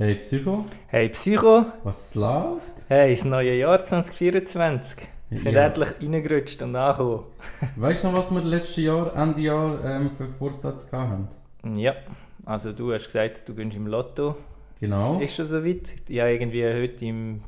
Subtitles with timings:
[0.00, 2.72] Hey Psycho, Hey Psycho, was läuft?
[2.88, 4.96] hey, das neue Jahr 2024.
[5.28, 5.66] Wir sind Ja.
[5.66, 7.24] endlich reingerutscht und angekommen.
[7.76, 11.28] Weißt du noch, was wir letztes Jahr, Ende Jahr ähm, für Vorsatz hatten?
[11.76, 11.92] Ja,
[12.46, 14.36] also du hast gesagt, du gönnst im Lotto.
[14.80, 15.20] Genau.
[15.20, 15.90] Ist schon soweit?
[16.08, 17.42] Ich habe irgendwie heute im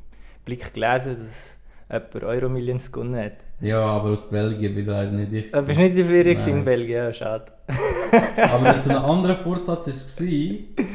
[0.45, 1.57] Blick gelesen, dass
[1.91, 3.33] jemand Euro-Millions gewonnen hat.
[3.63, 5.55] Ja, aber aus Belgien bin leider nicht ich.
[5.55, 6.97] Äh, bist du nicht in Ferien in Belgien?
[6.99, 7.47] Ja, schade.
[8.53, 10.87] Aber so ein anderer Vorsatz war,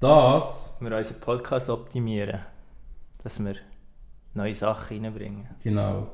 [0.00, 2.40] dass, Wir unseren Podcast optimieren.
[3.22, 3.54] Dass wir
[4.32, 5.46] neue Sachen reinbringen.
[5.62, 6.10] genau.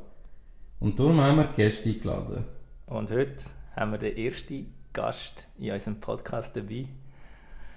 [0.80, 2.44] Und darum haben wir Gäste eingeladen.
[2.86, 3.36] Und heute
[3.76, 6.88] haben wir den ersten Gast in unserem Podcast dabei.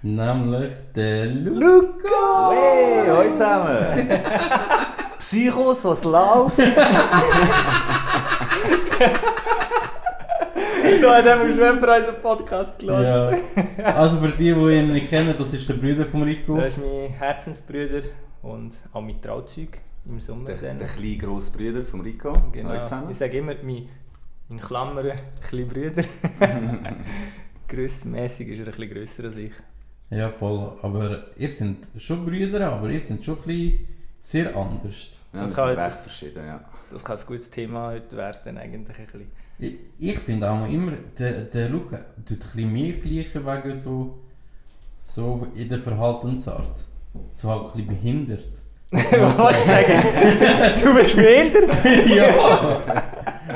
[0.02, 1.60] Nämlich den Lu.
[1.60, 2.50] Luca!
[2.50, 4.08] Hey, hallo zusammen!
[5.18, 6.58] Psychos, was läuft?
[11.02, 13.40] Da hat schon jemand unseren Podcast gelassen.
[13.78, 13.84] Ja.
[13.94, 16.56] Also für die, die ihn nicht kennen, das ist der Bruder von Rico.
[16.56, 18.02] Das ist mein Herzensbruder
[18.42, 20.46] und auch mein Trauzeug im Sommer.
[20.46, 20.78] Der, dann.
[20.78, 22.32] der kleine grosse Bruder von Rico.
[22.52, 22.74] genau.
[23.10, 23.88] Ich sage immer, mein,
[24.48, 25.12] in Klammern,
[25.46, 26.02] kleine Brüder.
[27.68, 29.52] Grössenmässig ist er ein bisschen grösser als ich.
[30.10, 30.72] Ja, voll.
[30.82, 33.86] Aber ihr seid schon Brüder, aber ihr seid schon ein bisschen
[34.18, 35.08] sehr anders.
[35.32, 36.60] Ja, Das sind kann- recht verschieden, ja.
[36.92, 39.30] Das kann ein gutes Thema heute werden, eigentlich ein bisschen.
[39.60, 44.18] Ich, ich finde auch immer, der, der Luca tut ein mehr gleichen wegen so,
[44.96, 46.84] so in der Verhaltensart.
[47.32, 48.62] So halt ein bisschen behindert.
[48.90, 50.80] Was willst du sagen?
[50.82, 51.70] Du bist behindert?
[52.08, 53.02] ja!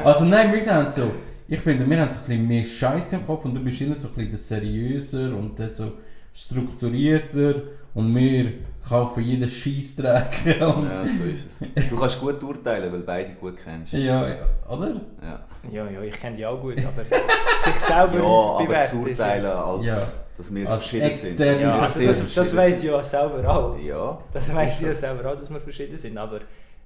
[0.05, 1.13] Also nein, wir sind so,
[1.49, 3.95] ich finde, wir haben so ein bisschen mehr Scheiße im Kopf und du bist immer
[3.95, 5.93] so ein bisschen seriöser und so
[6.33, 7.63] strukturierter
[7.95, 8.53] und wir
[8.89, 11.89] kaufen jeden Scheissdreck und Ja, so ist es.
[11.91, 13.93] Du kannst gut urteilen, weil du beide gut kennst.
[13.95, 14.27] ja,
[14.69, 15.01] oder?
[15.23, 19.47] Ja, Ja, ja, ich kenne die auch gut, aber sich selber ja aber zu urteilen,
[19.47, 19.97] als Ja.
[20.37, 21.39] dass wir Als verschieden sind.
[21.39, 23.79] wir Ja, also das, das weiss ich ja selber auch.
[23.79, 26.19] Ja, Das ist weiss ich ja selber auch, dass wir verschieden sind.
[26.19, 26.41] Aber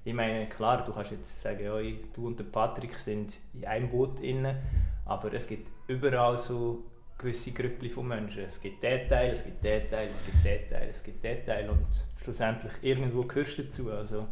[0.05, 1.73] ich meine, klar, du kannst jetzt sagen, ja,
[2.13, 4.61] du und der Patrick sind in einem Boot inne,
[5.05, 6.83] aber es gibt überall so
[7.19, 8.43] gewisse Grüppli von Menschen.
[8.47, 11.45] Es gibt den Teil, es gibt den Teil, es gibt den Teil, es gibt den
[11.45, 11.85] Teil und
[12.23, 13.91] schlussendlich irgendwo gehörst du dazu.
[13.91, 14.25] Also,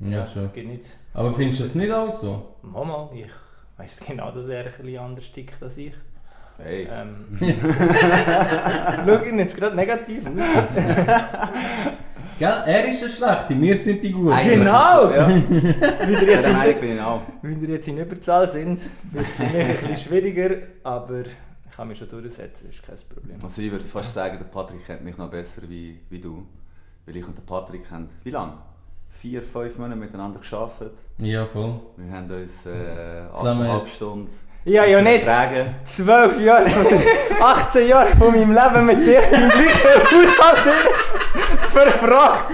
[0.00, 0.42] Ja, ja, schon.
[0.42, 0.96] es gibt nicht.
[1.14, 2.54] Aber findest du das nicht auch so?
[2.62, 3.30] Mama, ich
[3.78, 5.92] weiß genau, dass er ein bisschen anders tickt als ich.
[6.62, 6.88] Hey.
[6.92, 7.38] Ähm,
[9.06, 10.32] Schau ihn jetzt gerade negativ aus.
[12.38, 14.32] Gell, er ist der Schlechte, wir sind die Guten.
[14.32, 15.08] Eigentlich Genau.
[15.08, 17.20] so, Ja, Wie ihr ja jetzt der in, bin ich auch.
[17.42, 18.80] wie ihr jetzt in Überzahl sind,
[19.12, 21.22] wird es für mich ein bisschen schwieriger, aber
[21.70, 23.38] ich kann mich schon durchsetzen, das ist kein Problem.
[23.42, 26.46] Also ich würde fast sagen, der Patrick kennt mich noch besser wie, wie du.
[27.06, 28.54] Weil ich und der Patrick haben, wie lange?
[29.08, 30.98] Vier, fünf Monate miteinander gearbeitet.
[31.18, 31.80] Ja, voll.
[31.96, 34.32] Wir haben uns äh, ist- Stunden
[34.64, 35.24] Ja, ja, nicht.
[35.24, 35.74] tragen.
[35.84, 40.94] Zwölf Jahre oder 18 Jahre von meinem Leben mit dir im gleichen Haushalt
[41.70, 42.44] verbracht.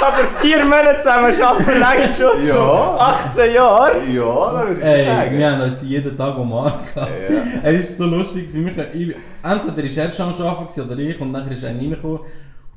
[0.00, 2.46] Aber vier Monate zusammen arbeiten reicht schon.
[2.46, 2.54] Ja.
[2.54, 2.60] So
[3.40, 3.92] 18 Jahre.
[4.12, 5.38] Ja, da würde ich Ey, sagen.
[5.38, 6.74] wir haben uns jeden Tag umarmt.
[6.96, 7.06] Ja.
[7.64, 8.46] Es ist so lustig.
[8.46, 8.66] gewesen.
[8.76, 11.78] Wir ich- Entweder war er schon am Arbeiten gewesen oder ich und dann ist einer
[11.80, 12.20] reingekommen.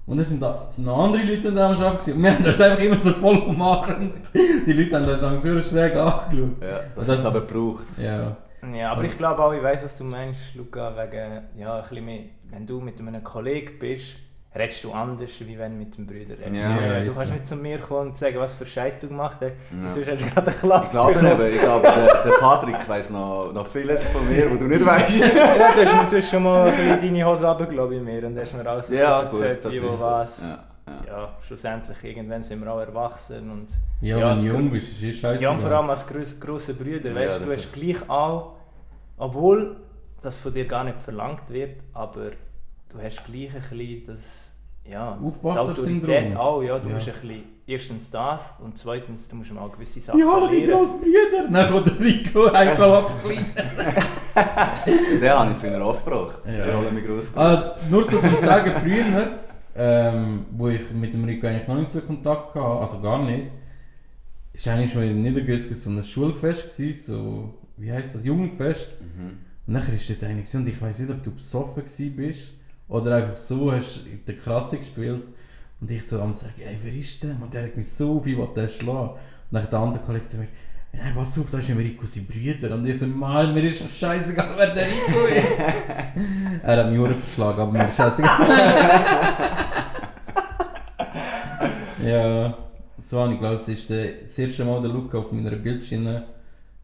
[0.07, 2.13] Und dann sind da sind noch andere Leute da am Arbeiten.
[2.13, 4.31] Und wir haben uns einfach immer so voll umarmt.
[4.33, 6.61] Die Leute haben uns auch so schräg angeschaut.
[6.61, 7.85] Ja, das hat es aber gebraucht.
[8.01, 8.35] Ja.
[8.75, 12.05] Ja, aber ich glaube auch, ich weiß, was du meinst, Luca, wegen, ja, ein bisschen
[12.05, 12.19] mehr,
[12.51, 14.17] wenn du mit einem Kollegen bist,
[14.53, 16.61] redest du anders, wie wenn du mit dem Bruder redest.
[16.61, 19.37] Ja, Ja, du kannst nicht zu mir kommen und sagen, was für Scheiß du gemacht
[19.41, 19.87] hast, Ja.
[19.87, 23.09] sonst hast du gerade einen Klapp Ich glaube eben, ich glaube, der, der Patrick weiss
[23.09, 25.33] noch, noch vieles von mir, was du nicht weißt.
[25.35, 28.37] ja, du hast, du hast schon mal ein bisschen deine Hose runtergelassen bei mir und
[28.37, 30.41] hast mir alles Ja, gut, erzählt, das wie, wo, ist was.
[30.41, 31.03] Ja, ja.
[31.07, 33.67] Ja, schlussendlich, irgendwann sind wir auch erwachsen und...
[34.01, 35.43] Ja, ja, wenn du jung bist, ist es scheiße.
[35.43, 38.55] Ja, und vor allem als Brüder, Ja, weißt du, du hast gleich auch,
[39.17, 39.77] obwohl
[40.21, 42.31] das von dir gar nicht verlangt wird, aber
[42.89, 44.40] du hast gleich ein bisschen das,
[44.89, 45.17] ja.
[45.43, 46.93] Autorität auch, ja, du Ja.
[46.95, 50.67] musst ein bisschen, erstens das und zweitens, du musst auch gewisse Sachen Ich habe meine.
[50.67, 51.47] Grossbrüder.
[51.51, 53.45] Dann kommt der Rico einfach abkleiden.
[55.21, 56.39] Den habe ich früher aufgebracht.
[56.45, 56.63] Ja.
[56.63, 59.39] Die Rolle mit groß Ah, nur so zum Sagen, früher,
[59.75, 63.51] ähm, wo ich mit dem Rico eigentlich noch nicht so Kontakt hatte, also gar nicht,
[64.53, 68.89] ist eigentlich schon in Niedergösgen so ein Schulfest gewesen, so, wie heisst das, Jugendfest.
[68.99, 69.37] Mhm.
[69.67, 72.53] Und nachher ist dort einer gewesen, und ich weiss nicht, ob du besoffen gewesen bist
[72.87, 75.23] oder einfach so hast in der Klasse gespielt.
[75.79, 77.35] Und ich so am sagen, ey, wer ist der?
[77.41, 79.11] Und der hat mich so viel, was der schlagen.
[79.11, 79.17] Und
[79.51, 80.47] dann der andere Kollege zu mir,
[80.93, 82.75] Nein, pass auf, da ist ja Rico sein Brüder.
[82.75, 85.57] Und ich so, Mann, mir ist doch scheißegal, wer der Rico ist.
[86.63, 88.45] er hat mich auch verschlagen, aber mir ist scheißegal.
[92.05, 92.57] ja,
[92.97, 96.23] so habe ich glaube, es ist der- das erste Mal der Luca auf meiner Bildschirm,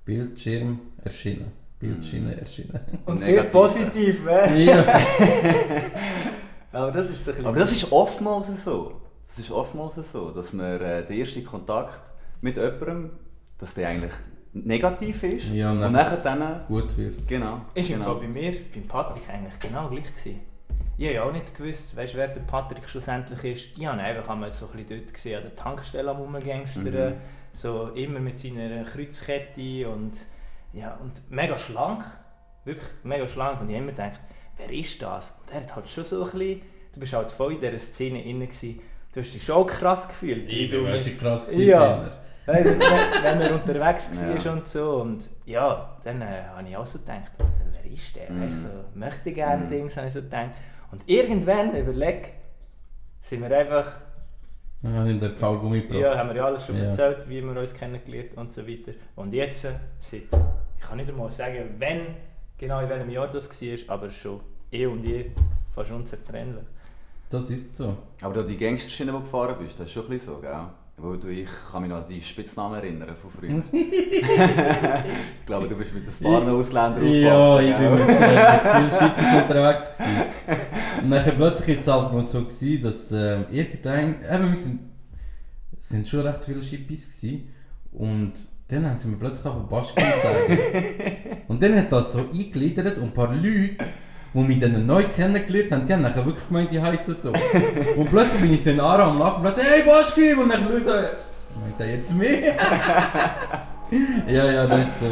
[0.05, 1.51] Bildschirm erschienen.
[1.79, 2.79] Bildschirm erschienen.
[3.06, 4.65] Und sehr positiv, hä?
[4.65, 4.83] ja.
[6.71, 7.47] Aber das ist so ein bisschen...
[7.47, 9.01] Aber das ist oftmals so.
[9.25, 12.01] Das ist oftmals so, dass man äh, den ersten Kontakt
[12.41, 13.12] mit jemandem,
[13.57, 14.13] dass der eigentlich
[14.53, 16.62] negativ ist Ja, und und nachher- dann...
[16.68, 17.27] Gut wird.
[17.27, 17.62] Genau.
[17.74, 18.12] Ist im genau.
[18.13, 20.39] Fall bei mir, beim Patrick eigentlich genau gleich gewesen.
[20.97, 23.68] Ich habe ja auch nicht gewusst, weißt, wer der Patrick schlussendlich ist.
[23.77, 26.85] Ich habe ihn einfach einmal so ein bisschen dort gesehen, an der Tankstelle am Rumgangstern,
[26.85, 27.13] Mhm.
[27.51, 30.13] so immer mit seiner Kreuzkette und,
[30.74, 32.04] ja, und mega schlank,
[32.66, 33.62] wirklich mega schlank.
[33.62, 34.19] Und ich immer gedacht,
[34.58, 35.34] wer ist das?
[35.42, 36.62] Und er hat halt schon so ein bisschen,
[36.94, 38.80] du bist halt voll in dieser Szene inne gewesen.
[39.14, 40.52] Du hast dich schon krass gefühlt.
[40.52, 42.10] Ich du bin mit- krass gewesen, Ja.
[42.46, 44.54] Wenn, wenn, wenn er unterwegs war Ja.
[44.54, 45.02] und so.
[45.02, 47.31] Und ja, dann äh, habe ich auch so gedacht,
[47.74, 48.30] wer ist der?
[48.31, 48.42] Mhm.
[48.46, 49.69] Weißt, so, möchte gerne Mhm.
[49.69, 50.52] Dings, habe ich so gedacht.
[50.92, 52.34] Und irgendwann, überleg,
[53.22, 54.00] sind wir einfach,
[54.83, 56.00] Habe ich den Kaugummi gebracht.
[56.00, 56.85] ja, haben wir ja alles schon Ja.
[56.85, 58.91] erzählt, wie wir uns kennengelernt und so weiter.
[59.15, 59.77] Und jetzt, seit,
[60.12, 60.29] ich
[60.79, 62.01] kann nicht einmal sagen, wenn,
[62.57, 64.39] genau in welchem Jahr das war, aber schon
[64.71, 65.31] eh und je
[65.71, 66.65] fast unzertrennlich.
[67.29, 67.97] Das ist so.
[68.21, 70.65] Aber da die Gangsterschiene, die du gefahren bist, das ist schon ein bisschen so, gell?
[70.99, 73.61] Weil du, ich kann mich noch an die Spitznamen erinnern von früher.
[73.71, 79.41] ich glaube, du bist mit ein paar Ausländern Ja, ich bin mit, mit vielen Schippers
[79.44, 81.03] unterwegs gewesen.
[81.03, 84.79] Und dann plötzlich ist es halt mal so gewesen, dass äh, irgendein, eben wir
[85.77, 87.53] sind, schon recht viele Schippis gewesen.
[87.91, 88.33] Und
[88.69, 91.44] dann haben sie mir plötzlich von Baschki sagen.
[91.47, 93.85] Und dann hat es das so eingegliedert und ein paar Leute,
[94.38, 97.31] die mich dann neu kennengelernt haben, die haben nachher wirklich gemeint, die heißen so.
[97.98, 100.34] Und plötzlich bin ich so in Ara am Lachen und plötzlich, hey Baschki!
[100.34, 100.92] Und dann so,
[101.60, 102.56] meint der jetzt mehr?
[104.28, 105.06] ja, ja, das ist so.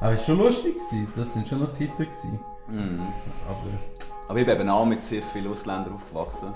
[0.00, 1.08] Aber es war schon lustig, gewesen.
[1.14, 1.94] das sind schon noch Zeiten.
[1.96, 2.40] Gewesen.
[2.68, 3.00] Mhm.
[3.48, 3.58] Aber
[4.30, 6.54] Aber ich bin eben auch mit sehr vielen Ausländern aufgewachsen.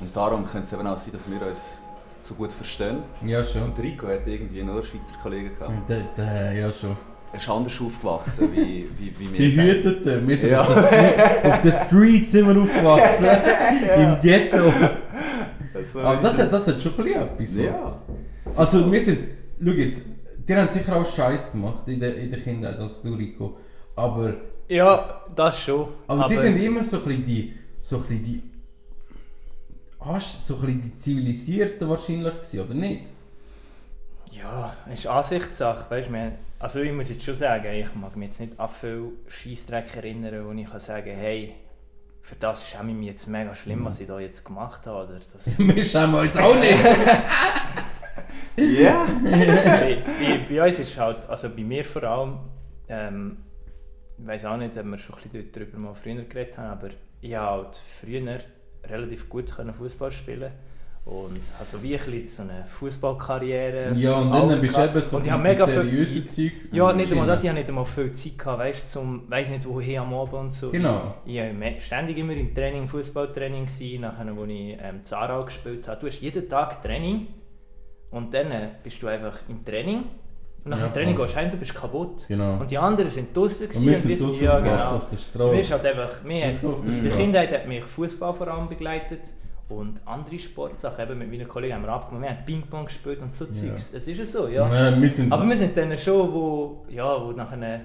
[0.00, 1.80] Und darum könnte es eben auch sein, dass wir uns
[2.20, 3.02] so gut verstehen.
[3.26, 3.64] ja, schon.
[3.64, 5.90] Und Rico hat irgendwie nur Schweizer Kollegen gehabt.
[6.16, 6.96] Der, ja, schon.
[7.32, 9.38] Er ist anders aufgewachsen wie, wie, wie wir.
[9.72, 10.62] Behütete, wir sind Ja.
[10.62, 13.26] auf, der Street, auf der Street sind wir aufgewachsen,
[13.96, 14.72] im Ghetto.
[15.92, 17.50] So Aber das hat, das hat schon ein bisschen etwas.
[17.52, 17.60] so.
[17.60, 18.02] Ja.
[18.56, 19.18] Also wir sind,
[19.64, 20.02] schau jetzt,
[20.48, 23.56] die haben sicher auch Scheiß gemacht in der, in der Kindheit als du, Rico.
[23.94, 24.34] Aber,
[24.68, 25.88] Ja, das schon.
[26.08, 28.42] aber, die sind immer so ein bisschen die, so ein bisschen die,
[30.00, 33.04] Arsch- so ein bisschen die Zivilisierten wahrscheinlich gewesen, oder nicht?
[34.32, 38.40] Ja, ist Ansichtssache, weißt du, also ich muss jetzt schon sagen, ich mag mich jetzt
[38.40, 41.54] nicht an viel Scheissdreck erinnern, wo ich kann sagen, hey,
[42.20, 45.20] für das schäme ich mich jetzt mega schlimm, was ich da jetzt gemacht habe, oder
[45.32, 45.58] das...
[45.58, 46.78] Wir schämen uns auch nicht.
[48.56, 49.06] Ja.
[49.24, 52.38] bei, bei, bei uns ist halt, also bei mir vor allem,
[52.88, 53.38] ähm,
[54.18, 56.90] ich weiß auch nicht, ob wir schon ein bisschen darüber mal früher geredet haben, aber
[57.22, 58.40] ich habe halt früher
[58.84, 60.52] relativ gut Fußball spielen
[61.04, 63.94] und also wie ein bisschen so eine Fußballkarriere.
[63.94, 66.52] Ja, und dann bist du eben so und ich mega viel, seriöse Zeug.
[66.72, 69.66] Ja, nicht einmal das, ich habe nicht einmal viel Zeit gehabt, weißt zum, weiss nicht
[69.66, 70.70] woher am Abend und so.
[70.70, 71.14] Genau.
[71.24, 76.00] Ich, ich ständig immer im Training, Fußballtraining gewesen, nachher, wo ich ähm, Zara gespielt habe.
[76.00, 77.28] Du hast jeden Tag Training
[78.10, 80.04] und dann äh, bist du einfach im Training
[80.64, 82.26] und nach Ja, dem Training gehst du heim, du bist kaputt.
[82.28, 82.58] Genau.
[82.60, 84.96] Und die anderen sind draußen Und wir sind gewesen draussen ja, genau.
[84.96, 85.50] auf der Straße.
[85.50, 87.08] Mir ist halt einfach, mir hat, Straße.
[87.16, 89.20] Kindheit hat mich Fußball vor allem begleitet
[89.70, 93.34] und andere Sportsachen, eben mit meinen Kollegen haben wir abgemacht, wir haben Ping-Pong gespielt und
[93.34, 93.52] so Ja.
[93.52, 93.92] Zeugs.
[93.94, 94.72] Es ist ja so, ja.
[94.90, 97.80] Ja, wir sind, Aber wir sind dann schon, wo, ja, wo du nachher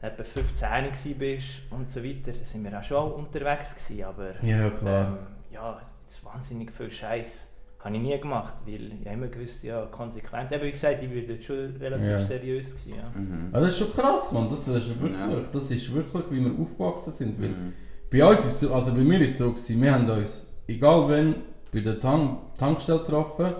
[0.00, 4.70] etwa 15 gewesen bist und so weiter, sind wir auch schon unterwegs gewesen, aber Ja,
[4.70, 5.06] klar.
[5.06, 5.16] ähm,
[5.52, 7.48] ja, jetzt wahnsinnig viel Scheiß
[7.84, 10.54] habe ich nie gemacht, weil ich immer gewusst, ja, Konsequenzen.
[10.54, 12.18] Eben wie gesagt, ich bin dort schon relativ Ja.
[12.18, 13.10] seriös gewesen, ja.
[13.20, 13.48] Mhm.
[13.52, 14.48] Ah, das ist schon krass, man.
[14.48, 15.40] Das ist wirklich, Ja.
[15.52, 17.40] das ist wirklich, wie wir aufgewachsen sind.
[17.42, 17.72] Weil Mhm.
[18.10, 20.46] Bei uns ist es so, also bei mir ist es so gewesen, wir haben uns,
[20.76, 21.34] egal wenn,
[21.72, 23.54] bei der Tank Tankstelle getroffen.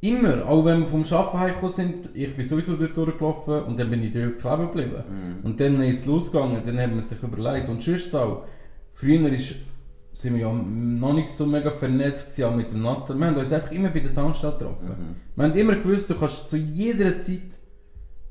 [0.00, 3.90] Immer, auch wenn wir vom Arbeiten heimgekommen sind, ich bin sowieso dort durchgelaufen und dann
[3.90, 5.04] bin ich dort kleben geblieben.
[5.08, 5.44] Mhm.
[5.44, 7.68] Und dann ist es losgegangen, dann haben wir sich überlegt.
[7.68, 8.44] Und sonst auch,
[8.92, 9.56] früher ist,
[10.12, 13.14] sind wir ja noch nicht so mega vernetzt gewesen, auch mit dem Natter.
[13.18, 14.88] Wir haben uns einfach immer bei der Tankstelle getroffen.
[14.88, 15.16] Mhm.
[15.34, 17.58] Wir haben immer gewusst, du kannst zu jeder Zeit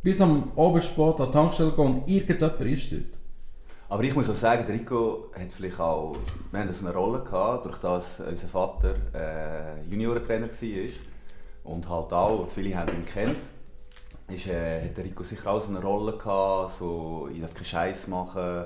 [0.04, 3.25] bis am Abend spät an die Tankstelle gehen und irgendjemand ist dort.
[3.88, 6.15] Aber ich muss auch sagen, der Rico hat vielleicht auch,
[6.51, 10.89] wir haben eine Rolle gehabt, durch das unser Vater äh, Juniorentrainer war
[11.63, 13.38] und halt auch, viele haben ihn kennt,
[14.27, 17.65] ist, äh, hat der Rico sicher auch so eine Rolle gehabt, so, ich darf keinen
[17.65, 18.65] Scheiß machen,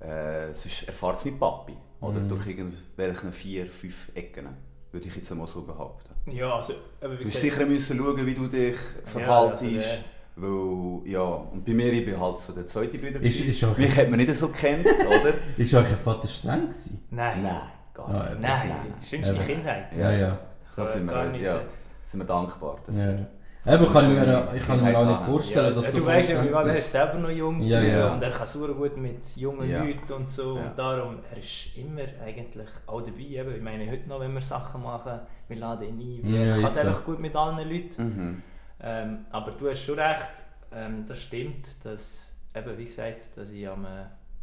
[0.00, 2.28] äh, sonst erfahrt es mit Papi, oder Mhm.
[2.28, 4.48] durch irgendwelche vier, fünf Ecken,
[4.90, 6.12] würde ich jetzt einmal so behaupten.
[6.26, 9.62] Ja, also, aber wie Du gesagt- sicher müssen schauen, wie du dich also verhaltest.
[9.62, 13.20] der- weil, ja, und bei mir, ich bin halt so der zweite Bruder.
[13.20, 15.32] Ist- ist auch- Mich hat man nicht so kennt, oder?
[15.56, 17.00] Ist euer Vater streng gewesen?
[17.10, 17.60] Nein, Nein,
[17.94, 18.32] gar Ja, nicht.
[18.32, 18.40] eben.
[18.42, 19.46] nein, schönste Eben.
[19.46, 19.96] Kindheit.
[19.96, 20.38] Ja, ja.
[20.76, 21.60] Da Kann sind wir, nicht ja, so-
[22.02, 23.02] sind wir dankbar dafür.
[23.02, 23.26] ja.
[23.74, 26.28] Eben, kann ich mir, ich kann mir auch nicht vorstellen, Ja, dass du so weißt
[26.28, 28.12] ja, wie Konsequenzen er ist selber noch jung Ja, ja.
[28.12, 29.82] und er kann super gut mit jungen Ja.
[29.82, 30.66] Leuten und so Ja.
[30.68, 33.22] und darum, er ist immer eigentlich auch dabei.
[33.22, 33.56] Eben.
[33.56, 36.70] Ich meine, heute noch, wenn wir Sachen machen, wir laden ihn ein, Ja, er kann
[36.70, 36.80] so.
[36.80, 38.04] einfach gut mit allen Leuten.
[38.04, 38.42] Mhm.
[38.86, 43.66] Ähm, aber du hast schon recht, ähm, das stimmt, dass, eben, wie gesagt, dass ich
[43.68, 43.88] am, äh,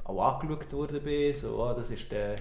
[0.04, 2.36] auch angeschaut worden bin, so, ah, das ist der,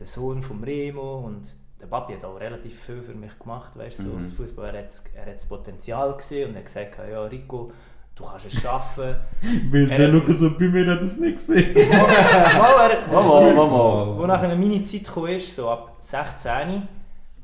[0.00, 4.00] der Sohn von Remo und der Papi hat auch relativ viel für mich gemacht, weißt
[4.00, 4.28] du, so, Mhm.
[4.28, 7.72] Fußball, er hat, er hat das Potenzial gesehen und er hat gesagt, ja Rico,
[8.16, 9.16] du kannst es schaffen.
[9.70, 11.74] Weil Er der Lukas und bei mir hat das nicht gesehen.
[11.90, 14.18] Mal, Mal, mal, mal.
[14.18, 16.88] wo nachher meine Zeit ist, so ab 16,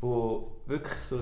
[0.01, 1.21] wo wirklich so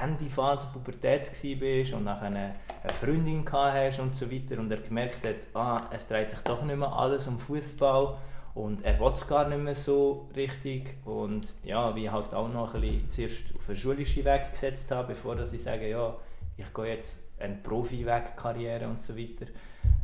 [0.00, 2.54] Ende Phase Pubertät war und nachher eine,
[3.00, 6.76] Freundin hast und so weiter und er gemerkt hat, ah, es dreht sich doch nicht
[6.76, 8.16] mehr alles um Fußball
[8.54, 12.74] und er will es gar nicht mehr so richtig und ja, wie halt auch noch
[12.74, 16.14] ein bisschen zuerst auf einen schulischen Weg gesetzt habe, bevor dass ich sage, ja,
[16.56, 19.46] ich gehe jetzt eine Profi-Weg, Karriere und so weiter.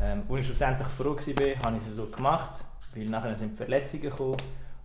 [0.00, 2.64] Ähm, als ich schlussendlich froh war, habe ich es so gemacht,
[2.94, 4.36] weil nachher sind Verletzungen gekommen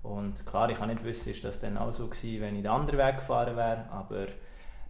[0.03, 2.71] und klar, ich kann nicht wissen, ist das dann auch so gewesen, wenn ich den
[2.71, 4.27] anderen Weg gefahren wäre, aber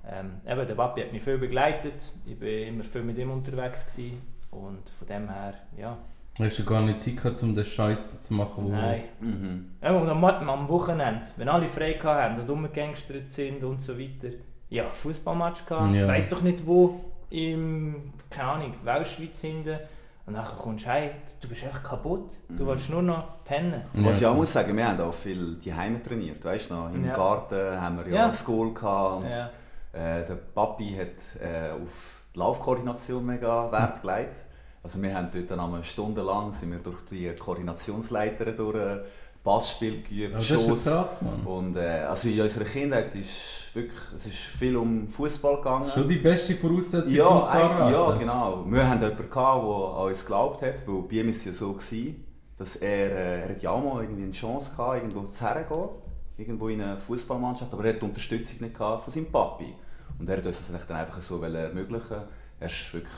[0.09, 3.85] ähm, eben, der Papi hat mich viel begleitet, ich war immer viel mit ihm unterwegs
[3.85, 5.97] gewesen und von dem her, ja,
[6.39, 8.65] Hast du gar nicht Zeit gehabt, um den Scheiß zu machen?
[8.65, 9.03] wo- nein.
[9.19, 9.65] Mhm.
[9.83, 14.29] Ja, und am, am Wochenende, wenn alle frei hatten und rumgegangstert sind und so weiter,
[14.69, 16.07] ja, Fußballmatch gehabt, Ja.
[16.07, 19.77] weiss doch nicht wo, im, keine Ahnung, Weltschweiz hinten.
[20.25, 21.09] Und dann kommst du heim,
[21.41, 23.81] du bist echt kaputt, du willst nur noch pennen.
[23.93, 26.75] Was ich Ja, auch muss sagen, wir haben auch viel die Heime trainiert, weißt du
[26.75, 26.93] noch?
[26.93, 27.13] Im Ja.
[27.13, 28.23] Garten haben wir ja, Ja.
[28.25, 29.49] eine School gehabt und Ja.
[29.93, 34.35] Äh, der Papi hat äh, auf die Laufkoordination mega Wert gelegt.
[34.81, 38.99] Also wir haben dort dann stundenlang sind wir durch die Koordinationsleiter durch äh,
[39.43, 40.85] Passspiel geübt, schon Schuss.
[40.85, 41.21] krass.
[41.45, 45.91] Und äh, also in unserer Kindheit ist wirklich, es ist viel um Fußball gegangen.
[45.93, 48.65] Schon die beste Voraussetzung Ja, zum Star ja, genau.
[48.67, 51.53] Wir hatten jemanden, gehabt, der an uns geglaubt hat, weil bei ihm ist es ja
[51.53, 52.25] so gewesen,
[52.57, 55.89] dass er, äh, er hat ja auch mal irgendwie eine Chance gehabt, irgendwo zu hergehen,
[56.37, 59.73] irgendwo in eine Fußballmannschaft, aber er hat die Unterstützung nicht gehabt von seinem Papi.
[60.19, 62.17] Und er hat uns das dann einfach so ermöglichen.
[62.59, 63.13] Er ist wirklich,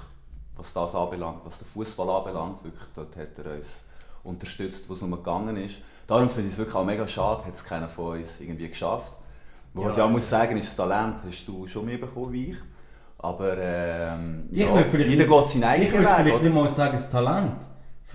[0.55, 3.85] was das anbelangt, was den Fußball anbelangt, wirklich, dort hat er uns
[4.23, 5.79] unterstützt, wo es um gegangen ist.
[6.07, 9.13] Darum finde ich es wirklich auch mega schade, hat es keiner von uns irgendwie geschafft.
[9.73, 11.97] Wo Ja, was ich auch also- muss sagen, ist das Talent hast du schon mehr
[11.97, 12.57] bekommen wie ich.
[13.17, 16.43] Aber ähm, Ich ja, vielleicht jeder geht seinen Ich eigenen würde Weg, vielleicht oder?
[16.43, 17.55] nicht mal sagen, das Talent.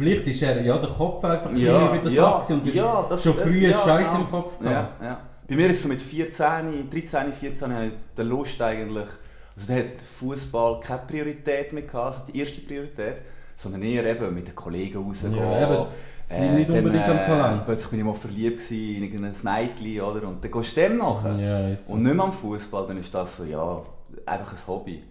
[0.01, 3.07] Vielleicht ist er, ja, der Kopf einfach Ja, ja, wieder ja, so und du ja,
[3.09, 4.25] das- schon äh, früher ja, Scheiße genau.
[4.25, 5.03] im Kopf Ja, gehabt.
[5.03, 5.21] ja.
[5.49, 9.09] Bei mir ist es so mit 14, 13, 14 hatte ich die Lust eigentlich,
[9.57, 13.17] also da hat Fußball keine Priorität mehr gehabt, also die erste Priorität,
[13.57, 15.35] sondern eher eben mit den Kollegen rausgehen.
[15.37, 15.87] Ja, eben,
[16.27, 17.67] es liegt nicht dann, unbedingt am Talent.
[17.67, 20.29] Plötzlich bin ich mal verliebt in irgendein Mädchen, oder?
[20.29, 21.35] Und dann gehst du dem nachher.
[21.35, 21.91] Ja, ist.
[21.91, 23.83] Und nicht mehr am Fußball, dann ist das so, ja,
[24.27, 25.03] einfach ein Hobby.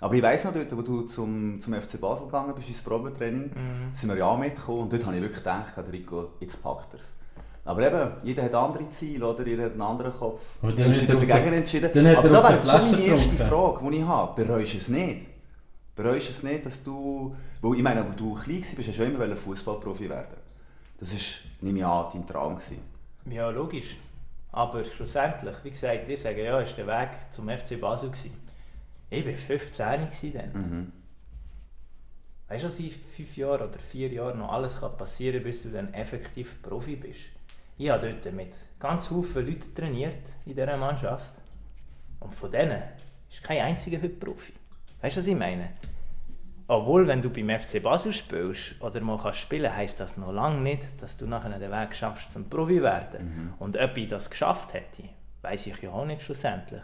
[0.00, 3.50] Aber ich weiss noch dort, wo du zum, zum FC Basel gegangen bist, ins Probetraining,
[3.54, 3.92] Mhm.
[3.92, 6.94] sind wir ja auch mitgekommen und dort habe ich wirklich gedacht, der Rico, jetzt packt
[6.94, 7.16] er es.
[7.64, 9.44] Aber eben, jeder hat andere Ziele, oder?
[9.46, 10.42] Jeder hat einen anderen Kopf.
[10.62, 11.90] Aber du dann hast hat dich dagegen der- entschieden.
[12.16, 13.48] Aber er da wäre schon meine erste getrunken.
[13.76, 14.44] Frage, die ich habe.
[14.44, 15.26] Bereust du es nicht?
[15.96, 19.02] Bereust du es nicht, dass du, weil ich meine, wo du klein warst, hast du
[19.02, 20.36] ja immer Fußballprofi werden.
[21.00, 21.18] Das war,
[21.60, 22.78] nehme ich an, dein Traum gewesen.
[23.28, 23.96] Ja, logisch.
[24.52, 28.30] Aber schlussendlich, wie gesagt, ich sage, ja, ist der Weg zum FC Basel gewesen.
[29.10, 30.52] Ich war 15 gewesen dann.
[30.52, 30.92] Mhm.
[32.48, 35.70] Weißt du, was in fünf Jahren oder vier Jahren noch alles kann passieren bis du
[35.70, 37.26] dann effektiv Profi bist?
[37.76, 41.40] Ich habe dort mit ganz vielen Leuten trainiert in dieser Mannschaft.
[42.20, 42.82] Und von denen
[43.30, 44.52] ist kein einziger heute Profi.
[45.00, 45.70] Weißt du, was ich meine?
[46.66, 50.60] Obwohl, wenn du beim FC Basel spielst oder mal kannst spielen, heisst das noch lange
[50.60, 53.54] nicht, dass du nachher den Weg schaffst zum Profi werden.
[53.58, 55.04] Und ob ich das geschafft hätte,
[55.42, 56.82] weiß ich ja auch nicht schlussendlich.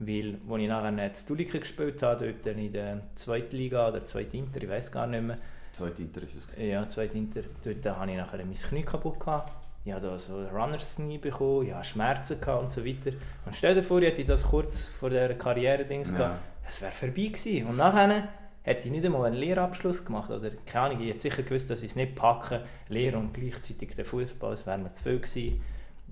[0.00, 4.36] Weil, als ich nachher in Stuliken gespielt habe, dort in der zweiten Liga oder zweiten
[4.36, 5.38] Inter, ich weiß gar nicht mehr,
[5.72, 6.48] Zweite Inter ist es.
[6.48, 6.68] gewesen.
[6.70, 9.52] ja, zweite Inter, dort habe ich nachher mein Knie kaputt gehabt.
[9.84, 13.10] Ich hatte da so Runners Knie bekommen, ich hatte Schmerzen gehabt und so weiter.
[13.44, 16.16] Und stell dir vor, ich hätte das kurz vor der Karriere-Dings Ja.
[16.16, 17.66] gehabt, es wäre vorbei gewesen.
[17.66, 18.28] Und nachher
[18.62, 21.82] hätte ich nicht einmal einen Lehrabschluss gemacht oder keine Ahnung, ich hätte sicher gewusst, dass
[21.82, 25.60] ich es nicht packe, Lehre und gleichzeitig der Fußball, es wäre mir zu viel gewesen.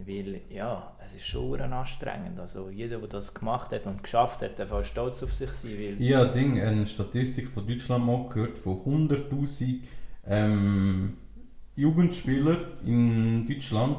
[0.06, 2.38] Weil, ja, es ist schon anstrengend.
[2.38, 5.72] Also jeder, der das gemacht hat und geschafft hat, darf auch stolz auf sich sein,
[5.72, 5.96] weil...
[6.00, 8.78] Ich habe Ding, eine Statistik von Deutschland mal gehört, von
[9.08, 9.80] 100'000
[10.26, 11.16] ähm,
[11.76, 13.98] Jugendspieler in Deutschland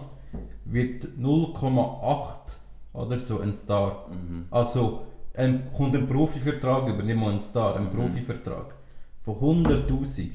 [0.66, 2.58] wird 0,8
[2.94, 4.10] oder so ein Star.
[4.10, 4.46] Mhm.
[4.52, 8.76] Also ein, kommt ein Profivertrag über, nicht mal ein Star, ein Profivertrag.
[9.24, 10.30] Von 100'000.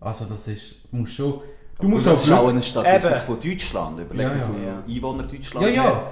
[0.00, 1.42] Also das ist, musst schon,
[1.80, 3.20] du musst das auch ist auch eine Statistik Eben.
[3.20, 4.00] von Deutschland.
[4.00, 4.82] Überleg, Ja, ja.
[4.86, 4.96] wie viele.
[4.96, 5.84] Einwohner Deutschland Ja, ja.
[5.84, 6.02] hat.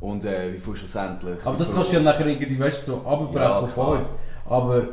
[0.00, 1.44] Und äh, wie viel schlussendlich.
[1.46, 3.88] Aber das kannst du ja nachher irgendwie, weißt du, so abbrechen klar.
[3.88, 4.10] uns.
[4.46, 4.88] Aber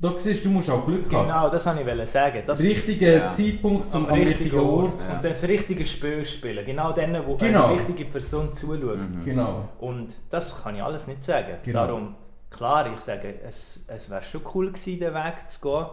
[0.00, 1.26] da siehst du, du musst auch Glück haben.
[1.28, 2.42] Genau, das wollte ich sagen.
[2.44, 3.30] Das Richtiger Ja.
[3.30, 5.00] Zeitpunkt zum, am richtigen Ort.
[5.06, 5.14] Ja.
[5.16, 6.64] Und das richtige Spiel spielen.
[6.64, 7.66] Genau denen, wo Genau.
[7.66, 8.98] eine richtige Person zuschaut.
[8.98, 9.24] Mhm.
[9.24, 9.68] Genau.
[9.78, 11.58] Und das kann ich alles nicht sagen.
[11.62, 11.86] Genau.
[11.86, 12.14] Darum,
[12.50, 15.86] klar, ich sage, es, es wäre schon cool gewesen, den Weg zu gehen.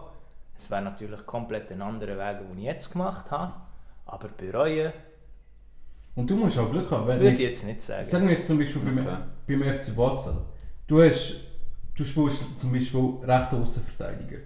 [0.60, 3.54] Es wäre natürlich komplett ein anderer Weg, den ich jetzt gemacht habe.
[4.04, 4.92] Aber bereuen
[6.16, 7.06] Und du musst auch Glück haben.
[7.06, 8.04] Wenn würde ich jetzt nicht sagen.
[8.04, 9.56] Sagen wir jetzt zum Beispiel beim, Okay.
[9.56, 10.34] beim FC Basel.
[10.86, 11.36] Du, hast,
[11.94, 14.40] du spielst zum Beispiel rechter Außenverteidiger.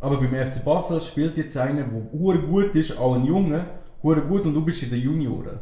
[0.00, 3.66] Aber beim FC Basel spielt jetzt einer, der gut ist, auch ein Junge,
[4.00, 5.60] gut und du bist in den Junioren.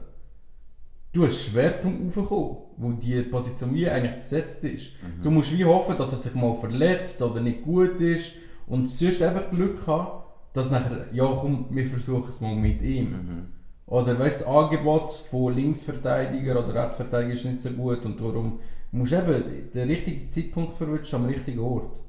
[1.12, 4.92] Du hast schwer zum Raufkommen, wo die Position wie eigentlich gesetzt ist.
[5.20, 8.34] Du musst wie hoffen, dass er sich mal verletzt oder nicht gut ist
[8.70, 10.24] und sonst einfach Glück haben,
[10.54, 13.10] dass nachher, ja komm, wir versuchen es mal mit ihm.
[13.10, 13.46] Mhm.
[13.86, 18.60] Oder weißt, das Angebot von Linksverteidiger oder Rechtsverteidiger ist nicht so gut und darum
[18.92, 22.00] musst du eben den richtigen Zeitpunkt verwünschen am richtigen Ort.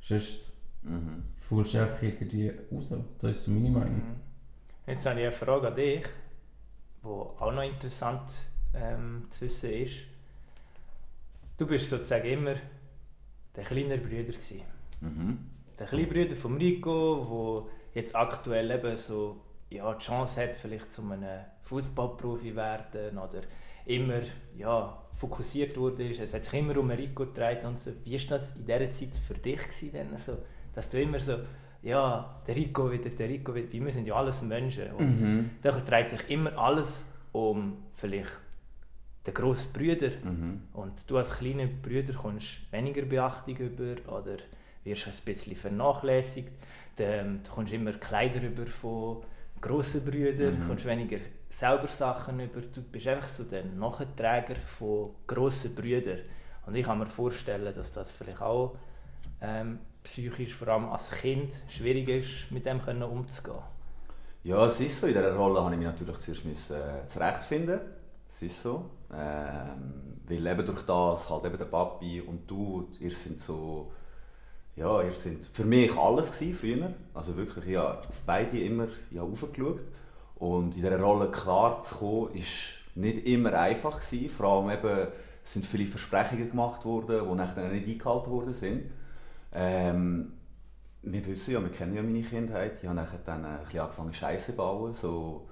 [0.00, 0.38] Sonst
[0.82, 1.24] Mhm.
[1.36, 2.86] fühlst du einfach irgendwie raus.
[3.20, 4.02] Das ist so meine Meinung.
[4.02, 4.20] Mhm.
[4.86, 6.04] Jetzt habe ich eine Frage an dich,
[7.04, 10.06] die auch noch interessant ähm, zu wissen ist.
[11.56, 12.54] Du bist sozusagen immer
[13.56, 14.62] der kleine Bruder gewesen.
[15.00, 15.53] Mhm.
[15.78, 19.36] Der kleine Bruder von Rico, der jetzt aktuell eben so
[19.70, 23.40] ja, die Chance hat, vielleicht zu einem Fußballprofi werden oder
[23.86, 24.20] immer
[24.56, 26.08] ja, fokussiert wurde.
[26.08, 27.90] Es hat sich immer um Rico gedreht und so.
[28.04, 30.38] Wie war das in dieser Zeit für dich gewesen, denn so,
[30.74, 31.38] dass du immer so,
[31.82, 35.50] ja, der Rico wieder, der Rico wieder, wir sind ja alles Menschen und Mhm.
[35.62, 38.38] da dreht sich immer alles um vielleicht
[39.26, 40.62] den grossen Brüder Mhm.
[40.72, 44.36] und du als kleiner Bruder kommst weniger Beachtung über oder
[44.84, 46.52] wirst ein bisschen vernachlässigt.
[46.96, 49.24] Du, du kommst immer Kleider über von
[49.60, 50.64] grossen Brüdern, Mhm.
[50.66, 51.18] kommst weniger
[51.50, 52.60] selber Sachen über.
[52.60, 56.20] Du bist einfach so der Nachträger von grossen Brüdern.
[56.66, 58.76] Und ich kann mir vorstellen, dass das vielleicht auch
[59.40, 63.62] ähm, psychisch, vor allem als Kind, schwierig ist, mit dem können umzugehen.
[64.42, 65.06] Ja, es ist so.
[65.06, 67.80] In dieser Rolle habe ich mich natürlich zuerst müssen, äh, zurechtfinden.
[68.28, 68.90] Es ist so.
[69.12, 73.92] Ähm, weil eben durch das halt eben der Papi und du, ihr sind so,
[74.76, 76.94] ja, ihr sind für mich alles gewesen früher.
[77.14, 79.82] Also wirklich, ja, auf beide immer ja, aufgeschaut.
[80.36, 84.28] Und in dieser Rolle klar zu kommen, ist nicht immer einfach gewesen.
[84.28, 85.08] Vor allem eben,
[85.44, 88.90] sind viele Versprechungen gemacht worden, die nachher nicht eingehalten worden sind.
[89.52, 90.32] Ähm,
[91.02, 92.78] wir wissen ja, wir kennen ja meine Kindheit.
[92.80, 94.92] Ich habe nachher dann ein bisschen angefangen Scheiße zu bauen.
[94.94, 95.48] So,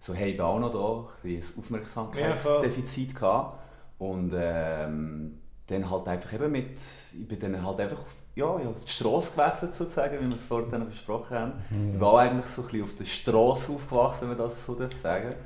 [0.00, 1.28] so hey, ich bin auch noch da.
[1.28, 3.60] Ein Aufmerksamkeitsdefizit gehabt.
[3.98, 8.00] Und ähm, dann halt einfach eben mit, ich bin dann halt einfach
[8.36, 11.54] ja, ja, auf die Straße gewechselt sozusagen, wie wir es vorhin besprochen haben.
[11.92, 14.74] Ich bin auch eigentlich so ein bisschen auf der Straße aufgewachsen, wenn man das so
[14.74, 15.36] darf sagen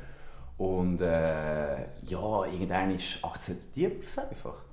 [0.58, 4.64] Und äh, ja, irgendwann ist akzeptiert es einfach.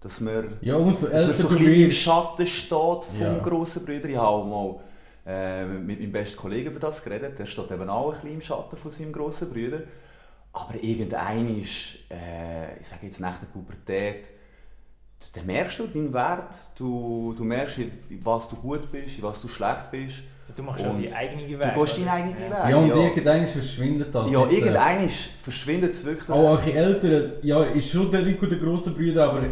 [0.00, 1.90] Dass man, Ja, umso dass man so ein bisschen im.
[1.92, 3.38] Schatten steht vom Ja.
[3.40, 4.08] grossen Bruder.
[4.08, 4.80] Ich habe auch mal
[5.26, 7.38] äh, mit meinem besten Kollegen über das geredet.
[7.38, 9.82] Der steht eben auch ein bisschen im Schatten von seinem grossen Bruder.
[10.52, 14.30] Aber irgendein ist, äh, ich sage jetzt nach der Pubertät,
[15.34, 16.58] dann merkst du deinen Wert.
[16.76, 17.90] Du, du merkst, in
[18.22, 20.22] was du gut bist, in was du schlecht bist.
[20.54, 21.74] Du machst Und die eigene Weg.
[21.74, 22.06] Du gehst oder?
[22.06, 22.64] deinen eigenen Ja.
[22.64, 22.70] Weg.
[22.70, 22.96] Ja, und ja.
[22.96, 24.30] irgendwann verschwindet das.
[24.30, 26.28] Ja, äh, irgendein verschwindet es wirklich.
[26.28, 29.46] Auch eure Eltern, ja, ist schon der Rico der grosse Brüder, aber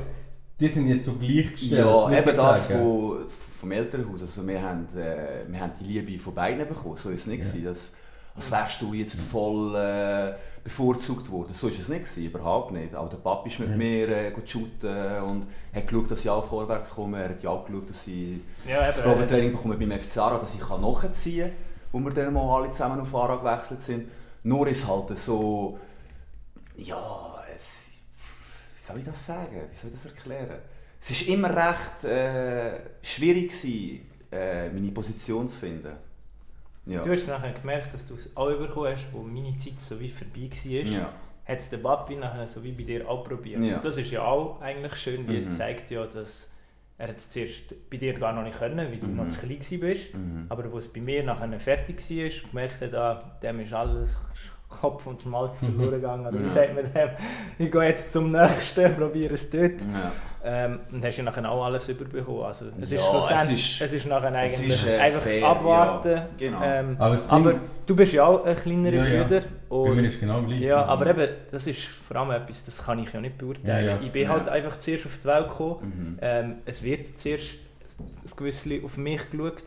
[0.59, 1.87] die sind jetzt so gleichgestellt.
[1.87, 2.81] Ja, eben das sagen.
[2.85, 3.17] wo,
[3.61, 4.23] vom Elternhaus.
[4.23, 6.97] Also wir haben, äh, wir haben die Liebe von beiden bekommen.
[6.97, 7.45] So ist es nicht.
[7.45, 7.49] Ja.
[7.51, 7.93] gewesen, Dass,
[8.37, 11.53] als wärst du jetzt voll äh, bevorzugt worden.
[11.53, 12.05] So ist es nicht.
[12.05, 12.95] Gewesen, überhaupt nicht.
[12.95, 13.77] Auch der Papi ist mit Ja.
[13.77, 17.23] mir äh, gut shooten und hat geschaut, dass ich auch vorwärts komme.
[17.23, 18.39] Er hat ja auch geschaut, dass ich
[18.69, 21.57] Ja, das Probetraining bekomme beim FC Aarau, dass ich kann nachziehen kann,
[21.93, 24.09] wo wir dann mal alle zusammen auf Aarau gewechselt sind.
[24.43, 25.79] Nur ist halt so,
[26.77, 27.91] ja, es,
[28.77, 29.61] wie soll ich das sagen?
[29.71, 30.59] Wie soll ich das erklären?
[31.03, 35.93] Es ist immer recht äh, schwierig gewesen, äh, meine Position zu finden.
[36.91, 37.03] Ja.
[37.03, 40.09] Du hast nachher gemerkt, dass du es auch bekommen hast, wo meine Zeit so wie
[40.09, 40.71] vorbei war.
[40.93, 41.13] Ja.
[41.47, 43.63] Hat es der Papi nachher so wie bei dir auch probiert.
[43.65, 43.77] Ja.
[43.77, 45.53] Und das ist ja auch eigentlich schön, wie es Mhm.
[45.57, 46.51] zeigt ja, dass
[46.99, 49.17] er hat es zuerst bei dir gar noch nicht können, weil du Mhm.
[49.17, 50.13] noch zu klein warst.
[50.15, 50.47] Mhm.
[50.51, 54.17] Aber wo es bei mir nachher fertig war, gemerkt hat, ah, dem ist alles
[54.71, 55.75] Kopf und Schmalz Mhm.
[55.75, 56.27] verloren gegangen.
[56.27, 56.51] Oder wie Ja.
[56.51, 57.11] sagt man dem?
[57.59, 59.81] Ich gehe jetzt zum nächsten, probiere es dort.
[59.81, 60.13] Ja.
[60.43, 62.45] Ähm, und hast ja nachher auch alles überbekommen.
[62.45, 65.21] Also, es ist Ja, schlussendlich, es es ist- ist, nachher es eigentlich ist, äh, einfach
[65.21, 66.09] fair, das Abwarten.
[66.13, 66.59] ja, genau.
[66.63, 67.55] Ähm, Aber aber
[67.85, 69.23] du bist ja auch ein kleinerer Ja, ja.
[69.25, 69.43] Bruder.
[69.69, 70.61] Bei mir ist genau gleich.
[70.61, 70.89] Ja, Mhm.
[70.91, 73.67] aber eben, das ist vor allem etwas, das kann ich ja nicht beurteilen.
[73.67, 73.99] Ja, ja.
[74.01, 74.29] Ich bin Ja.
[74.31, 75.77] halt einfach zuerst auf die Welt gekommen.
[75.83, 76.19] Mhm.
[76.23, 77.45] Ähm, es wird zuerst
[78.01, 79.63] ein gewisses auf mich geschaut.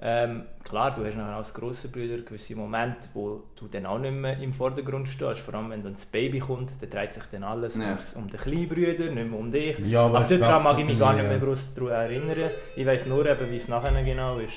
[0.00, 4.12] Ähm, klar, du hast nachher als grosser Bruder gewisse Momente, wo du dann auch nicht
[4.14, 5.40] mehr im Vordergrund stehst.
[5.40, 7.88] Vor allem, wenn dann das Baby kommt, dann dreht sich dann alles Ja.
[7.88, 9.76] ums- um den kleinen Bruder, nicht mehr um dich.
[9.80, 11.28] Ja, aber daran mag ich wechselt mich gar nicht ja.
[11.28, 12.50] mehr groß daran erinnern.
[12.76, 14.52] Ich weiß nur eben, wie es nachher genau ist.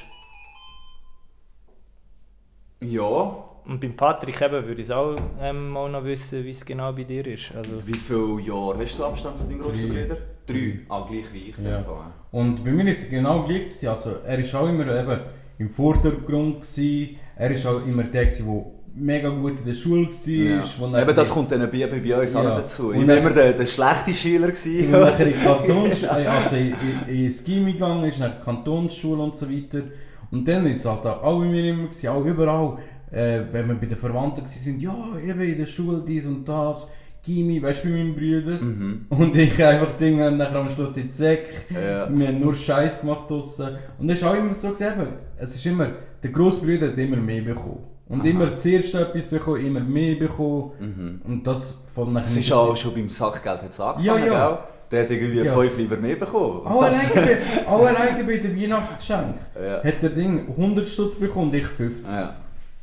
[2.82, 3.46] Ja.
[3.66, 6.92] Und beim Patrick eben würde ich es auch ähm, mal noch wissen, wie es genau
[6.94, 7.54] bei dir ist.
[7.56, 9.90] Also, Wie viele Jahre hast du Abstand zu deinem grossen.
[9.90, 10.18] Bruder?
[10.48, 10.80] Drei.
[10.90, 11.58] Ah, gleich wie ich.
[11.58, 11.84] in Ja.
[12.32, 13.66] Und bei mir ist es genau gleich.
[13.66, 13.88] Gewesen.
[13.88, 15.20] Also, er ist auch immer eben
[15.60, 16.62] im Vordergrund.
[16.62, 17.18] Gewesen.
[17.36, 20.92] Er ist auch immer der, gewesen, der mega gut in der Schule war.
[20.92, 21.02] Ja.
[21.02, 22.50] Eben, das kommt dann bei, bei, uns auch Ja.
[22.50, 22.90] noch dazu.
[22.90, 24.48] Und Ich war immer der, der schlechte Schüler.
[24.48, 24.92] Und Gewesen.
[24.92, 26.76] nachher in die Kantonsschule, also in,
[27.08, 29.84] in, Gimmi gegangen ist, nach Kantonsschule und so weiter.
[30.32, 32.78] Und dann ist es halt auch bei mir immer, gewesen, auch überall,
[33.12, 36.90] äh, wenn wir bei den Verwandten waren, ja, eben in der Schule dies und das,
[37.24, 39.06] Gimmi, weißt du, bei meinen Brüdern.
[39.10, 39.18] Mhm.
[39.18, 42.08] Und ich einfach Dinge, nachher am Schluss die Säcke, Ja.
[42.12, 43.76] wir haben nur Scheiß gemacht draussen.
[44.00, 45.08] Und das ist auch immer so gewesen, eben,
[45.38, 45.92] es ist immer,
[46.24, 47.84] der Grossbruder hat immer mehr bekommen.
[48.10, 48.28] Und Aha.
[48.30, 50.72] immer zuerst etwas bekommen, immer mehr bekommen.
[50.80, 51.22] Mhm.
[51.32, 54.48] Und das von nachher Das ist auch schon beim Sackgeld hat's angefangen, Ja, ja.
[54.50, 54.58] gell?
[54.92, 55.56] Der hat irgendwie Ja.
[55.56, 56.66] fünf lieber mehr bekommen.
[56.68, 59.82] Auch alleine, auch alleine bei dem Weihnachtsgeschenk Ja.
[59.84, 62.14] hat der Ding 100 Stutz bekommen und ich 50.
[62.14, 62.36] Ja.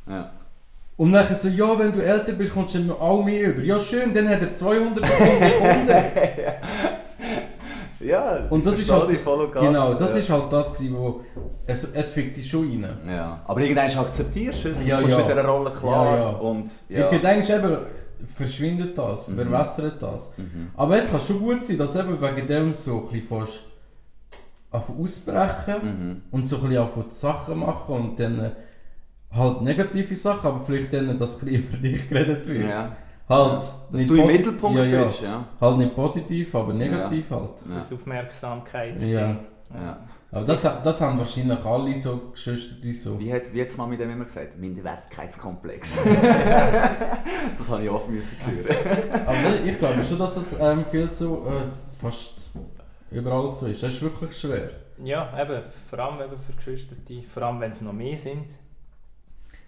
[0.09, 0.31] Ja.
[0.99, 3.61] Und dann so, ja, wenn du älter bist, kommst du auch mehr über.
[3.63, 6.05] Ja, schön, dann hat er 200 bekommen und ich 100.
[8.01, 9.09] Ja, Und das ist halt,
[9.53, 10.19] genau, das ja.
[10.19, 11.21] ist halt das gewesen, wo,
[11.67, 12.97] es, es fickt dich schon rein.
[13.07, 15.23] Ja, aber irgendwann akzeptierst du es, Ja, du kommst ja.
[15.25, 16.29] mit dieser Rolle klar Ja, ja.
[16.31, 16.97] und ja.
[17.11, 17.77] Irgendwann eben
[18.35, 20.31] verschwindet das, verwässert das.
[20.35, 20.71] Mhm.
[20.75, 23.61] Aber es kann schon gut sein, dass eben wegen dem so ein bisschen fast
[24.71, 26.21] ausbrechen Mhm.
[26.31, 28.51] und so ein bisschen Sachen machen und dann äh,
[29.31, 32.69] halt negative Sachen, aber vielleicht dann, dass ein bisschen über dich geredet wird.
[32.69, 32.95] Ja.
[33.29, 35.03] Halt Dass nicht du im Mittelpunkt ja, ja.
[35.03, 35.45] bist, ja.
[35.61, 37.61] Halt nicht positiv, aber negativ halt.
[37.69, 37.77] Ja.
[37.77, 38.99] das Aufmerksamkeit.
[39.03, 39.37] Ja.
[39.71, 39.99] Ja.
[40.31, 43.19] Aber das, das haben wahrscheinlich alle so Geschwister, die so.
[43.19, 44.57] Wie hat, wie hat's Mami dem immer gesagt?
[44.57, 45.99] Minderwertigkeitskomplex.
[47.57, 49.25] das habe ich oft müssen hören.
[49.27, 51.67] Aber ich glaube schon, dass das ähm, viel so äh,
[51.99, 52.49] fast
[53.11, 53.83] überall so ist.
[53.83, 54.71] Das ist wirklich schwer.
[55.03, 58.59] Ja, eben, vor allem eben für Geschwister, die, vor allem wenn es noch mehr sind.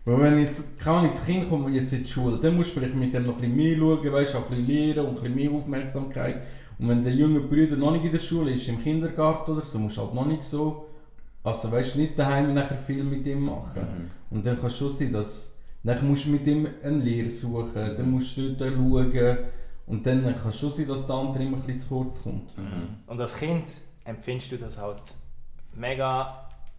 [0.04, 2.80] Weil wenn jetzt, keine Ahnung, das Kind kommt jetzt in die Schule, dann musst du
[2.80, 5.14] vielleicht mit dem noch ein bisschen mehr schauen, weißt, auch ein bisschen lernen und ein
[5.16, 6.42] bisschen mehr Aufmerksamkeit.
[6.80, 9.78] Und wenn der junge Bruder noch nicht in der Schule ist, im Kindergarten oder so,
[9.78, 10.88] musst du halt noch nicht so,
[11.44, 14.10] also weißt nicht daheim nachher viel mit ihm machen.
[14.32, 15.52] Und dann kann es schon sein, dass,
[15.84, 19.38] dann musst du mit ihm eine Lehre suchen, dann musst du dort schauen
[19.86, 22.50] und dann kann es schon sein, dass der andere immer ein bisschen zu kurz kommt.
[23.06, 23.66] Und als Kind
[24.06, 25.14] empfindest du das halt
[25.76, 26.28] mega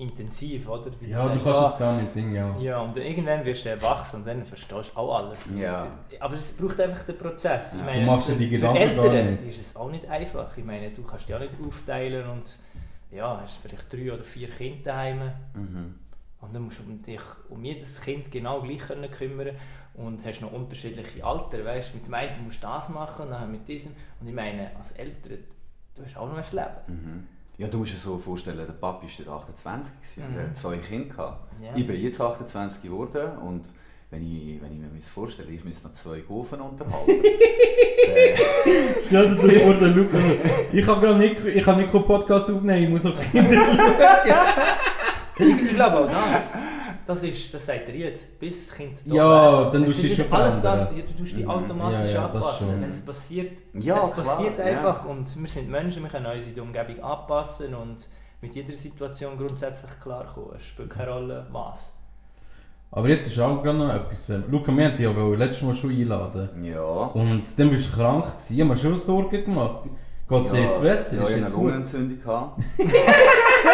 [0.03, 0.91] intensiv, oder?
[1.01, 2.57] Wie Ja, du sagst, kannst ah, es gar nicht Ding, ja.
[2.59, 5.39] Ja, und irgendwann wirst du erwachsen und dann verstehst du auch alles.
[5.57, 5.87] Ja.
[6.21, 7.73] Aber es braucht einfach den Prozess.
[7.73, 7.85] Ich Ja.
[7.85, 9.45] meine, Du machst dir die für Gedanken gar Eltern nicht.
[9.45, 10.57] ist es auch nicht einfach.
[10.57, 12.59] Ich meine, du kannst dich auch nicht aufteilen und
[13.11, 15.33] ja, hast vielleicht drei oder vier Kinder daheim.
[15.55, 15.95] Mhm.
[16.41, 19.51] Und dann musst du um dich um jedes Kind genau gleich können kümmern
[19.95, 23.47] und hast noch unterschiedliche Alter, weißt du, mit dem einen musst du das machen, nachher
[23.47, 23.93] mit diesem.
[24.21, 25.39] Und ich meine, als Eltern,
[25.95, 26.75] du hast auch noch ein Leben.
[26.89, 27.29] Mhm.
[27.59, 30.39] Ja, du musst dir so vorstellen, der Papi war dort 28 gewesen und Mhm.
[30.39, 31.53] er hat zwei Kinder gehabt.
[31.63, 31.69] Ja.
[31.77, 33.71] Ich bin jetzt 28 geworden und
[34.11, 37.11] wenn ich, wenn ich mir das vorstelle, ich müsste noch zwei Gofen unterhalten.
[37.25, 38.35] äh,
[39.07, 40.19] Stell dir das vor, der Luca.
[40.73, 43.55] Ich kann gerade nicht, ich kann nicht einen Podcast aufnehmen, ich muss auf die Kinder
[43.55, 43.79] schauen.
[45.39, 46.43] Ich, ich glaube auch das.
[47.13, 49.71] Das, ist, das sagt er jetzt, bis das Kind da Ja, wäre.
[49.71, 50.89] dann tust du ist dich schon alles verändern.
[50.89, 51.51] gar- ja, Du tust dich Mhm.
[51.51, 52.81] automatisch Ja, ja, anpassen.
[52.81, 54.65] Wenn es passiert, Ja, es klar, passiert ja.
[54.65, 55.05] einfach.
[55.05, 58.09] Und wir sind Menschen, wir können uns in der Umgebung anpassen und
[58.41, 60.51] mit jeder Situation grundsätzlich klarkommen.
[60.57, 61.93] Es spielt keine Rolle, was.
[62.91, 64.29] Aber jetzt ist auch gerade noch etwas.
[64.31, 66.49] ähm, Luca, wir haben dich ja letztes Mal schon einladen.
[66.65, 66.81] ja.
[66.83, 68.55] Und dann bist du krank gewesen.
[68.55, 69.83] Ich habe mir schon Sorgen gemacht.
[70.29, 71.17] Geht es dir jetzt besser?
[71.17, 71.65] Ja, ist ich hatte eine gut?
[71.65, 72.19] Lungenentzündung.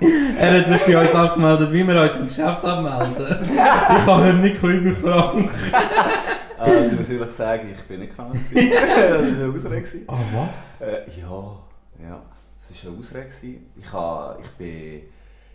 [0.38, 3.14] Er hat sich bei uns angemeldet, wie wir uns im Geschäft anmelden.
[3.50, 5.50] ich habe ihm nicht ich bin krank.
[6.58, 8.32] Also, ich muss ehrlich sagen, ich bin nicht krank.
[8.32, 8.70] gewesen.
[8.70, 10.04] das war eine Ausrede.
[10.08, 10.80] Ah, was?
[10.80, 11.56] Äh, ja,
[12.08, 13.60] ja, das war eine Ausrede.
[13.76, 15.02] Ich, ha, ich bin.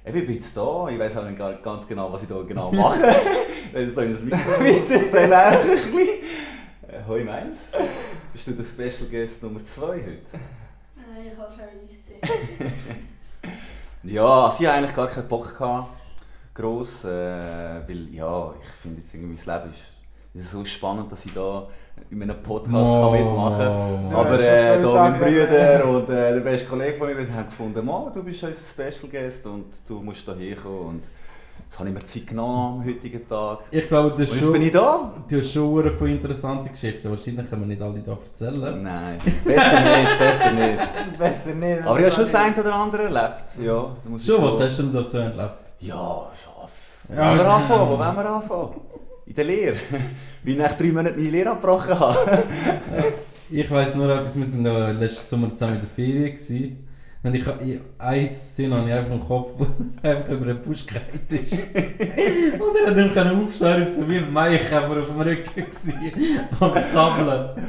[0.04, 3.00] Ich bin jetzt da, ich weiß auch nicht ganz genau, was ich hier genau mache.
[3.72, 6.00] Wenn ich so in das Mikro erzähle, ein bisschen.
[6.00, 7.60] Äh, Hoi Meins,
[8.34, 10.18] bist du der Special Guest Nummer 2 heute?
[10.96, 13.02] Nein, ich habe schon Eistee.
[14.04, 15.90] Ja, also ich hatte eigentlich gar keinen Bock gehabt,
[16.54, 19.84] gross, äh, weil ja, ich finde jetzt irgendwie mein Leben ist,
[20.34, 21.68] ist so spannend, dass ich da
[22.10, 24.16] in einem Podcast Mo, kann mitmachen kann.
[24.16, 25.86] Aber äh, da mein erlebt.
[25.86, 29.90] und äh, der beste Kollege von mir haben gefunden, du bist unser Special Guest und
[29.90, 31.04] du musst da herkommen und
[31.64, 33.60] Jetzt habe ich mir Zeit genommen am heutigen Tag.
[33.72, 35.14] Ich glaube, du Und hast jetzt bin ich schon, da.
[35.30, 37.10] du hast schon hure viele interessante Geschichten.
[37.10, 38.82] Wahrscheinlich können wir nicht alle hier erzählen.
[38.84, 41.18] Nein, besser nicht, besser nicht.
[41.18, 41.82] Besser nicht.
[41.86, 43.44] Aber ich habe schon das eine oder andere erlebt.
[43.64, 45.60] Ja, da muss ich Schon, was hast du denn da so erlebt?
[45.80, 46.28] Ja.
[47.08, 47.90] Wo Ja, wollen wir ist- anfangen?
[47.90, 48.82] Wo wollen wir anfangen?
[49.28, 49.76] In der Lehre.
[50.44, 52.44] Weil ich nach drei Monaten meine Lehre abgebrochen habe.
[53.54, 56.24] Ich weiss nur etwas, wir waren letzten Sommer zusammen in der Ferien.
[56.34, 56.88] Gewesen.
[57.24, 59.68] Und ich, ich, eine Szene habe ich einfach im Kopf, wo
[60.02, 61.54] er einfach über den Busch gereiht ist.
[61.54, 65.66] Und er hat aufstehen, er ist so wie ein Maikäfer auf dem Rücken.
[66.60, 67.68] Am Zappeln.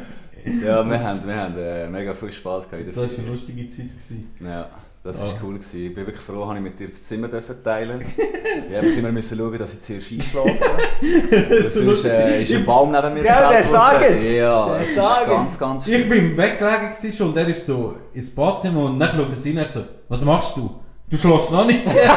[0.65, 3.89] Ja, wir haben, wir haben äh, mega viel Spass gehabt Das war eine lustige Zeit.
[3.89, 4.31] Gewesen.
[4.41, 4.71] Ja,
[5.05, 5.27] das Ah.
[5.27, 5.55] war cool.
[5.55, 5.87] Gewesen.
[5.87, 7.29] Ich bin wirklich froh, dass ich mit dir das Zimmer
[7.65, 10.59] teilen Ich musste immer müssen schauen, dass ich zuerst einschlafe.
[11.63, 14.23] so Sonst äh, ist ein Baum neben mir Ja, der sagt.
[14.23, 17.67] Ja, es ist ganz, ganz Ich bin im Bett gelegen gewesen schon und er ist
[17.67, 20.71] so ins Badzimmer und dann schaut er rein er so, was machst du?
[21.11, 21.85] Du schläfst noch nicht?
[21.87, 22.17] Ja.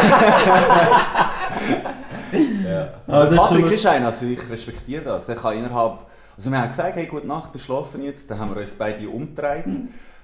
[3.08, 5.28] Ah, das ist Patrick ist einer, also ich respektiere das.
[5.28, 6.00] Der kann innerhalb,
[6.36, 8.30] also wir haben gesagt, hey, gute Nacht, wir schlafen jetzt.
[8.30, 9.66] Dann haben wir uns beide umgedreht.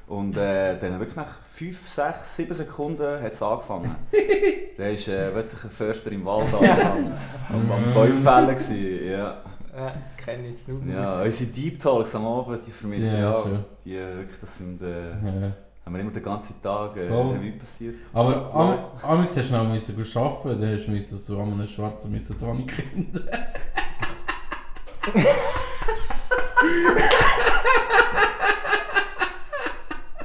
[0.07, 3.95] Und äh, dann wirklich nach 5, 6, 7 Sekunden hat es angefangen.
[4.77, 7.13] Der ist äh, wirklich ein Förster im Wald am,
[7.55, 9.07] am, am Bäumfällen gewesen.
[9.09, 9.37] Ja.
[9.73, 10.83] Ja, kenne ich zu gut.
[10.93, 13.47] ja, unsere Deep Talks am Abend, die vermisse Ja, auch.
[13.85, 15.53] Die, äh, wirklich, das sind, äh, Ja.
[15.85, 17.35] haben wir immer den ganzen Tag äh, Voll.
[17.37, 17.95] Revue passiert.
[18.11, 21.65] Aber am- amigs hast du noch müssen arbeiten, dann hast du müssen so an einem
[21.67, 22.67] Schwarzen müssen die Wohnung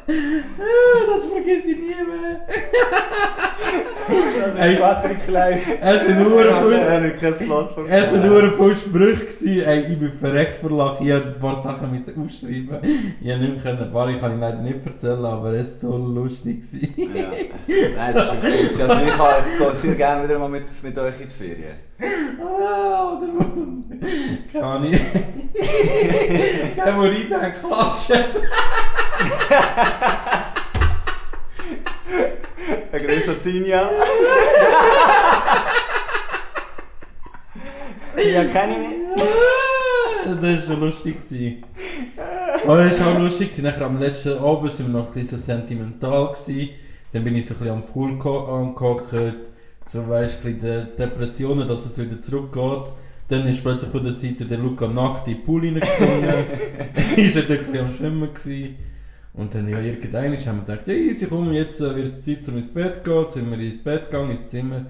[0.07, 0.45] finden.
[1.07, 2.47] das vergesse ich nie mehr.
[4.57, 5.61] Hey, Patrick live.
[5.81, 6.07] Es
[7.21, 7.87] kein Plattform.
[7.87, 9.63] es viele Sprüche gewesen.
[9.65, 11.05] Ey, ich bin verreckt vor Lachen.
[11.07, 12.79] Ich musste ein paar Sachen müssen aufschreiben.
[13.21, 13.83] Ich konnte nicht können.
[13.83, 16.63] ein paar kann ich leider nicht erzählen, aber es war so lustig.
[16.97, 17.33] Ja.
[17.97, 18.89] Nein, das ist schon cool.
[18.89, 19.17] Also ich,
[19.59, 21.75] kann, ich sehr gerne wieder mal mit, mit euch in die Ferien.
[22.41, 23.29] Ah, oder
[24.53, 24.93] Keine Ahnung.
[26.77, 28.11] Der, wo rein klatscht.
[32.93, 33.91] Eine größere Zinja.
[38.17, 38.97] Ja, ich mich.
[40.25, 41.19] Das war schon lustig.
[41.19, 41.65] gewesen.
[42.65, 43.49] Aber es war auch lustig.
[43.49, 43.65] gewesen.
[43.65, 46.33] Nachher am letzten Abend sind wir noch ein bisschen so sentimental.
[46.33, 46.71] Gewesen.
[47.13, 49.15] Dann bin ich so ein bisschen am Pool angehockt.
[49.87, 52.93] So weißt du, ein De Depressionen, dass es wieder zurückgeht.
[53.29, 56.47] Dann ist plötzlich von der Seite der Luca nackt in den Pool reingesprungen.
[57.17, 58.35] ist er dann ein bisschen am Schwimmen.
[58.35, 58.77] Gewesen.
[59.37, 62.47] Und dann, ja, irgendwann haben wir gedacht, ja, easy, komm, jetzt äh, wird es Zeit,
[62.49, 63.27] um ins Bett zu gehen.
[63.27, 64.87] Sind wir ins Bett gegangen, ins Zimmer.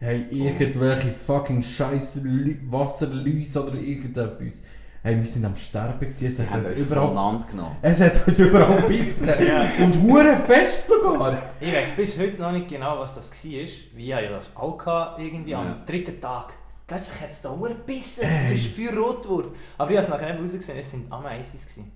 [0.00, 2.20] Hey, irgendwelche fucking scheiß
[2.68, 4.62] Wasserläuse oder irgendetwas.
[5.02, 6.26] Hey, wir sind am Sterben gewesen.
[6.26, 7.38] Es Wir hat uns überall,
[7.82, 9.28] es hat uns überall gebissen.
[9.82, 11.42] Und hure fest sogar.
[11.60, 13.42] Ich weiß bis heute noch nicht genau, was das war.
[13.42, 13.62] Wie
[14.02, 15.60] ich ja das auch gehabt, irgendwie Ja.
[15.60, 16.52] am dritten Tag.
[16.86, 18.24] Plötzlich hat es da hure gebissen.
[18.24, 18.48] Ey.
[18.48, 19.50] Du bist viel rot geworden.
[19.78, 21.58] Aber ich habe es nachher nicht rausgesehen, es sind Ameisen.
[21.58, 21.92] gewesen.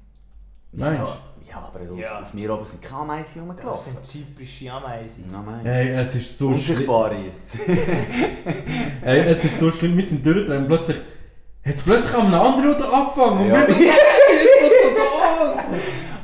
[0.73, 1.19] Meinst Ja,
[1.51, 2.21] ja aber auf, Ja.
[2.23, 3.93] auf mir oben sind keine Ameisen Das rumgelaufen.
[3.93, 5.25] sind zyprische Ameisen.
[5.31, 6.79] Ja, meinst Hey, es ist so schlimm.
[6.79, 7.17] Unsichtbare.
[9.03, 10.97] Hey, es ist so schlimm, wir sind durchgedreht und plötzlich,
[11.65, 13.41] hat es plötzlich an einem anderen Ort angefangen.
[13.43, 13.67] Und Ja.
[13.67, 13.89] wir so, hey,
[14.97, 15.65] das?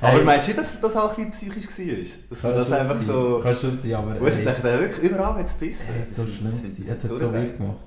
[0.00, 0.24] Aber Hey.
[0.24, 2.30] meinst du nicht, dass das auch ein bisschen psychisch war?
[2.30, 3.40] Dass man Kann das einfach sein, so...
[3.42, 5.86] Kann schon sein, aber Wo es ey, dachte, wirklich überall hat es gebissen.
[5.94, 7.46] ey, es ist so Wir sind- schlimm wir sind- wir Es sind hat so weh
[7.52, 7.86] gemacht.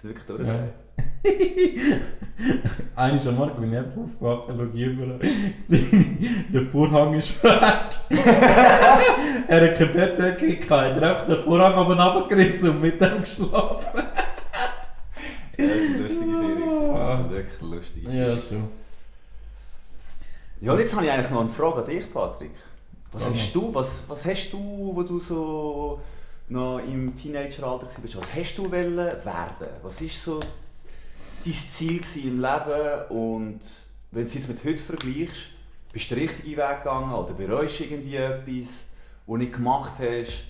[0.00, 0.72] Sind wirklich durchgedreht.
[2.96, 5.18] Eines am Morgen bin ich einfach aufgewacht, schaue über,
[6.52, 7.90] der Vorhang ist weg.
[9.48, 13.20] er hat keine Bettdecke gehabt, er hat einfach den Vorhang oben runtergerissen und mit dem
[13.20, 14.02] geschlafen.
[15.58, 16.56] Ja, das sind lustige Ferien.
[16.56, 16.90] gewesen.
[16.94, 17.16] Ah.
[17.16, 18.68] Das sind wirklich lustige Ja, schon.
[20.62, 22.52] Ja, und jetzt habe ich eigentlich noch eine Frage an dich, Patrick.
[23.12, 26.00] Was Frag hast du, was, was hast du, wo du so
[26.50, 29.68] noch im Teenageralter warst, was hast du wollen werden?
[29.82, 30.40] Was ist so
[31.44, 33.60] dein Ziel im Leben und
[34.10, 35.50] wenn du es jetzt mit heute vergleichst,
[35.92, 38.86] bist du den richtigen Weg gegangen oder bereust du irgendwie etwas, was
[39.26, 40.44] du nicht gemacht hast?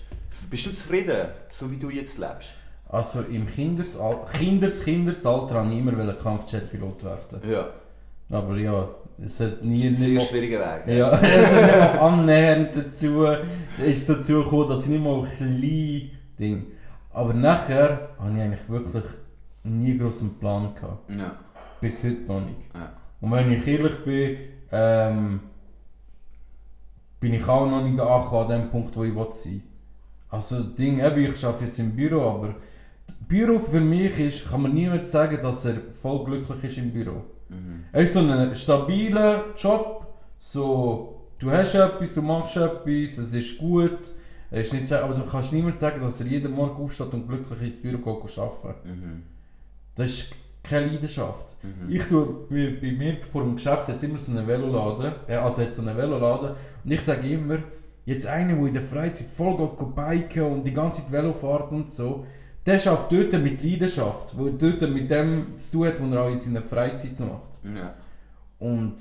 [0.49, 2.53] Bist du zufrieden, so wie du jetzt lebst?
[2.89, 7.49] Also im Kindesal Kinders Kindesalter wollte ich immer Kampfjetpilot werden.
[7.49, 7.69] Ja,
[8.31, 8.89] Aber ja,
[9.23, 9.89] es hat nie...
[9.89, 10.97] das ist ein sehr schwieriger Weg.
[10.97, 13.25] Ja, es hat nicht mal annähernd dazu,
[13.85, 16.67] ist dazu gekommen, dass ich nicht mal ein kleines Ding.
[17.11, 19.05] Aber nachher habe ich eigentlich wirklich
[19.63, 21.09] nie groß einen Plan gehabt.
[21.17, 21.35] Ja,
[21.81, 22.73] Bis heute noch nicht.
[22.73, 22.93] ja.
[23.19, 24.37] Und wenn ich ehrlich bin,
[24.71, 25.41] ähm,
[27.19, 29.61] bin ich auch noch nicht angekommen an dem Punkt, wo ich will sein
[30.29, 32.55] Also Ding, eben, ich arbeite jetzt im Büro, aber
[33.05, 36.91] das Büro für mich ist, kann man niemand sagen, dass er voll glücklich ist im
[36.91, 37.25] Büro.
[37.51, 37.85] Mhm.
[37.93, 43.99] Ist so ein stabiler Job, so, du hast etwas, du machst etwas, es ist gut,
[44.51, 47.27] Er ist nicht so, aber du kannst niemand sagen, dass er jeden Morgen aufsteht und
[47.27, 48.89] glücklich ins Büro geht arbeiten.
[48.89, 49.23] Mhm.
[49.95, 51.55] Das ist keine Leidenschaft.
[51.63, 51.89] Mhm.
[51.89, 55.61] Ich tue, bei, bei mir vor dem Geschäft hat immer so einen Veloladen, äh, also
[55.61, 56.51] hat so einen Veloladen
[56.83, 57.59] und ich sage immer,
[58.05, 61.33] jetzt einer, der in der Freizeit voll geht, geht biken und die ganze Zeit Velo
[61.33, 62.25] fährt und so,
[62.65, 66.29] der schafft dort mit Leidenschaft, wo dort mit dem zu tun hat, was er auch
[66.29, 67.49] in seiner Freizeit macht.
[67.63, 67.93] Ja.
[68.59, 68.95] Und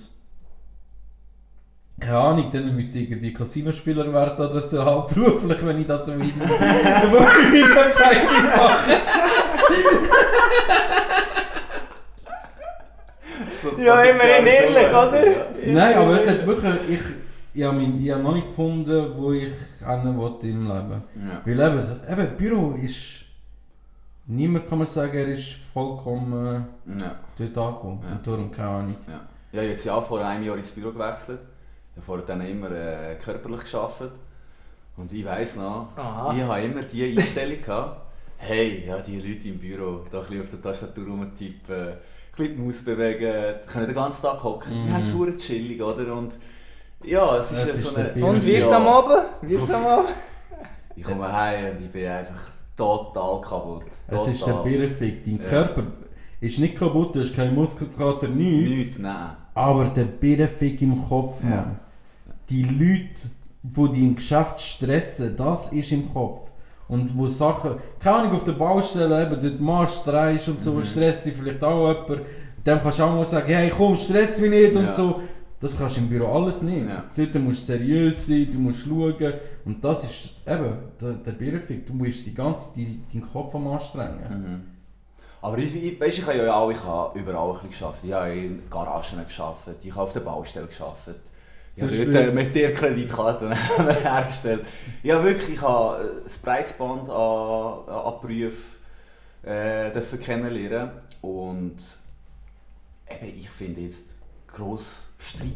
[2.00, 6.12] keine Ahnung, dann müsste ich irgendwie Casinospieler werden oder so, hauptberuflich, wenn ich das so
[6.12, 8.90] in, wo ich in meiner Freizeit mache.
[13.78, 15.26] Ja, Potenzial ehrlich, oder?
[15.26, 15.46] Ja.
[15.66, 17.00] Nein, aber es hat wirklich, ich,
[17.54, 19.44] ich habe mein- ich habe noch nicht gefunden, wo ich
[19.78, 21.02] hin wollte im Leben.
[21.16, 21.42] Ja.
[21.44, 21.82] Weil eben,
[22.20, 23.19] eben, Büro ist,
[24.26, 27.16] niemand kann man sagen, er ist vollkommen Ja.
[27.38, 28.00] dort angekommen.
[28.04, 28.12] Ja.
[28.16, 28.96] Und darum keine Ahnung.
[29.08, 29.20] Ja.
[29.52, 31.40] Ich habe jetzt ja vor einem Jahr ins Büro gewechselt.
[31.92, 34.12] Ich habe vorher dann immer äh, körperlich gearbeitet.
[34.96, 36.34] Und ich weiss noch, Aha.
[36.36, 38.00] ich habe immer die Einstellung gehabt,
[38.36, 41.96] hey, ja, die Leute im Büro, da ein bisschen auf der Tastatur rumtippen, ein
[42.36, 44.92] bisschen die Maus bewegen, die können den ganzen Tag hocken, die Mhm.
[44.92, 46.14] haben es verdammt chillig, oder?
[46.14, 46.34] Und
[47.02, 48.24] ja, es ist, Es ja ist so eine...
[48.24, 48.76] Und wie ist es Ja.
[48.76, 49.22] am Abend?
[49.42, 50.08] Wie ist es am Abend?
[50.96, 52.40] Ich komme heim und ich bin einfach
[52.80, 53.82] total kaputt.
[54.08, 54.64] Es ist ein Total.
[54.64, 55.24] Birrenfick.
[55.24, 55.48] Dein Ja.
[55.48, 55.82] Körper
[56.40, 58.70] ist nicht kaputt, du hast keinen Muskelkater, nichts.
[58.70, 59.36] Nichts, nein.
[59.54, 61.48] Aber der Birrenfick im Kopf, Ja.
[61.50, 61.78] Mann.
[62.48, 63.28] Die Leute,
[63.62, 66.50] die dich im Geschäft stressen, das ist im Kopf.
[66.88, 70.84] Und wo Sachen, keine Ahnung, auf der Baustelle, eben, dort machst, drehst und so, Mhm.
[70.84, 72.22] stresst dich vielleicht auch jemand.
[72.66, 74.92] Dem kannst du auch mal sagen, hey komm, stress mich nicht und Ja.
[74.92, 75.20] so.
[75.60, 76.88] Das kannst du im Büro alles nicht.
[76.88, 77.04] Ja.
[77.14, 79.34] Dort musst du seriös sein, du musst schauen.
[79.66, 81.86] Und das ist eben der, der Birrenfick.
[81.86, 84.18] Du musst die ganze, die, deinen Kopf am anstrengen.
[84.30, 84.62] Mhm.
[85.42, 88.04] Aber ich, ich, weißt, ich habe ja auch ich habe überall ein bisschen gearbeitet.
[88.04, 91.20] Ich habe in Garagen gearbeitet, ich habe auf der Baustelle gearbeitet.
[91.76, 94.66] Ich habe dort äh, mit der Kreditkarten hergestellt.
[95.04, 96.40] Ja wirklich, ich habe das
[96.80, 98.80] an, an Berufen
[99.44, 100.90] äh, kennenlernen
[101.22, 101.76] und
[103.08, 104.16] eben, ich finde jetzt
[104.48, 105.52] gross Streit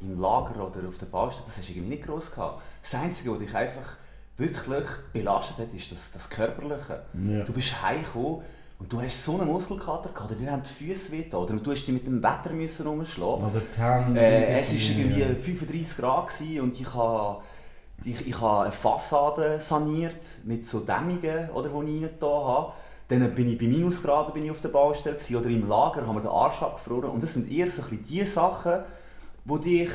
[0.00, 2.62] im Lager oder auf der Baustelle, das hast du irgendwie nicht gross gehabt.
[2.82, 3.96] Das Einzige, was dich einfach
[4.36, 7.02] wirklich belastet hat, ist das, das Körperliche.
[7.14, 7.44] Ja.
[7.44, 8.42] Du bist heimgekommen
[8.78, 11.54] und du hast so einen Muskelkater gehabt, oder dir haben die Füße weh getan, oder
[11.54, 13.44] du hast dich mit dem Wetter müssen rumschlagen.
[13.44, 14.20] Oder die Hände.
[14.20, 15.28] Äh, es war irgendwie ja.
[15.28, 17.42] 35 Grad gewesen und ich habe
[18.02, 22.72] ich, ich habe eine Fassade saniert mit so Dämmungen, oder, die ich reingetan habe.
[23.08, 26.16] Dann bin ich bei Minusgraden bin ich auf der Baustelle gewesen, oder im Lager haben
[26.16, 27.10] wir den Arsch abgefroren.
[27.10, 28.80] Und das sind eher so ein die Sachen,
[29.44, 29.90] die dich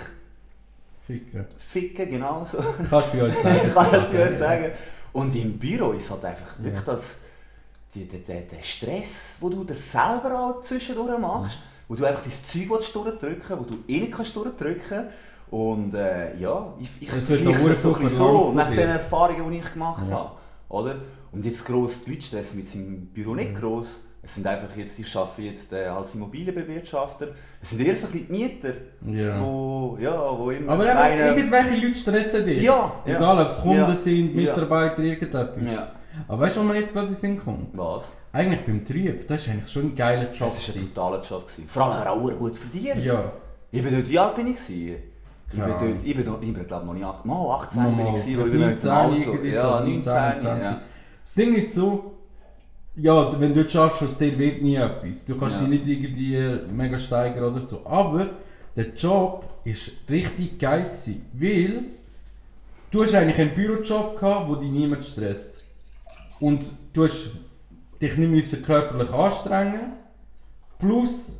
[1.08, 1.46] Ficken.
[1.58, 2.60] ficken, genau so.
[2.90, 3.70] Kannst du bei uns sagen.
[3.74, 4.72] kann das gut sagen.
[5.12, 6.66] Und im Büro ist halt einfach Ja.
[6.66, 7.20] wirklich das,
[7.96, 12.22] die, der, der, der Stress, den du dir selber auch zwischendurch machst, wo du einfach
[12.22, 15.06] dein Zeug willst durchdrücken wo du eh nicht kannst durchdrücken
[15.50, 19.58] Und äh, ja, ich, ich Es wird es so, so von nach den Erfahrungen, die
[19.58, 20.16] ich gemacht Ja.
[20.16, 20.32] habe.
[20.70, 20.98] Oder?
[21.32, 24.02] Und jetzt gross die Leute stressen mit seinem Büro nicht gross.
[24.22, 27.30] Es sind einfach jetzt, ich arbeite jetzt äh, als Immobilienbewirtschafter.
[27.62, 28.74] Es sind eher so ein bisschen die Mieter,
[29.08, 29.42] Ja.
[29.42, 32.62] wo, ja, wo immer Aber meinen- irgendwelche Leute stressen dich.
[32.64, 33.16] Ja, ja.
[33.16, 33.96] Egal, ob es Kunden Ja.
[33.96, 34.52] sind, Ja.
[34.54, 35.50] Mitarbeiter, irgendetwas.
[35.74, 35.92] Ja.
[36.28, 37.78] Aber weißt du, was mir jetzt gerade in den Sinn kommt?
[37.78, 38.14] Was?
[38.34, 40.48] Eigentlich beim Trieb, das ist eigentlich schon ein geiler Job.
[40.50, 41.48] Es war ein brutaler Job.
[41.48, 41.68] Gewesen.
[41.70, 43.04] Vor allem, er auch gut verdient.
[43.06, 43.32] Ja.
[43.72, 44.56] Ich bin dort, wie alt bin ich?
[44.58, 44.96] Gewesen?
[45.52, 47.82] Ich bin Keine dort, ich bin, noch, ich bin glaube noch nicht 18, mal 18
[47.84, 50.44] bin Nochmal, ich gewesen, ich bin mit dem 19, Auto, ja, so, 19, 20.
[50.64, 50.82] ja.
[51.22, 52.14] Das Ding ist so,
[52.96, 55.26] ja, wenn du dort schaffst, dir wird nie etwas.
[55.26, 55.68] Du kannst Ja.
[55.68, 57.86] dich nicht irgendwie äh, mega steigern oder so.
[57.86, 58.32] Aber
[58.76, 61.84] der Job ist richtig geil gewesen, weil
[62.92, 65.64] du hast eigentlich einen Bürojob gehabt, wo dich niemand stresst.
[66.40, 67.32] Und du hast
[68.02, 69.94] dich nicht müssen körperlich anstrengen.
[70.78, 71.38] Plus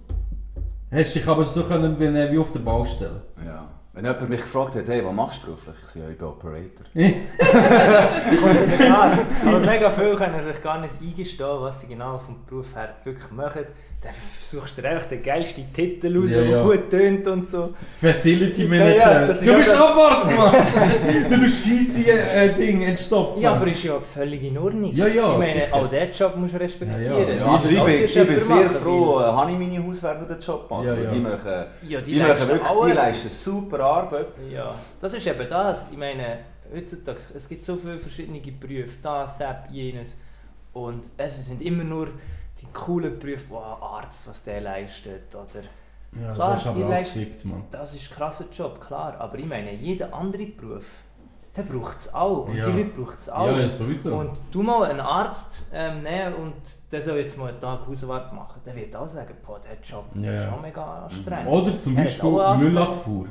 [0.92, 3.22] hast dich aber so können wie, wie auf der Baustelle.
[3.44, 3.70] Ja.
[3.94, 5.76] Wenn jemand mich gefragt hat, hey, was machst du beruflich?
[5.84, 6.86] Ich sage, ja, ich bin Operator.
[9.46, 13.32] Aber mega viele können sich gar nicht eingestehen, was sie genau vom Beruf her wirklich
[13.32, 13.66] machen.
[14.02, 14.14] Dann
[14.50, 16.64] suchst du dir einfach den geilsten Titel aus, Ja, der ja.
[16.64, 17.74] gut tönt und so.
[17.98, 19.28] Facility Manager.
[19.28, 21.30] ja, du bist abwarten, Mann!
[21.30, 23.42] du tust scheisse äh, Ding entstopfen.
[23.42, 24.94] Ja, aber ist ja völlig in Ordnung.
[24.96, 25.76] Ja, ja, ich meine, sicher.
[25.76, 27.04] auch diesen Job musst du respektieren.
[27.30, 27.46] Ja, ja.
[27.46, 30.86] Also ich bin, ich bin sehr froh, äh, habe ich meine Hauswerte, den Job machen.
[30.88, 31.12] Ja, ja.
[31.12, 34.28] Die machen, Ja, die die machen wirklich, auch die leisten super Arbeit.
[34.50, 35.86] Ja, das ist eben das.
[35.92, 36.40] Ich meine,
[36.74, 40.14] heutzutage, es gibt so viele verschiedene Berufe, das, das, jenes.
[40.72, 42.08] Und es sind immer nur
[42.62, 45.34] die coolen Berufe, wo ein Arzt, was der leistet.
[45.36, 45.64] Oder
[46.22, 47.64] Ja, klar, das ist aber abgefickt, Mann.
[47.72, 49.16] das ist ein krasser Job, klar.
[49.20, 50.86] Aber ich meine, jeder andere Beruf,
[51.56, 52.48] der braucht es auch.
[52.48, 52.66] Und Ja.
[52.70, 53.48] die Leute brauchen es auch.
[53.48, 54.16] Ja, ja, sowieso.
[54.16, 56.54] Und du mal einen Arzt ähm, nehmen und
[56.92, 60.06] der soll jetzt mal einen Tag Hausarbeit machen, der wird auch sagen, boah, der Job
[60.16, 61.48] Ja, ist schon mega anstrengend.
[61.48, 62.30] Oder zum Beispiel.
[62.58, 63.28] Müllabfuhr.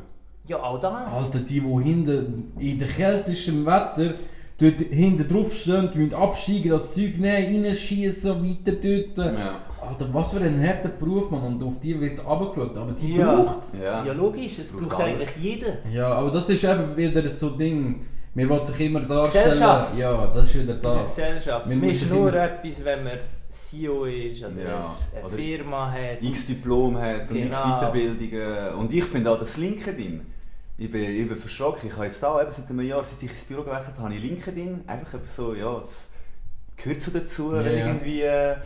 [0.46, 1.12] Ja, auch das.
[1.12, 4.14] Alter, die, die hinten in der kältesten Wetter
[4.60, 8.72] dort hinten drauf stehen, die müssen absteigen, das Zeug nehmen, reinschießen, weiter
[9.14, 9.34] dort.
[9.38, 9.60] Ja.
[9.80, 13.36] Alter, was für ein harter Beruf, man, und auf die wird runtergeschaut, aber die Ja.
[13.42, 13.78] braucht's.
[13.80, 14.04] Ja.
[14.04, 15.74] Ja, logisch, es Es braucht braucht eigentlich jeder.
[15.92, 18.00] Ja, aber das ist eben wieder so ein Ding,
[18.34, 19.50] man will sich immer darstellen.
[19.50, 19.96] Gesellschaft.
[19.98, 20.94] Ja, das ist wieder In da.
[20.94, 21.66] der Gesellschaft.
[21.66, 23.12] Man müssen ist nur immer- etwas, wenn man
[23.48, 26.22] CEO ist oder Ja, eine oder Firma hat.
[26.22, 27.78] x Diplom hat und x Genau.
[27.78, 28.74] Weiterbildungen.
[28.78, 30.22] Und ich finde auch das LinkedIn,
[30.78, 31.88] ich bin, ich bin verschrocken.
[31.88, 34.14] Ich habe jetzt auch eben seit einem Jahr, seit ich ins Büro gewechselt habe, habe
[34.14, 34.84] ich LinkedIn.
[34.86, 36.08] Einfach eben so, ja, es
[36.76, 38.56] gehört so dazu, Ja, wenn irgendwie äh,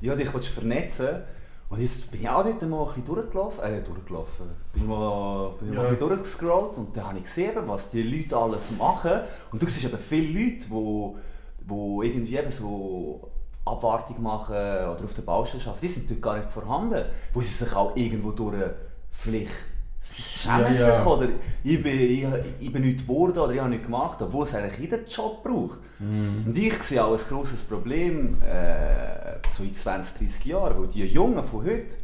[0.00, 1.22] ja, dich willst vernetzen
[1.68, 5.54] Und jetzt bin ich auch dort mal ein bisschen durchgelaufen, äh, durchgelaufen, bin ich mal,
[5.58, 8.70] bin ich mal ein bisschen durchgescrollt und dann habe ich gesehen, was die Leute alles
[8.72, 9.20] machen.
[9.52, 11.14] Und du siehst eben viele Leute, die,
[11.68, 13.30] die irgendwie eben so
[13.66, 17.04] Abwartung machen oder auf der Baustelle arbeiten, die sind dort gar nicht vorhanden,
[17.34, 18.56] wo sie sich auch irgendwo durch
[19.10, 19.52] vielleicht
[20.02, 21.06] schämen Ja, sich ja.
[21.06, 21.28] oder
[21.62, 22.26] ich bin, ich,
[22.60, 25.78] ich bin nichts geworden oder ich habe nichts gemacht, obwohl es eigentlich jeder Job braucht.
[25.98, 26.44] Mhm.
[26.46, 31.04] Und ich sehe auch ein grosses Problem äh, so in 20, 30 Jahren, wo die
[31.04, 31.94] Jungen von heute,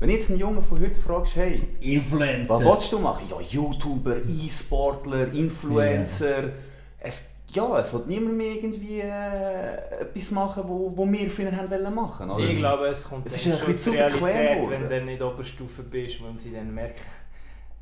[0.00, 2.48] wenn jetzt einen Jungen von heute fragst, hey, Influencer.
[2.48, 3.24] was willst du machen?
[3.30, 6.52] Ja, YouTuber, E-Sportler, Influencer.
[7.00, 11.70] Es, ja, es wird niemand mehr irgendwie äh, etwas machen, wo, wo wir früher haben
[11.70, 12.30] wollen machen.
[12.30, 12.44] Oder?
[12.44, 14.84] Ich glaube, es kommt Es dann ist ein schon bisschen zu bequem Realität, geworden.
[14.90, 17.00] wenn du der Oberstufe bist, wo sie dann merken,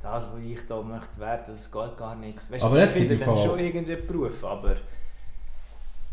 [0.06, 2.50] das, was ich da möchte werden, das geht gar nichts.
[2.50, 4.76] Weißt, Aber es gibt dann Fall- schon irgendeinen Beruf, aber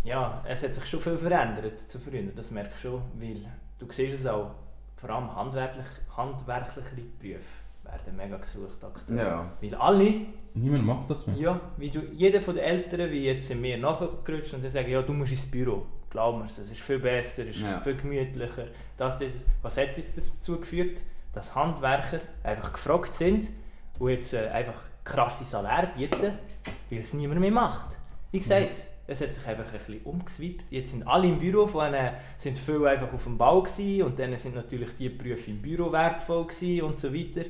[0.04, 3.38] ja, es hat sich schon viel verändert zu früher, das merkst du schon, weil
[3.80, 4.52] du siehst es auch,
[4.98, 5.86] vor allem handwerklich,
[6.16, 7.44] handwerklichere Berufe
[7.84, 9.18] werden mega gesucht aktuell.
[9.18, 9.52] Ja.
[9.62, 10.14] Weil alle
[10.56, 11.36] Niemand macht das mehr.
[11.38, 14.90] ja, wie du, jeder von den Älteren, wie jetzt sind wir nachgerutscht und die sagen,
[14.90, 15.86] ja, du musst ins Büro.
[16.10, 17.80] Glaub mir, es ist viel besser, es ist Ja.
[17.82, 18.68] viel gemütlicher.
[18.98, 21.02] Das ist, was hat jetzt dazu geführt,
[21.34, 23.50] dass Handwerker einfach gefragt sind
[24.04, 24.76] und jetzt äh, einfach
[25.06, 26.38] krasse Salär bieten,
[26.90, 27.98] weil es niemand mehr macht.
[28.32, 30.72] Wie gesagt, es hat sich einfach ein bisschen umgeswippt.
[30.72, 34.18] Jetzt sind alle im Büro, von ihnen sind viele einfach auf dem Bau gewesen, und
[34.18, 37.46] dann sind natürlich die Berufe im Büro wertvoll gewesen und so weiter.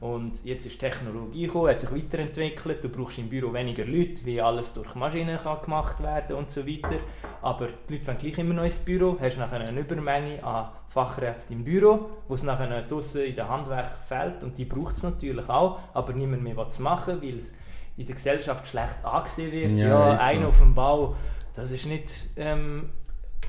[0.00, 2.82] Und jetzt ist Technologie gekommen, hat sich weiterentwickelt.
[2.82, 6.66] Du brauchst im Büro weniger Leute, wie alles durch Maschinen kann gemacht werden und so
[6.66, 6.98] weiter.
[7.42, 9.18] Aber die Leute wollen gleich immer noch ins Büro.
[9.20, 13.98] Hast nachher eine Übermenge an Fachkräften im Büro, wo es nachher draussen in den Handwerk
[13.98, 14.42] fehlt.
[14.42, 17.52] Und die braucht es natürlich auch, aber niemand mehr was zu machen, weil es
[17.96, 19.70] in der Gesellschaft schlecht angesehen wird.
[19.72, 20.26] Ja, Ja, ist so.
[20.26, 21.14] einer auf dem Bau,
[21.54, 22.90] das ist nicht ähm,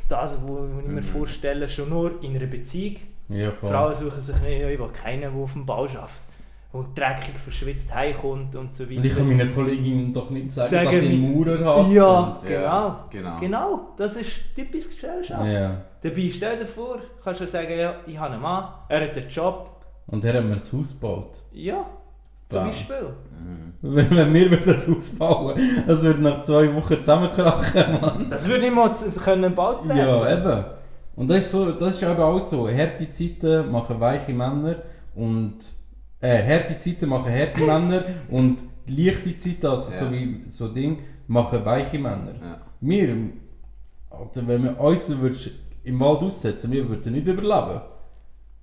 [0.07, 1.03] das, was ich mir Mhm.
[1.03, 2.97] vorstelle, schon nur in einer Beziehung.
[3.29, 3.51] Ja.
[3.51, 6.09] Frauen suchen sich nicht, ja, ich will keinen, der auf dem Bau arbeitet,
[6.73, 8.97] der dreckig verschwitzt heimkommt und so weiter.
[8.97, 11.91] Und ich kann meiner Kollegin doch nicht sagen, Sagen dass sie einen Maurer hat.
[11.91, 13.07] Ja, Ja, genau.
[13.09, 13.39] genau.
[13.39, 13.89] genau.
[13.97, 15.47] das ist typisch Gesellschaft.
[15.51, 15.81] Ja.
[16.01, 19.27] Dabei stell dir vor, kannst du sagen, ja, ich habe einen Mann, er hat einen
[19.29, 19.71] Job.
[20.07, 21.39] Und er hat mir das Haus gebaut.
[21.51, 21.83] Ja,
[22.59, 22.67] zum.
[22.67, 23.13] Beispiel.
[23.81, 28.27] Wenn, wenn wir würden das Haus bauen, das würde nach zwei Wochen zusammenkrachen, Mann.
[28.29, 28.91] Das würde nicht mal
[29.23, 29.97] können gebaut werden.
[29.99, 30.65] Ja, eben.
[31.15, 32.67] Und das ist, so, das ist eben auch so.
[32.69, 34.77] Harte Zeiten machen weiche Männer
[35.13, 35.55] und
[36.19, 40.11] äh, harte Zeiten machen harte Männer und leichte Zeiten, also so Ja.
[40.11, 42.33] wie so Ding, machen weiche Männer.
[42.41, 42.57] Ja.
[42.81, 43.15] Wir,
[44.09, 45.51] Alter, wenn wir uns würdest
[45.83, 47.81] im Wald aussetzen, wir würden nicht überleben.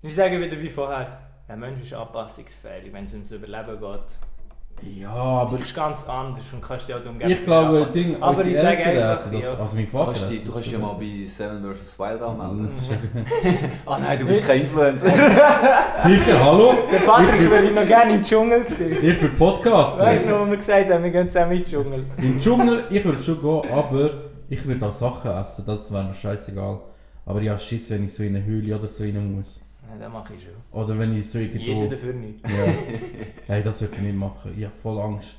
[0.03, 1.19] Ich sage wieder wie vorher,
[1.49, 4.99] ein Mensch ist anpassungsfähig, wenn es ums Überleben geht.
[5.01, 7.87] Ja, aber Das ist ganz anders und kannst dich auch die Umgebung ich glaube.
[7.93, 9.55] Ding, Aber unsere ich sage Eltern einfach, das, ja.
[9.63, 11.99] also mein Du Vater kannst, dich- du kannst dich ja mal bei Seven vs.
[11.99, 12.69] Wild anmelden.
[12.89, 13.23] Ja-
[13.87, 15.07] Ah nein, du bist kein Influencer.
[15.93, 16.75] Sicher, hallo?
[16.91, 18.97] Der Patrick würde ich noch gerne im Dschungel sehen.
[19.03, 20.05] Ich bin Podcaster.
[20.05, 22.05] Weißt du noch, wo wir gesagt haben, wir gehen zusammen in den Dschungel?
[22.17, 24.11] Im Dschungel, ich würde schon gehen, aber
[24.49, 26.81] ich würde auch Sachen essen, das wäre mir scheißegal.
[27.27, 29.61] Aber ich habe Schiss, wenn ich so in eine Höhle oder so rein muss.
[29.93, 30.53] Ja, das mache ich schon.
[30.73, 31.91] Oder wenn ich so Ich esse irgendwo...
[31.91, 32.41] dafür nicht.
[32.49, 32.75] Ja.
[33.47, 34.55] Hey, das würde ich nicht machen.
[34.57, 35.37] Ich habe voll Angst.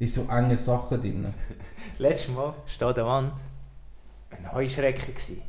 [0.00, 1.32] Ist so enge Sachen drin.
[1.98, 3.32] Letztes Mal steht an der Wand
[4.30, 5.06] ein Heuschrecker.
[5.06, 5.42] Gewesen.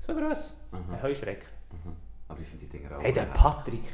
[0.00, 0.52] So groß.
[0.72, 0.80] Aha.
[0.92, 1.46] Ein Heuschrecker.
[2.28, 3.02] Aber ich finde die Dinger auch.
[3.02, 3.26] Hey, der.
[3.26, 3.84] Patrick,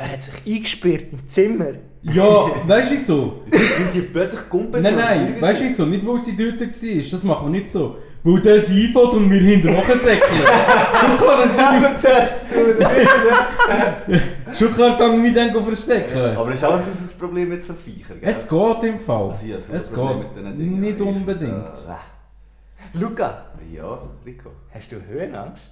[0.00, 1.72] er hat sich eingesperrt im Zimmer.
[2.02, 3.42] Ja, weißt du so?
[3.50, 4.80] Sind die plötzlich Kumpel?
[4.80, 5.84] Nein, nein, weißt du so?
[5.86, 7.12] Nicht, weil sie dort war.
[7.12, 7.96] Das machen wir nicht so.
[8.22, 10.20] Weil der sie einfällt und wir hinterher säckeln.
[11.00, 11.48] Schon klar,
[11.92, 14.20] dass wir...
[14.54, 16.36] Schon klar kann ich mich dann verstecken.
[16.36, 18.28] Aber ist auch ein das Problem mit so Viechern, gell?
[18.28, 19.28] Es geht im Fall.
[19.30, 20.42] Also habe so es Problem geht.
[20.44, 20.80] mit Dingen.
[20.80, 21.52] Nicht Ich- unbedingt.
[21.86, 24.50] Äh, Luca, Ja, Rico.
[24.74, 25.70] hast du Höhenangst?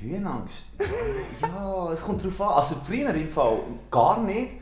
[0.00, 0.64] Höhenangst?
[1.42, 2.54] ja, es kommt drauf an.
[2.54, 3.58] Also früher im Fall
[3.90, 4.56] gar nicht.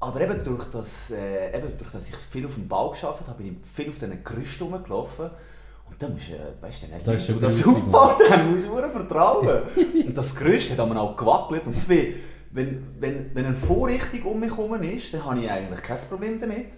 [0.00, 3.42] Aber eben durch das, äh, eben durch das ich viel auf dem Bau geschafft habe,
[3.42, 5.30] bin ich viel auf diesen Gerüsten rumgelaufen.
[5.88, 8.70] Und dann musst du, äh, weißt du, dann Das ist das aufbaut, dann musst du
[8.70, 9.62] nur vertrauen.
[10.06, 11.66] und das Gerüst hat aber auch gewackelt.
[11.66, 12.14] Und deswegen,
[12.50, 16.40] wenn, wenn, wenn eine Vorrichtung um mich herum ist, dann habe ich eigentlich kein Problem
[16.40, 16.76] damit.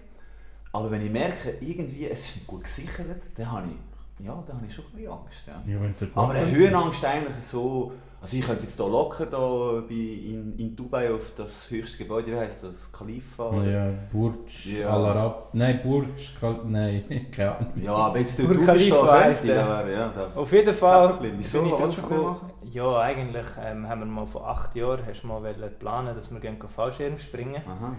[0.71, 4.57] Aber wenn ich merke, irgendwie, es ist nicht gut gesichert, dann habe ich, ja, dann
[4.57, 5.47] habe ich schon ein bisschen Angst.
[5.47, 5.73] Ja.
[5.73, 7.91] Ja, wenn es so Aber eine Höhenangst eigentlich so,
[8.21, 12.31] also ich könnte jetzt hier locker da bei, in, in Dubai auf das höchste Gebäude,
[12.31, 13.49] wie heisst das, Khalifa?
[13.49, 13.69] oder?
[13.69, 14.89] Ja, Burj Ja.
[14.89, 15.49] Al Arab.
[15.53, 16.07] Nein, Burj
[16.39, 17.71] Khal nein, keine Ahnung.
[17.75, 21.07] Ja, aber jetzt dort Khalifa könnte da wäre, ja, da, Auf jeden Fall.
[21.07, 21.33] Kein Problem.
[21.37, 21.61] Wieso?
[21.61, 22.35] bin ich Was willst du draufgekommen.
[22.71, 26.31] Ja, eigentlich ähm, haben wir mal vor acht Jahren hast du mal wollen planen, dass
[26.31, 27.61] wir gehen Fallschirm springen.
[27.67, 27.95] Aha.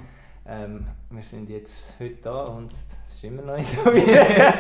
[0.49, 4.11] Ähm, wir sind jetzt heute da und ist immer noch nicht so wie.
[4.13, 4.53] Ja,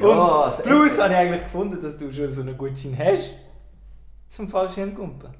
[0.00, 1.00] und plus echt.
[1.00, 3.32] habe ich eigentlich gefunden, dass du schon so einen Gutschein hast
[4.30, 5.30] zum Fallschirmgumpen.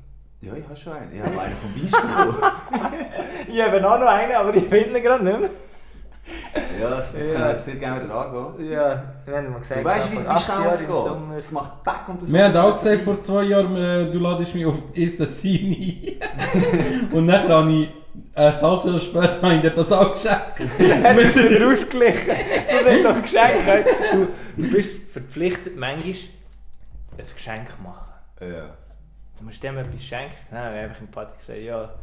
[0.42, 1.12] Ja, ich habe schon einen.
[1.14, 1.92] Ich habe einen vom Weiss
[2.72, 2.94] bekommen.
[3.48, 5.50] Ich habe auch noch einen, aber ich finde ihn gerade nicht mehr.
[6.80, 7.50] ja, das, das Ja.
[7.50, 8.70] jetzt sehr gerne wieder angehen.
[8.70, 10.48] Ja, wir haben mal gesagt, Du weißt, wie, es
[10.82, 11.38] im geht.
[11.38, 14.54] Es macht Back und das Wir haben auch gesagt, vor zwei Jahren, äh, du ladest
[14.54, 16.18] mich auf Ist das Sini.
[17.12, 17.90] Und dann habe ich,
[18.34, 20.78] ein halbes Jahr später, habe ich dir das auch geschenkt.
[20.78, 22.30] Wir Wir sind wieder ausgeglichen.
[22.84, 23.88] Das ist doch geschenkt.
[24.12, 24.28] Du,
[24.62, 26.14] du bist verpflichtet, manchmal
[27.18, 28.12] ein Geschenk zu machen.
[28.40, 28.74] Ja.
[29.38, 30.34] Du musst dem etwas schenken.
[30.50, 31.94] Dann habe ich einfach im Party gesagt, ja,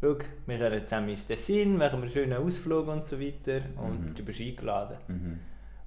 [0.00, 3.60] schau, wir gehen zusammen ins Tessin, machen einen schönen Ausflug und so weiter.
[3.76, 4.14] Und Mhm.
[4.14, 4.96] du bist eingeladen.
[5.08, 5.40] Mhm.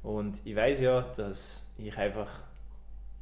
[0.04, 2.30] Und ich weiß ja, dass ich einfach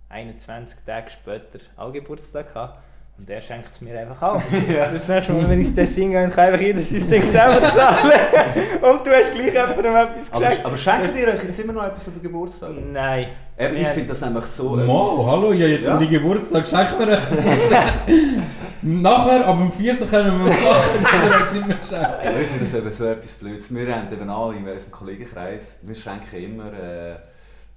[0.10, 2.78] 21 Tage später auch Geburtstag habe.
[3.18, 4.42] Und der schenkt es mir einfach auch.
[4.70, 4.88] Ja.
[4.92, 8.12] Das nächste Mal, wenn ich ins Tessin gehe, kann einfach jeder sein Ding selber zahlen.
[8.84, 10.66] Und du hast gleich jemandem etwas Aber, geschenkt.
[10.66, 12.72] aber schenken dir euch jetzt immer noch etwas auf den Geburtstag?
[12.92, 13.26] Nein.
[13.58, 14.76] Eben, ich finde das nämlich so.
[14.78, 15.94] Mo, etwas- hallo, ja, jetzt Ja.
[15.96, 17.72] um die Geburtstag, schenk mir etwas.
[18.84, 19.96] Nachher, ab dem 4.
[20.06, 21.92] können wir wir es nicht mehr geschenkt.
[21.92, 23.74] Ja, ich finde das eben so etwas Blödes.
[23.74, 27.16] Wir haben eben alle in unserem Kollegenkreis, wir schenken immer, äh,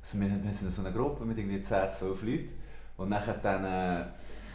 [0.02, 2.52] also wir, haben- wir sind so eine Gruppe mit irgendwie 10, 12 Leuten
[2.98, 4.04] und nachher dann äh,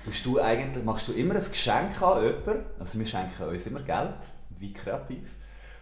[0.05, 3.81] tust du eigentlich, machst du immer ein Geschenk an jemanden, also wir schenken uns immer
[3.81, 4.13] Geld,
[4.59, 5.33] wie kreativ,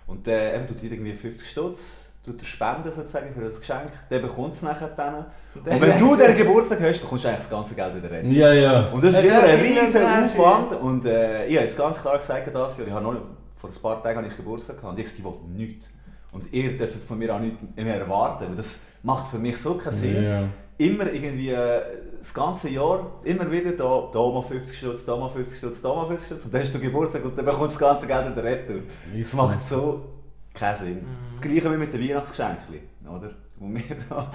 [0.07, 3.91] und äh, eben tut jeder irgendwie 50 Stutz, tut er spenden sozusagen für das Geschenk,
[4.09, 5.25] der bekommt es nachher dann.
[5.55, 8.31] Und, der wenn du den Geburtstag hast, bekommst du eigentlich das ganze Geld wieder retour.
[8.31, 8.87] Ja, ja.
[8.91, 10.81] Und das ist Das immer ein und Her- Aufwand.
[10.81, 13.21] Und äh, ich habe jetzt ganz klar gesagt, das Jahr, ich habe noch,
[13.57, 15.89] vor ein paar Tagen habe ich Geburtstag gehabt und ich will nichts.
[16.31, 19.75] Und ihr dürft von mir auch nichts mehr erwarten, weil das macht für mich so
[19.75, 20.23] keinen Sinn.
[20.23, 20.43] Ja.
[20.77, 21.81] Immer irgendwie äh,
[22.23, 25.93] das ganze Jahr, immer wieder da, da mal 50 Stutz, da mal 50 Stutz, da
[25.93, 28.31] mal 50 Stutz und dann hast du Geburtstag und dann bekommst du das ganze Geld
[28.31, 28.81] wieder retour.
[29.17, 30.05] Das macht so.
[30.53, 30.95] keinen Sinn.
[31.01, 31.05] Mhm.
[31.31, 33.31] Das gleiche wie mit den Weihnachtsgeschenken, oder?
[33.59, 34.31] Wo wir da,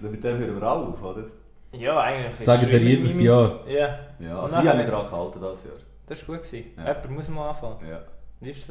[0.00, 1.24] mit dem hören wir auch auf, oder?
[1.72, 2.34] Ja, eigentlich.
[2.36, 3.60] Sagen dir jedes meine- Jahr.
[3.68, 3.98] Ja.
[4.18, 5.74] Ja, Und also ich habe mich daran gehalten das Jahr.
[6.06, 6.44] Das war gut.
[6.46, 6.70] Gewesen.
[6.76, 6.82] Ja.
[6.88, 7.76] Jemand muss mal anfangen.
[7.88, 8.00] Ja.
[8.40, 8.64] Und ich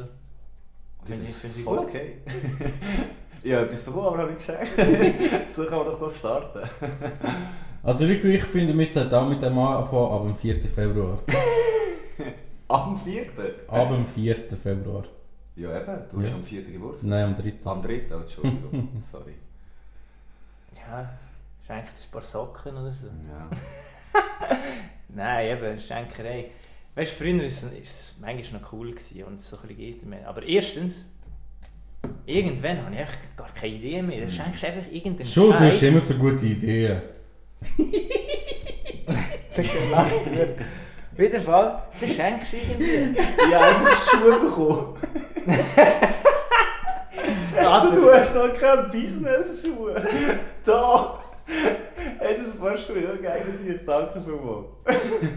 [1.04, 1.86] Finde ich- es finde ich voll gut.
[1.88, 2.18] okay.
[3.42, 5.50] ich habe etwas bekommen, aber habe nicht geschenkt.
[5.54, 6.68] so kann man doch das starten.
[7.82, 10.60] Also Rico, ich finde, wir sollten auch mit dem anfangen ab dem 4.
[10.62, 11.18] Februar.
[12.68, 13.26] Am 4.
[13.68, 14.36] Ab dem 4.
[14.62, 15.04] Februar.
[15.56, 16.34] Ja eben, du hast Ja.
[16.34, 16.62] am 4.
[16.62, 17.08] Geburtstag.
[17.10, 17.52] Nein, am 3.
[17.64, 18.00] Am 3.
[18.10, 19.34] Oh, Entschuldigung, sorry.
[20.76, 21.10] Ja,
[21.66, 23.06] schenkt ein paar Socken oder so.
[23.06, 23.48] Ja.
[25.08, 26.50] Nein, eben, Schenkerei.
[26.94, 30.10] Weißt du, früher war es, ist es manchmal noch cool gewesen und so ein bisschen
[30.10, 30.28] mehr.
[30.28, 31.06] Aber erstens,
[32.26, 34.20] irgendwann habe ich echt gar keine Idee mehr.
[34.20, 35.82] Dann schenkst du einfach irgendeinen Schon, du hast Scheiß.
[35.84, 37.00] immer so gute Ideen.
[39.54, 40.58] Gelacht wird.
[41.12, 43.18] Auf jeden Fall, dann schenkst du irgendwie.
[43.18, 44.94] Ich habe einfach Schuhe bekommen.
[47.56, 49.94] Also du hast noch keine Business-Schuhe.
[50.64, 51.18] Da!
[52.20, 53.02] Hast du ein paar Schuhe?
[53.02, 54.66] Ja, geil, ich danke vielmals.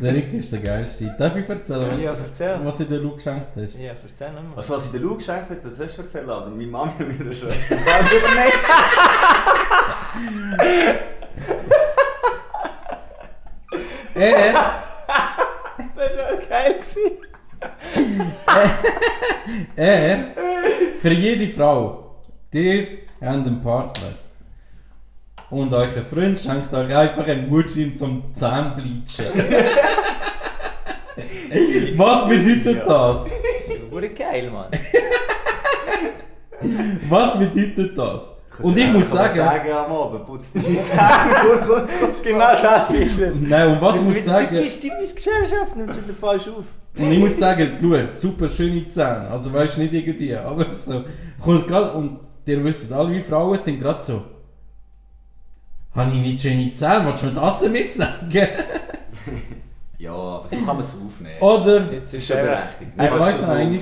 [0.02, 1.16] Der Rico ist der geilste.
[1.18, 2.60] Darf ich erzählen, was, Ja, erzähl.
[2.64, 3.76] was du der Lu geschenkt hast?
[3.76, 4.58] Ja, erzähl nochmal.
[4.58, 7.20] Also was ich der Lou geschenkt habe, das hast du erzählt, aber meine Mami und
[7.20, 8.06] meine Schwester haben
[14.22, 14.56] übernehmen.
[14.56, 14.84] Er,
[15.96, 16.80] Das war auch geil.
[19.76, 20.36] Er,
[21.00, 22.16] für jede Frau,
[22.54, 22.82] ihr
[23.22, 24.14] habt einen Partner.
[25.50, 29.26] Und euer Freund schenkt euch einfach einen Gutschein zum Zahnbleachen.
[31.98, 33.30] Was bedeutet das?
[33.90, 34.72] Wurde geil, Mann.
[37.10, 38.34] Was bedeutet das?
[38.60, 41.90] Und ich muss sagen, sagen am Abend, putz dir die Zähne und kurz
[42.24, 43.34] Genau das ist es.
[43.40, 46.66] nein, und was ich muss Du sagen, bist typisch Gesellschaft, nimmst du wieder falsch auf.
[46.98, 51.06] und ich muss sagen, schau, super schöne Zähne, also weißt du nicht irgendwie, aber so,
[51.42, 54.24] kommt gerade, und ihr wisst alle, wie Frauen sind gerade so,
[55.96, 58.30] habe ich nicht schöne Zähne, willst du mir das damit sagen?
[59.98, 61.40] Ja, aber so kann man es aufnehmen.
[61.42, 62.92] Oder, das ist schon berechtigt.
[62.98, 63.80] ich es schon noch aufnehmen.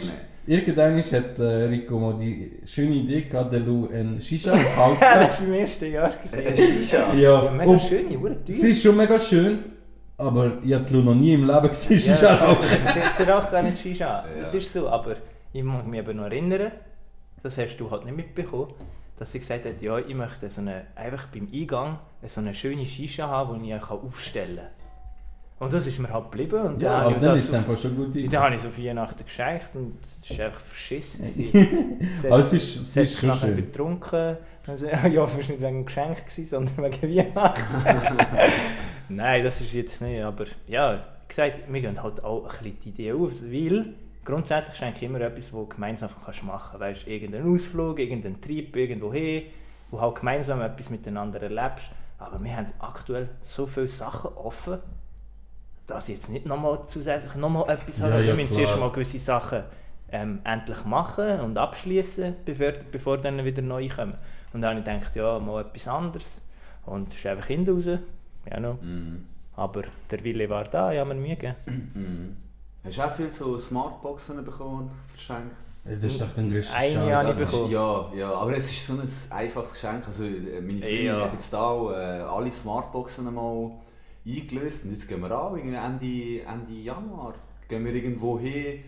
[0.50, 1.44] Irgendwann hat äh,
[1.74, 5.02] Rico mal die schöne Idee gehabt, der Lu ein Shisha das kaufen.
[5.02, 6.12] war im ersten Jahr.
[6.24, 6.66] Gewesen.
[6.82, 7.14] Shisha?
[7.14, 8.56] ja, Ja, mega und schön, wurde teuer.
[8.56, 9.60] sie ist schon mega schön,
[10.18, 12.68] aber ich habe Lu noch nie im Leben gesehen, Shisha Ja, rauchen.
[13.18, 14.26] sie, raucht gar nicht Shisha.
[14.26, 14.42] Ja.
[14.42, 15.16] Das ist so, aber
[15.54, 16.72] ich mag mich aber noch erinnern,
[17.44, 18.74] das hast du halt nicht mitbekommen,
[19.18, 22.86] dass sie gesagt hat, ja, ich möchte so eine, einfach beim Eingang so eine schöne
[22.86, 24.68] Shisha haben, die ich auch aufstellen kann.
[25.60, 26.62] Und das ist mir halt geblieben.
[26.62, 28.34] Und Ja, aber dann das ist es auf- einfach schon gut.
[28.34, 31.26] Dann habe ich so Weihnachten geschenkt und es war einfach verschissen.
[31.26, 31.52] Sie
[32.28, 33.56] Aber es ist- es ist schon nachher schön.
[33.58, 34.38] betrunken.
[34.68, 38.18] Und sie, ja, es war nicht wegen dem Geschenk, gewesen, sondern wegen Weihnachten.
[39.10, 40.22] Nein, das ist jetzt nicht.
[40.22, 43.94] Aber ja, wie gesagt, wir gehen halt auch ein bisschen die Idee auf, weil
[44.24, 46.80] grundsätzlich schenke ich immer etwas, du gemeinsam kannst machen kannst.
[46.80, 49.44] Weißt du, irgendeinen Ausflug, irgendeinen Trip irgendwo hin,
[49.92, 51.90] wo halt gemeinsam etwas miteinander erlebst.
[52.18, 54.80] Aber wir haben aktuell so viele Sachen offen,
[55.90, 58.22] dass ich jetzt nicht nochmal zusätzlich nochmal etwas Ja, habe.
[58.22, 59.64] ja, wir müssen zuerst mal gewisse Sachen
[60.12, 64.16] ähm, endlich machen und abschließen, bevor, bevor dann wieder neue kommen.
[64.54, 66.42] Und dann habe ich gedacht, ja, mal etwas anderes.
[66.86, 68.00] Und es ist einfach hinten raus.
[68.50, 68.78] Ja, no.
[68.82, 69.26] Mhm.
[69.56, 71.56] Aber der Wille war da, ich habe mir Mühe gegeben.
[71.66, 72.38] Mhm.
[72.84, 75.56] Hast du auch viel so Smartboxen bekommen und verschenkt?
[75.86, 76.98] Das ist doch der größte Eine Scheiß.
[76.98, 77.72] habe ich Das ist, bekommen.
[77.72, 80.06] ja, ja, aber es ist so ein einfaches Geschenk.
[80.08, 81.22] Also, äh, meine Freundin Ja.
[81.26, 83.72] hat jetzt auch äh, alle Smartboxen einmal
[84.26, 87.34] eingelöst und jetzt gehen wir auch irgendwie Ende, Ende Januar
[87.68, 88.80] gehen wir irgendwo hin,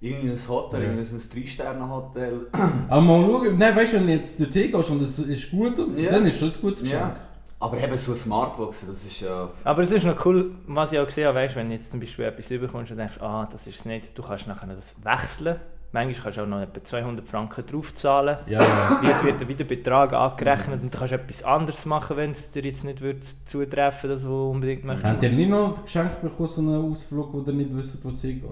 [0.00, 0.88] irgendein Hotel, Ja.
[0.90, 2.46] irgendein 3-Sterne-Hotel.
[2.88, 5.78] Aber mal schauen, nein, weißt du, wenn du jetzt dorthin gehst und es ist gut
[5.78, 6.12] und so, Ja.
[6.12, 7.00] dann ist schon ein gutes Geschenk.
[7.00, 7.16] ja.
[7.58, 9.48] Aber eben so Smartboxen, das ist ja...
[9.64, 12.00] Aber es ist noch cool, was ich auch gesehen habe, weißt, wenn du jetzt zum
[12.00, 15.56] Beispiel etwas überkommst und denkst, ah, das ist es nicht, du kannst nachher das wechseln.
[15.92, 18.38] Manchmal kannst du auch noch etwa 200 Franken draufzahlen.
[18.46, 18.98] Ja, ja.
[19.02, 22.50] Wie es wird dann wieder Betrag angerechnet und du kannst etwas anderes machen, wenn es
[22.50, 25.06] dir jetzt nicht wird zutreffen, das du unbedingt möchtest.
[25.12, 28.20] Habt ihr nicht noch geschenkt bekommen, so einen Ausflug, wo ihr nicht wisst, wo es
[28.20, 28.50] hingeht?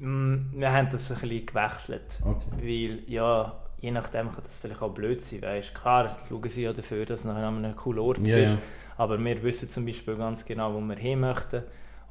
[0.00, 2.18] Mm, Wir haben das ein bisschen gewechselt.
[2.24, 2.46] Okay.
[2.62, 5.42] Weil, ja, je nachdem kann das vielleicht auch blöd sein.
[5.42, 5.74] Weißt?
[5.74, 8.52] Klar, schauen sie ja dafür, dass du nachher an einem coolen Ort Ja, bist.
[8.54, 8.58] ja.
[8.96, 11.62] Aber wir wissen zum Beispiel ganz genau, wo wir hin möchten.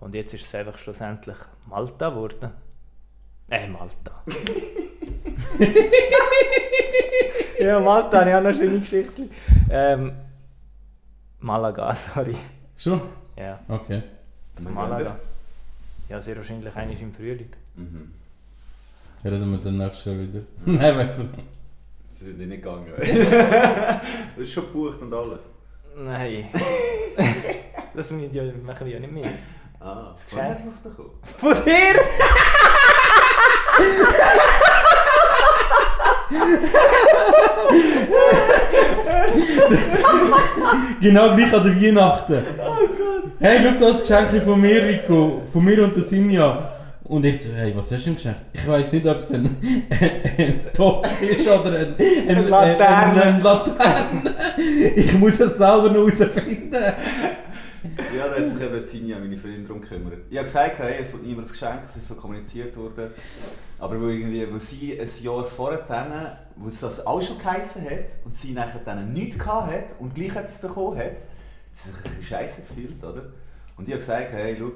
[0.01, 2.51] Und jetzt ist es einfach schlussendlich Malta geworden.
[3.49, 4.23] Äh, Malta.
[7.59, 9.29] ja, Malta, ich habe noch eine schöne Geschichte.
[9.69, 10.13] Ähm,
[11.39, 12.35] Malaga, sorry.
[12.77, 13.01] Schon?
[13.37, 14.01] Ja, Okay.
[14.59, 15.19] Wann Malaga.
[16.09, 17.49] Ja, sehr wahrscheinlich eigentlich im Frühling.
[17.75, 18.13] Mhm.
[19.23, 20.41] Reden wir dann nächstes Jahr wieder.
[20.65, 21.25] nein, weißt du.
[22.11, 22.93] Sie sind nicht gegangen.
[22.97, 25.41] das ist schon gebucht und alles.
[25.97, 26.45] Nein.
[27.93, 28.31] das machen
[28.85, 29.31] wir ja, nicht mehr.
[29.79, 30.55] Ah, Das wann Geschenk.
[30.55, 31.11] hast du es bekommen?
[31.37, 31.95] Von dir?
[41.01, 42.39] Genau gleich an der Weihnachten.
[43.39, 45.41] Hey, schau das Geschenk von mir, Rico.
[45.51, 46.71] Von mir und der Sinja.
[47.03, 48.41] Und ich so, hey, was hast du ihm geschenkt?
[48.53, 49.55] Ich weiß nicht, ob es ein,
[49.91, 53.21] ein Topf ist oder ein, ein, Eine Laterne.
[53.21, 54.35] Ein, ein Laterne.
[54.95, 56.71] Ich muss es selber noch herausfinden.
[58.15, 60.25] Ja, da hat sich eben Sinja, meine Freundin, darum gekümmert.
[60.29, 63.11] Ich habe gesagt, hey, es wird niemand geschenkt, es ist so kommuniziert worden.
[63.79, 67.83] Aber wo, irgendwie, wo sie ein Jahr vorher, dann, wo es das auch schon geheißen
[67.83, 71.15] hat und sie nachher dann nichts gehabt hat und gleich etwas bekommen hat, hat
[71.73, 73.23] sie sich ein bisschen scheiße gefühlt, oder?
[73.77, 74.71] Und ich habe gesagt, hey, schau,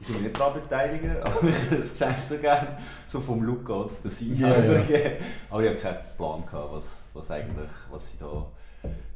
[0.00, 2.76] ich will mich nicht daran beteiligen, aber ich hätte das Geschenk schon gerne
[3.06, 5.10] so vom Luca und von der Sinja Ja, ja.
[5.50, 8.46] Aber ich habe keinen Plan gehabt, was, was eigentlich, was sie da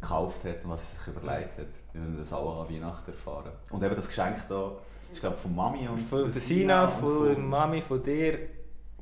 [0.01, 1.67] gekauft hat und was sie sich überlegt hat.
[1.93, 3.51] Wir werden das auch an Weihnachten erfahren.
[3.71, 4.73] Und eben das Geschenk da,
[5.11, 8.39] ist glaube von Mami und Von der Sina, von der Mami, von dir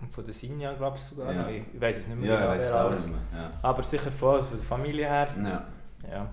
[0.01, 1.33] und von der Sinja, glaube ich sogar.
[1.33, 1.49] Ja.
[1.49, 2.29] Ich, ich weiß es nicht mehr.
[2.29, 3.07] Ja, ich genau, weiß es auch alles.
[3.07, 3.51] nicht mehr.
[3.62, 5.29] Aber sicher von, von der Familie her.
[5.37, 5.45] Ja.
[5.45, 5.67] ja.
[6.11, 6.31] Ja.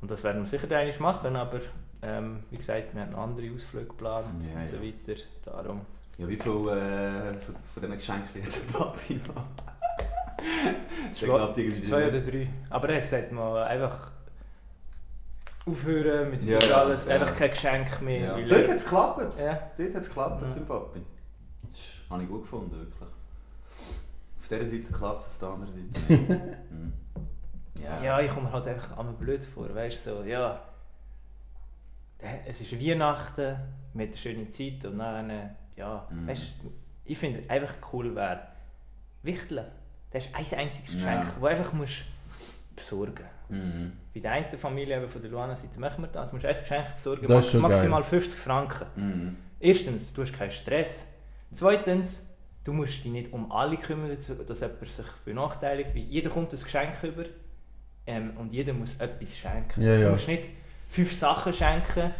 [0.00, 1.60] Und das werden wir sicher einmal machen, aber
[2.02, 4.82] ähm, wie gesagt, wir haben andere Ausflüge geplant Ja, und so ja.
[4.82, 5.20] weiter.
[5.44, 5.82] Darum.
[6.16, 9.44] Ja, wie viel äh, so von diesen Geschenken hat der Papi noch?
[11.22, 12.48] Irgendwie zwei oder drei.
[12.70, 14.10] Aber er hat gesagt, mal einfach
[15.66, 17.14] aufhören mit das ja, alles, ja.
[17.14, 18.38] einfach kein Geschenk mehr.
[18.38, 18.48] Ja.
[18.48, 19.38] Dort hat es geklappt.
[19.38, 19.70] Ja.
[19.76, 20.62] Dort hat es geklappt Ja.
[20.64, 21.00] Papi.
[21.68, 21.78] Das
[22.08, 23.08] habe ich gut gefunden, wirklich.
[24.40, 26.12] Auf dieser Seite klappt es, auf der anderen Seite.
[26.12, 26.92] Mhm.
[27.82, 28.02] Ja.
[28.02, 30.60] Ja, ich komme mir halt einfach einmal blöd vor, weißt du, so, ja.
[32.46, 33.36] Es ist Weihnachten,
[33.94, 35.30] wir haben eine schöne Zeit und dann,
[35.76, 36.28] ja, Mhm.
[36.28, 36.70] weißt du,
[37.06, 38.48] ich finde einfach cool wäre,
[39.22, 39.64] Wichteln.
[40.12, 40.98] Das ist ein einziges Ja.
[40.98, 42.04] Geschenk, das einfach musst
[42.74, 43.92] besorgen Mhm.
[44.14, 46.30] Bei der einen Familie, eben von der Luana-Seite, machen wir das.
[46.30, 48.10] Du musst ein Geschenk besorgen, schon maximal geil.
[48.10, 48.86] 50 Franken.
[48.94, 49.36] Mhm.
[49.58, 51.04] Erstens, du hast keinen Stress.
[51.52, 52.22] Zweitens,
[52.62, 55.90] du musst dich nicht um alle kümmern, dass jemand sich benachteiligt.
[55.94, 57.24] Weil jeder kommt ein Geschenk über
[58.06, 59.82] ähm, und jeder muss etwas schenken.
[59.82, 60.06] Ja, ja.
[60.06, 60.44] Du musst nicht
[60.88, 62.12] fünf Sachen schenken.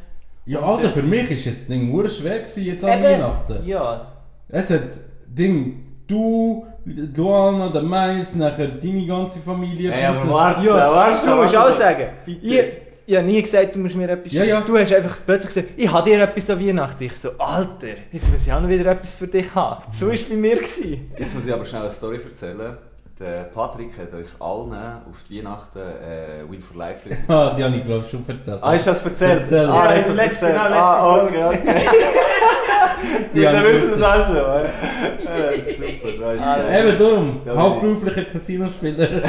[0.47, 3.65] Ja, Alter, für mich ist jetzt das Ding nur schwer gewesen, jetzt an Weihnachten.
[3.65, 4.17] Ja,
[4.49, 9.93] Es hat Ding, du, Luana, der Mais, nachher deine ganze Familie.
[9.93, 10.93] Hey, aber warte, ja.
[10.93, 12.09] warte, du musst auch sagen.
[12.25, 12.47] Bitte.
[12.47, 12.63] Ich,
[13.07, 14.61] ich habe nie gesagt, du musst mir etwas Ja, ja.
[14.61, 17.05] Du hast einfach plötzlich gesagt, ich habe dir etwas an Weihnachten.
[17.05, 19.83] Ich so, Alter, jetzt muss ich auch noch wieder etwas für dich haben.
[19.93, 20.57] So war es bei mir.
[20.57, 21.11] Gewesen.
[21.19, 22.79] Jetzt muss ich aber schnell eine Story erzählen.
[23.21, 27.63] Der Patrick hat uns allen auf die Weihnachten äh, Win for Life Lösung Ah, die
[27.63, 28.59] habe ich glaube ich schon erzählt.
[28.63, 29.39] Ah, hast du das erzählt?
[29.41, 29.67] Erzähl.
[29.67, 30.65] Ah, Ja, hast du das letztes- erzählt?
[30.65, 31.75] genau, ah, okay, okay.
[33.35, 34.37] Die Ja, dann wissen wir das schon.
[34.37, 34.65] äh.
[34.65, 36.89] Äh, super, das ist Ah, geil.
[36.89, 39.09] Eben darum, Da hauptberuflicher Casinospieler.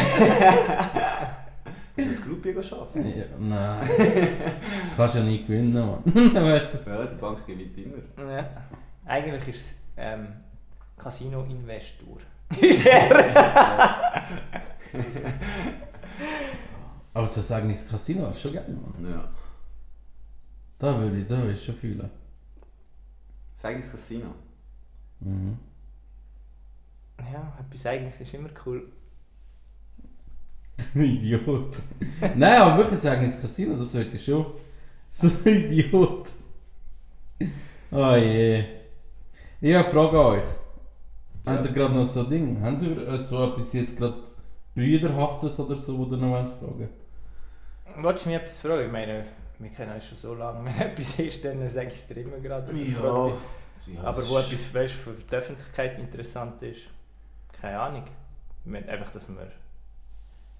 [1.98, 3.06] Ist das Groupie arbeiten?
[3.18, 3.89] ja, nein.
[4.96, 6.02] Kannst ja nie gewinnen, Mann.
[6.06, 6.89] weißt du?
[6.89, 8.32] Ja, die Bank gewinnt immer.
[8.32, 8.46] Ja.
[9.06, 10.28] Eigentlich ist es ähm,
[10.98, 12.18] Casino-Investor.
[12.60, 14.24] Ist er?
[17.14, 19.12] Aber so sagen ins Casino ist schon geil, Mann.
[19.12, 19.30] Ja.
[20.80, 22.10] Da würde ich, da würde ich schon fühlen.
[23.54, 24.34] Sag ins Casino.
[25.20, 25.58] Mhm.
[27.32, 28.91] Ja, etwas eigenes ist immer cool.
[30.95, 31.76] Idiot.
[32.36, 34.45] Nein, aber wirklich sagen ins Casino, das würde ich schon.
[35.10, 36.32] So ein Idiot.
[37.91, 38.66] Oh je.
[39.60, 40.45] Ich habe eine Frage an euch.
[41.46, 41.54] Ja.
[41.54, 42.62] Habt ihr gerade noch so ein Ding?
[42.62, 44.16] Habt ihr äh, so etwas jetzt gerade
[44.76, 46.89] Brüderhaftes oder so, wo ihr noch wollt fragen
[47.98, 48.86] Wolltest du mich etwas fragen?
[48.86, 49.26] Ich meine,
[49.60, 50.66] wir kennen uns schon so lange.
[50.66, 52.74] Wenn etwas ist, dann sage ich es dir immer gerade.
[52.74, 52.94] dich.
[52.94, 56.88] ja Aber wo etwas weißt, für die Öffentlichkeit interessant ist,
[57.60, 58.04] keine Ahnung.
[58.64, 59.52] Ich meine einfach, dass wir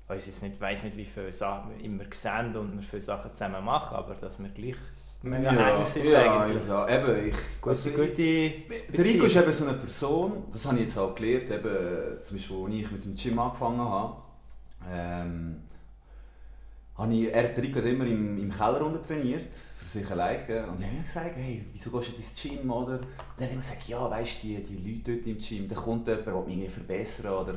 [0.08, 3.34] uns jetzt nicht weiss nicht, wie viele Sachen wir immer sehen und wir viele Sachen
[3.34, 4.76] zusammen machen, aber dass wir gleich
[5.22, 6.68] mega ja, eng sind ja, eigentlich.
[6.68, 7.36] Ja, eben, ich...
[7.62, 8.52] Gute, gute
[8.98, 12.38] Der Rico ist eben so eine Person, das habe ich jetzt auch gelernt, eben, zum
[12.38, 14.16] Beispiel als ich mit dem Gym angefangen habe,
[14.92, 15.62] ähm,
[16.96, 20.68] habe ich, er, der Rico hat immer im, im Keller unten trainiert, für sich alleine.
[20.68, 22.94] Und ich habe mir gesagt, hey, wieso gehst du ins Gym, oder?
[22.94, 26.08] Hat er immer gesagt, ja, weißt du, die, die Leute dort im Gym, da kommt
[26.08, 27.56] jemand, der mich irgendwie verbessern oder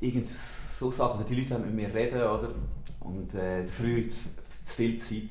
[0.00, 2.54] irgend so Sachen, oder die Leute wollen mit mir reden, oder?
[3.00, 4.28] Und äh, früher zu
[4.64, 5.30] viel Zeit.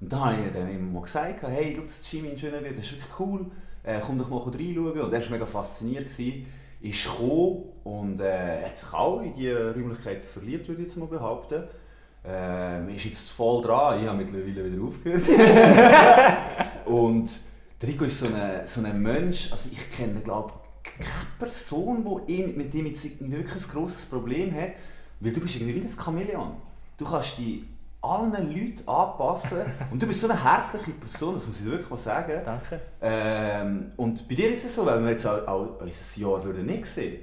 [0.00, 2.92] Und dann habe ich dann immer gesagt, hey, schau, das Gym in Schönewald, das ist
[2.92, 3.46] wirklich cool,
[3.82, 5.00] äh, komm doch mal reinschauen.
[5.00, 6.46] Und er war mega fasziniert, gewesen,
[6.80, 11.06] ist gekommen und äh, hat sich auch in die Räumlichkeit verliebt, würde ich jetzt mal
[11.06, 11.64] behaupten.
[12.24, 15.22] Ähm, ist jetzt voll dran, ich habe mittlerweile wieder aufgehört.
[16.84, 17.40] und
[17.82, 22.74] Rico ist so ein so ein Mensch, also ich kenne glaube keine Person, ihn, mit
[22.74, 24.72] dem jetzt wirklich ein grosses Problem hat,
[25.20, 26.56] weil du bist irgendwie wie ein Chamäleon.
[26.96, 27.62] Du kannst dich
[28.00, 31.96] allen Leuten anpassen und du bist so eine herzliche Person, das muss ich wirklich mal
[31.98, 32.42] sagen.
[32.44, 32.80] Danke.
[33.00, 36.66] Ähm, und bei dir ist es so, weil wir jetzt auch, auch unser Jahr würden
[36.66, 37.22] nicht sehen.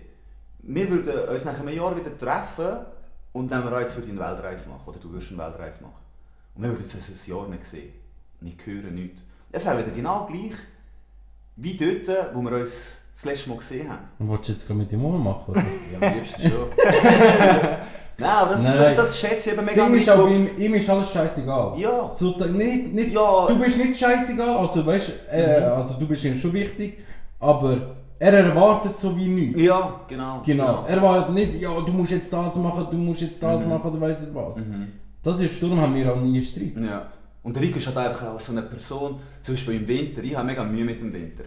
[0.59, 2.85] Wir würden uns nach einem Jahr wieder treffen
[3.33, 6.03] und dann wir jetzt würde eine Weltreise machen oder du würdest eine Weltreise machen.
[6.55, 7.93] Und wir würden jetzt unser Jahr nicht sehen,
[8.41, 9.21] nicht hören, nichts.
[9.51, 10.55] Es wäre wieder genau gleich
[11.55, 14.01] wie dort, wo wir uns das letzte Mal gesehen haben.
[14.19, 15.51] Und willst du jetzt gerade mit dem Mama machen?
[15.51, 15.63] Oder?
[15.99, 16.67] Ja, am liebsten schon.
[18.17, 18.77] Nein, aber das, Nein.
[18.77, 21.77] das, das schätze ich eben mega Ding ist aber, ihm, ihm ist alles scheißegal.
[21.77, 22.09] Ja.
[22.11, 23.47] Sozusagen, nicht, nicht, Ja.
[23.47, 25.65] du bist nicht scheißegal, also weißt äh, Mhm.
[25.73, 26.99] also du bist ihm schon wichtig,
[27.41, 29.61] aber er erwartet so wie nichts.
[29.61, 30.41] Ja, genau.
[30.45, 30.85] Genau.
[30.87, 33.69] Er erwartet nicht, ja, du musst jetzt das machen, du musst jetzt das Mhm.
[33.69, 34.57] machen, oder weiss nicht was.
[34.57, 34.93] Mhm.
[35.21, 36.73] Das ist, darum haben wir auch nie Streit.
[36.81, 37.07] Ja.
[37.43, 40.35] Und der Rico ist halt einfach auch so eine Person, zum Beispiel im Winter, ich
[40.37, 41.43] habe mega Mühe mit dem Winter.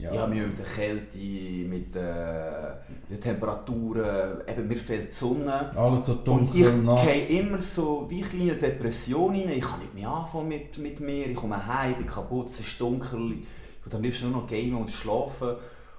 [0.00, 0.12] Ja.
[0.12, 5.14] Ich habe Mühe mit der Kälte, mit, äh, mit den Temperaturen, eben mir fehlt die
[5.14, 5.76] Sonne.
[5.76, 9.50] Alles so Und ich dunkel, gehe immer so wie kleine Depression rein.
[9.50, 11.26] Ich kann nicht mehr anfangen mit, mit mir.
[11.26, 13.38] Ich komme heim, bin kaputt, es ist dunkel.
[13.80, 15.56] Ich würde am liebsten nur noch gamen und schlafen.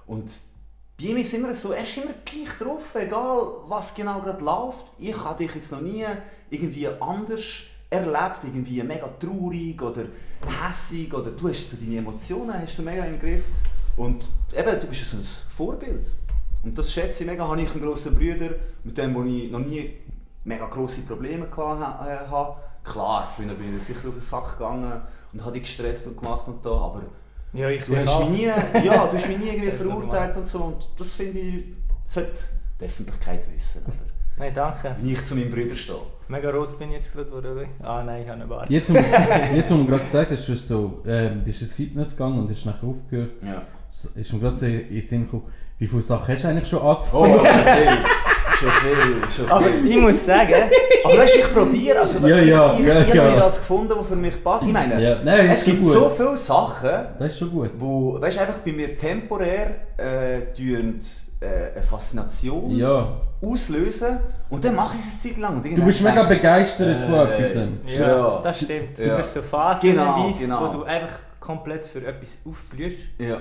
[0.08, 0.32] Und
[1.00, 4.94] bei ihm ist immer so, er ist immer gleich drauf, egal was genau gerade läuft.
[4.98, 6.06] Ich habe dich jetzt noch nie
[6.50, 10.06] irgendwie anders erlebt, irgendwie mega traurig oder
[10.48, 13.44] hässig oder du hast so deine Emotionen hast du mega im Griff.
[13.98, 16.08] Und eben, du bist ein Vorbild.
[16.64, 19.60] Und das schätze ich mega, habe ich einen grossen Bruder, mit dem wo ich noch
[19.60, 19.94] nie
[20.44, 22.56] mega grosse Probleme gehabt äh, habe.
[22.84, 25.02] Klar, früher bin ich sicher auf den Sack gegangen
[25.34, 27.04] und habe dich gestresst und gemacht und da, aber
[27.54, 30.64] Ja, ich du hast mich nie, ja, du hast mich nie irgendwie verurteilt und so
[30.64, 31.66] und das finde ich,
[32.06, 32.40] sollte
[32.80, 34.12] die Öffentlichkeit wissen, oder?
[34.38, 34.96] Nein, danke.
[35.00, 36.00] Wenn ich zu meinem Bruder stehe.
[36.28, 37.68] Mega rot bin ich jetzt gerade geworden.
[37.84, 38.70] Ah nein, ich habe eine Bart.
[38.72, 38.98] Jetzt, wo,
[39.56, 42.50] jetzt, wo du gerade gesagt hast, du bist so, ähm, bist ins Fitness gegangen und
[42.50, 43.62] hast nachher aufgehört, Ja.
[44.16, 45.44] Ist mir gerade so in den Sinn gekommen,
[45.80, 47.34] wie viele Sachen hast du eigentlich schon Oh, angefangen?
[47.34, 47.98] schon viel.
[48.60, 50.54] Schon viel, schon Aber ich muss sagen,
[51.04, 53.24] Aber weißt du, ich probiere, also Ja, ich, ja, ich, ja, ich habe ja.
[53.32, 54.66] mir das gefunden, was für mich passt.
[54.66, 55.94] Ich meine, Ja, nein, es gibt gut.
[55.94, 57.72] so viele Sachen, Das ist schon gut.
[57.80, 61.00] wo, weißt du, einfach bei mir temporär äh, tun,
[61.40, 63.22] äh, eine Faszination Ja.
[63.42, 64.20] auslösen
[64.52, 65.56] und dann mache ich es eine Zeit lang.
[65.56, 67.56] Und Du bist mega ich, begeistert von äh, etwas.
[67.98, 68.42] ja, Ja.
[68.44, 69.00] das stimmt.
[69.00, 69.06] Ja.
[69.06, 70.68] Du hast so Phasen, Genau, genau.
[70.68, 73.38] wo du einfach komplett für etwas aufblühst Ja.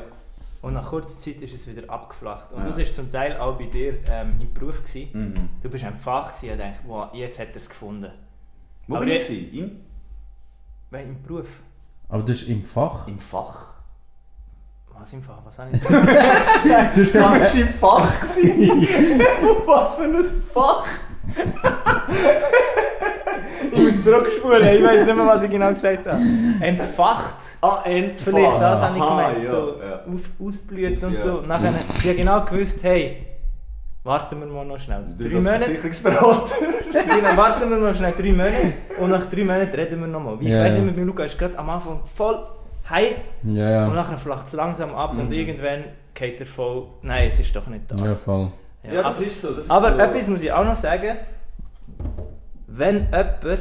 [0.62, 2.52] Und nach kurzer Zeit ist es wieder abgeflacht.
[2.52, 2.68] Und Ja.
[2.68, 5.08] das ist zum Teil auch bei dir ähm, im Beruf gewesen.
[5.12, 5.48] Mhm.
[5.62, 8.10] Du bist am Fach gewesen und denkst, wow, jetzt hat er es gefunden.
[8.86, 9.26] Wo Aber bin ich?
[9.26, 9.54] gewesen?
[9.58, 9.80] Im,
[10.90, 11.48] Weil im Beruf,
[12.08, 13.06] Aber das ist im Fach.
[13.08, 13.74] Im Fach.
[14.98, 15.38] Was im Fall?
[15.44, 18.20] Was habe ich Du warst im Fach.
[18.20, 18.82] gewesen.
[19.66, 20.14] Was für ein
[20.52, 20.86] Fach?
[23.72, 26.20] Ich muss zurückspulen, ich weiß nicht mehr, was ich genau gesagt habe.
[26.60, 27.34] Entfacht.
[27.60, 28.24] Ah, Entfach.
[28.24, 29.94] Vielleicht das habe ich gemeint, ja, so ja.
[30.12, 31.18] Auf, ausblüht und Ja.
[31.18, 31.40] so.
[31.42, 33.26] Nachher, ich habe genau gewusst, hey,
[34.02, 35.04] warten wir mal noch schnell.
[35.16, 36.50] Du Drei Monate, Versicherungsberater.
[36.92, 40.40] genau, warten wir noch schnell drei Monate und nach drei Monaten reden wir nochmal.
[40.40, 40.82] Wie ich weiss ja.
[40.82, 42.38] immer, bei Luca ist gerade am Anfang voll
[42.88, 43.12] high
[43.44, 45.32] Ja, und nachher flacht es langsam ab und Mhm.
[45.32, 48.04] irgendwann geht er voll, nein, es ist doch nicht da.
[48.04, 48.48] Ja, voll.
[48.82, 49.48] Ja, das aber, ist so.
[49.54, 49.98] Das ist aber so.
[49.98, 51.16] etwas muss ich auch noch sagen.
[52.66, 53.60] Wenn jemand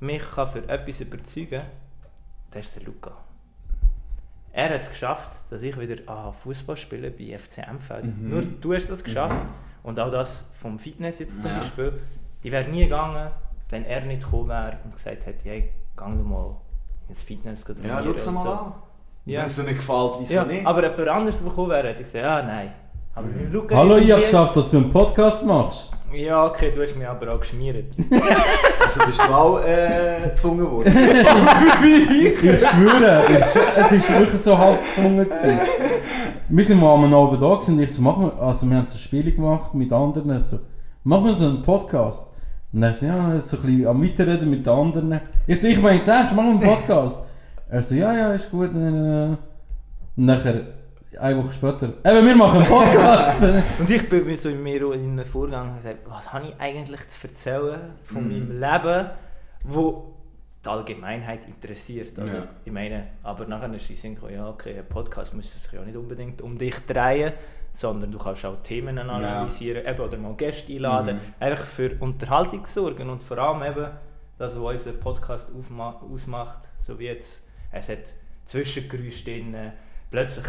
[0.00, 1.66] mich kann für etwas überzeugen kann,
[2.52, 3.12] dann ist der Luca.
[4.52, 8.04] Er hat es geschafft, dass ich wieder ah, Fußball spiele bei FC Emfeld.
[8.04, 8.30] Mhm.
[8.30, 9.36] Nur du hast das geschafft.
[9.82, 11.58] Und auch das vom Fitness jetzt zum Ja.
[11.58, 12.00] Beispiel.
[12.42, 13.30] Ich wäre nie gegangen,
[13.70, 16.56] wenn er nicht gekommen wäre und gesagt hätte, hey, gang du mal
[17.08, 18.50] ins Fitness Ja, trainieren schau es mal so.
[18.50, 18.72] an.
[19.26, 19.40] Ja.
[19.40, 20.66] Wenn es dir nicht gefällt, wieso Ja, nicht?
[20.66, 22.72] aber jemand anderes gekommen wäre, hätte ich gesagt, ah nein.
[23.16, 25.90] Aber Luca Hallo, ich habe geschafft, dass du einen Podcast machst.
[26.12, 27.94] Ja, okay, du hast mich aber auch geschmiert.
[28.78, 30.92] Also bist du auch äh, gezwungen worden.
[30.94, 35.58] Ich schwöre, ich schwöre, es ist wirklich so halb gezwungen gewesen.
[36.50, 38.84] Wir sind mal am Abend da gewesen und ich so, machen wir, also wir haben
[38.84, 40.58] so ein Spiel gemacht mit anderen, so,
[41.02, 42.28] machen wir so einen Podcast.
[42.74, 45.20] Und er so, ja, so ein bisschen am Weiterreden mit den anderen.
[45.46, 47.22] Ich so, ich meine es ernst, machen wir einen Podcast.
[47.70, 48.74] Er so, ja, ja, ist gut.
[48.74, 49.36] äh.
[50.16, 50.75] Und nachher,
[51.18, 53.42] eine Woche später, eben, wir machen einen Podcast.
[53.78, 56.54] Und ich bin mir so in mir in einem Vorgang und gesagt, was habe ich
[56.60, 58.28] eigentlich zu erzählen von Mhm.
[58.48, 59.10] meinem Leben,
[59.64, 60.12] wo
[60.64, 62.18] die Allgemeinheit interessiert.
[62.18, 62.26] Oder?
[62.34, 62.42] Ja.
[62.64, 65.96] Ich meine, aber nachher ist die Sinn ja okay, ein Podcast müsste sich ja nicht
[65.96, 67.32] unbedingt um dich drehen,
[67.72, 71.34] sondern du kannst auch Themen analysieren eben, oder mal Gäste einladen, Mhm.
[71.40, 73.90] einfach für Unterhaltung sorgen und vor allem eben
[74.38, 75.48] das, was unser Podcast
[76.12, 77.42] ausmacht, so wie jetzt,
[77.72, 77.98] es hat
[78.46, 79.56] Zwischengeräusche drin,
[80.10, 80.46] plötzlich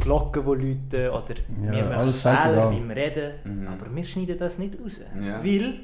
[0.00, 1.34] Glocken, die läuten oder
[1.66, 3.68] Ja, wir machen Fehler beim Reden, Mhm.
[3.68, 5.42] aber wir schneiden das nicht raus, Ja.
[5.44, 5.74] weil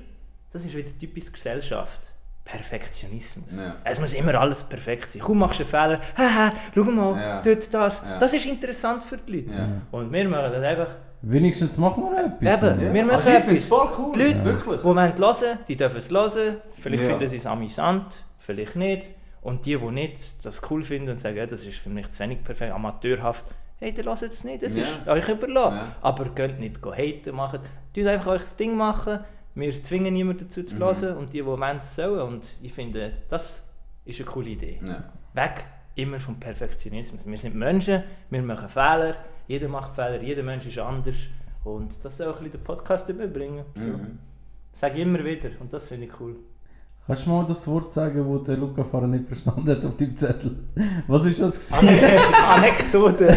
[0.52, 2.00] das ist wieder typisch Gesellschaft.
[2.44, 3.46] Perfektionismus.
[3.56, 3.76] Ja.
[3.84, 5.22] Es muss immer alles perfekt sein.
[5.22, 6.00] Komm, machst du einen Fehler.
[6.16, 7.42] Haha, schau mal, Ja.
[7.42, 8.02] dort das.
[8.02, 8.18] Ja.
[8.20, 9.50] Das ist interessant für die Leute.
[9.52, 9.68] Ja.
[9.90, 10.88] Und wir machen das einfach.
[11.22, 12.58] Wenigstens machen wir etwas.
[12.62, 12.94] Eben, Mann.
[12.94, 13.78] wir machen Also ich finde es etwas.
[13.78, 14.12] voll cool.
[14.14, 14.44] Die Leute, Ja.
[14.44, 14.76] Wirklich.
[14.78, 16.56] die wollen hören, die dürfen es hören.
[16.80, 17.08] Vielleicht Ja.
[17.08, 19.08] finden sie es amüsant, vielleicht nicht.
[19.40, 22.22] Und die, die nicht das cool finden und sagen, ja, das ist für mich zu
[22.22, 23.44] wenig perfekt, amateurhaft,
[23.84, 24.82] hey, dann hört es nicht, das Ja.
[24.82, 25.76] ist euch überlassen.
[25.78, 25.96] Ja.
[26.02, 27.60] Aber könnt nicht go haten machen.
[27.94, 29.20] Tut einfach euch das Ding machen.
[29.54, 30.80] Wir zwingen niemanden dazu zu Mhm.
[30.80, 32.20] hören und die, die wollen, sollen.
[32.20, 33.68] Und ich finde, das
[34.04, 34.80] ist eine coole Idee.
[34.84, 35.04] Ja.
[35.34, 35.64] Weg
[35.96, 37.20] immer vom Perfektionismus.
[37.24, 39.14] Wir sind Menschen, wir machen Fehler,
[39.46, 41.16] jeder macht Fehler, jeder Mensch ist anders.
[41.62, 43.64] Und das soll auch ein bisschen den Podcast überbringen.
[43.76, 43.86] So.
[43.86, 44.18] Mhm.
[44.72, 46.36] Sage ich immer wieder und das finde ich cool.
[47.06, 50.16] Kannst du mal das Wort sagen, das der Luca vorher nicht verstanden hat auf deinem
[50.16, 50.56] Zettel?
[51.06, 51.70] Was ist das?
[51.74, 53.26] Anekdote.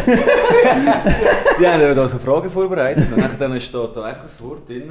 [1.60, 4.90] Die haben da so Fragen vorbereitet und dann steht da einfach ein Wort drin.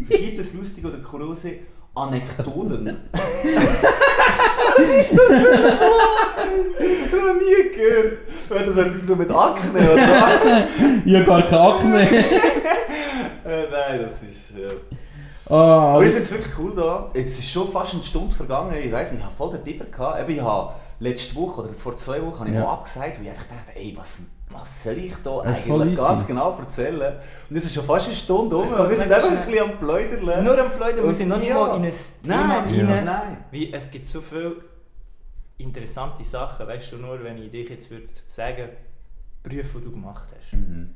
[0.00, 1.54] Es gibt es lustige oder kuriose
[1.96, 3.00] Anekdoten.
[4.76, 6.46] Was ist das für ein Wort?
[6.78, 8.18] Ich habe noch nie gehört.
[8.50, 10.68] Hat das etwas so mit Akne oder
[11.04, 12.02] ich habe gar keine Akne.
[12.02, 14.52] äh, nein, das ist...
[14.56, 15.03] Äh...
[15.48, 17.08] Ah, Aber ich aber- finde es wirklich cool da.
[17.14, 18.74] Jetzt ist schon fast eine Stunde vergangen.
[18.82, 20.20] Ich weiß nicht, ich habe voll den Biber gehabt.
[20.20, 22.64] Eben, ich habe letzte Woche oder vor zwei Wochen habe ich Ja.
[22.64, 24.18] mal abgesagt, weil ich einfach dachte, ey, was,
[24.50, 27.16] was soll ich da eigentlich ganz genau erzählen?
[27.50, 30.44] Und es ist schon fast eine Stunde um wir sind einfach ein bisschen am Pläudern.
[30.44, 31.54] Nur am Pläudern, wir sind noch nicht ja.
[31.56, 31.92] mal in ein
[32.22, 33.04] Thema Nein, rein.
[33.04, 33.44] nein.
[33.50, 34.56] Wie, es gibt so viele
[35.58, 38.70] interessante Sachen, weißt du, nur wenn ich dich jetzt würde sagen,
[39.42, 40.54] Prüfe, die du gemacht hast.
[40.54, 40.94] Mhm.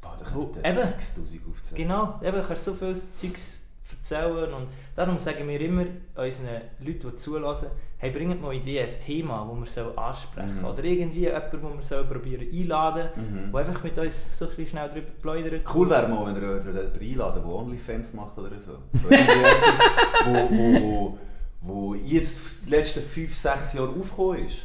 [0.00, 0.78] Boah, da könnte eben.
[0.98, 1.82] ich 6000 aufzählen.
[1.82, 3.58] Genau, eben, du kannst so viel Zeugs
[3.92, 4.66] erzählen und
[4.96, 5.84] darum sagen wir immer
[6.16, 7.68] unseren Leuten, die zulassen,
[7.98, 10.64] hey, bringt mal Ideen, ein Thema, das wir sollen ansprechen Mhm.
[10.64, 13.52] Oder irgendwie jemanden, den wir probieren einladen, Mhm.
[13.52, 15.62] der einfach mit uns so ein schnell drüber plaudert.
[15.74, 18.72] Cool wäre mal, wenn ihr jemanden einladen der Onlyfans macht oder so.
[18.92, 19.78] so etwas,
[20.26, 21.18] wo, wo,
[21.60, 24.58] wo jetzt die letzten 5, 6 Jahre aufgekommen ist.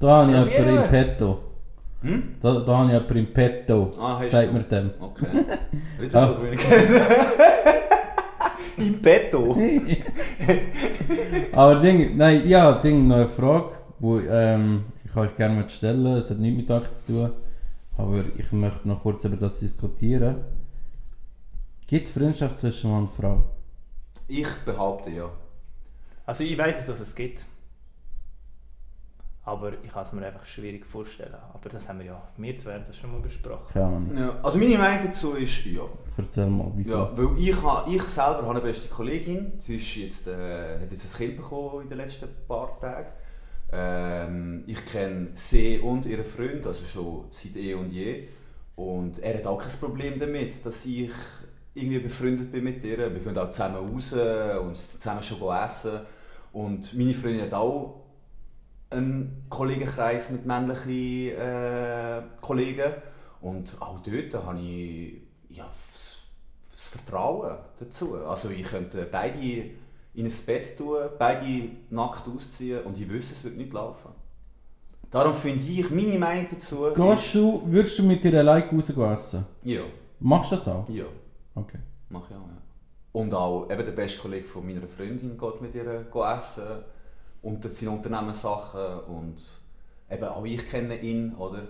[0.00, 1.38] Da habe ich jemanden im Petto.
[2.02, 2.34] Hm?
[2.40, 3.92] Da, da habe ich jemanden im Petto.
[4.00, 4.90] Ah, sagt mir dem.
[4.98, 5.44] Okay.
[6.00, 6.60] Wieder so wenig.
[8.76, 9.56] Im Petto.
[11.52, 16.06] Aber Ding, nein, ja, Ding, noch eine Frage, wo ähm, ich euch gerne möchte stellen
[16.06, 17.32] Es hat nichts mit euch zu tun,
[17.96, 20.44] aber ich möchte noch kurz über das diskutieren.
[21.86, 23.44] Gibt es Freundschaft zwischen Mann und Frau?
[24.28, 25.30] Ich behaupte ja.
[26.24, 27.44] Also ich weiß es, dass es gibt.
[29.50, 31.34] Aber ich kann es mir einfach schwierig vorstellen.
[31.52, 33.66] Aber das haben wir ja, wir zwei haben das schon mal besprochen.
[33.72, 34.16] Keine Ahnung.
[34.16, 34.38] ja.
[34.44, 35.82] Also meine Meinung dazu ist ja.
[36.16, 36.94] Erzähl mal, wieso?
[36.94, 39.54] Ja, weil ich, ha, ich selber habe eine beste Kollegin.
[39.58, 43.10] Sie ist jetzt, äh, hat jetzt ein Kind bekommen in den letzten paar Tagen.
[43.72, 48.28] Ähm, ich kenne sie und ihren Freund, also schon seit eh und je.
[48.76, 51.10] Und er hat auch kein Problem damit, dass ich
[51.74, 52.98] irgendwie befreundet bin mit ihr.
[52.98, 56.02] Wir gehen auch zusammen raus und zusammen schon essen.
[56.52, 57.99] Und meine Freundin hat auch
[58.90, 62.92] einen Kollegenkreis mit männlichen äh, Kollegen.
[63.40, 66.18] Und auch dort habe ich ja, das,
[66.70, 68.16] das Vertrauen dazu.
[68.26, 69.70] Also ich könnte beide
[70.14, 74.10] in ein Bett tun, beide nackt ausziehen und ich wüsste, es wird nicht laufen.
[75.10, 76.86] Darum finde ich meine Meinung dazu.
[76.94, 79.46] Gehst du, würdest du mit dir alleine raus essen?
[79.64, 79.82] Ja.
[80.20, 80.88] Machst du das auch?
[80.88, 81.04] Ja,
[81.54, 81.78] Okay.
[82.10, 82.62] mache ich auch, ja.
[83.12, 86.06] Und auch eben der beste Kollege von meiner Freundin geht mit ihr
[86.38, 86.62] essen,
[87.42, 89.36] unter seinen Unternehmenssachen und
[90.10, 91.62] eben auch ich kenne ihn, oder?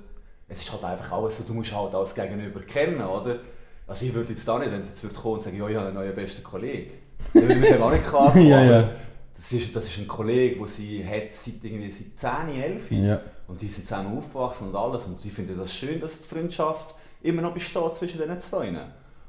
[0.49, 3.39] Es ist halt einfach alles so, du musst halt alles Gegenüber kennen, oder?
[3.87, 5.77] Also ich würde jetzt da nicht, wenn sie jetzt würde kommen und sagen, ja, ich
[5.77, 6.93] habe einen neuen besten Kollegen.
[7.35, 8.89] Dann würde ich mit dem auch nicht klar Ja, ja.
[9.35, 13.21] Das ist, das ist ein Kollege, den sie hat seit, irgendwie seit 10, 11 Ja.
[13.47, 16.95] und die sind zusammen aufgewachsen und alles und sie finden das schön, dass die Freundschaft
[17.23, 18.73] immer noch besteht zwischen diesen zwei.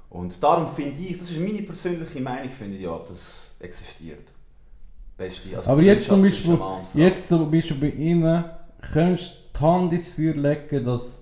[0.09, 4.27] Und darum finde ich, das ist meine persönliche Meinung, finde ich, ja, das existiert.
[5.23, 6.59] Beste, also Aber jetzt zum Beispiel,
[6.93, 8.45] jetzt zum Beispiel bei Ihnen,
[8.81, 11.21] könntest du die Hand ins Feuer legen, dass,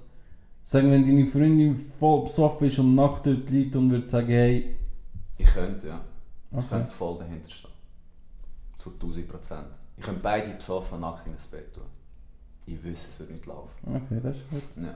[0.62, 4.76] sagen wenn deine Freundin voll besoffen ist und nackt dort liegt und würde sagen, hey,
[5.38, 6.02] Ich könnte, ja.
[6.58, 6.70] Ich Okay.
[6.70, 7.72] könnte voll dahinter stehen.
[8.78, 9.68] Zu 1000 Prozent.
[9.98, 11.84] Ich könnte beide besoffen nackt in das Bett tun.
[12.66, 13.76] Ich wüsste, es würde nicht laufen.
[13.86, 14.64] okay, das ist gut.
[14.76, 14.96] Ja.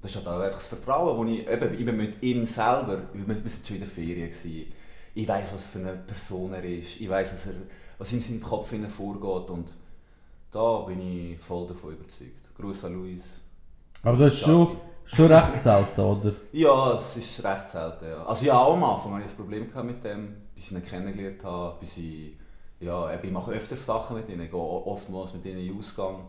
[0.00, 3.02] Das ist halt auch einfach das Vertrauen, das ich, eben, ich bin mit ihm selber,
[3.12, 4.66] wir waren schon in der Ferien, gewesen.
[5.14, 7.54] ich weiß, was für eine Person er ist, ich weiß, was, er,
[7.98, 9.76] was in seinem Kopf vorgeht und
[10.52, 12.50] da bin ich voll davon überzeugt.
[12.56, 13.42] Gruß an Luis.
[14.02, 14.68] Aber das ist schon,
[15.04, 16.32] schon recht selten, oder?
[16.52, 18.06] Ja, es ist recht selten.
[18.06, 18.24] Ja.
[18.24, 21.42] Also ja, auch am Anfang hatte ich ein Problem mit dem, bis ich ihn kennengelernt
[21.44, 22.34] habe, bis ich,
[22.80, 26.26] ja, ich mache öfter Sachen mit ihnen, ich gehe oftmals mit ihnen in den Ausgang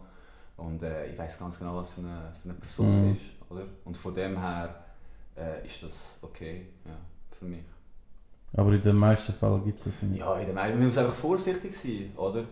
[0.57, 3.15] und äh, ich weiß ganz genau, was für eine, für eine Person Mhm.
[3.15, 3.67] ist, oder?
[3.85, 4.75] Und von dem her
[5.37, 6.97] äh, ist das okay, ja,
[7.31, 7.63] für mich.
[8.57, 10.19] Aber in den meisten Fällen gibt es das nicht.
[10.19, 12.43] Ja, in der Meinung, man muss einfach vorsichtig sein, oder?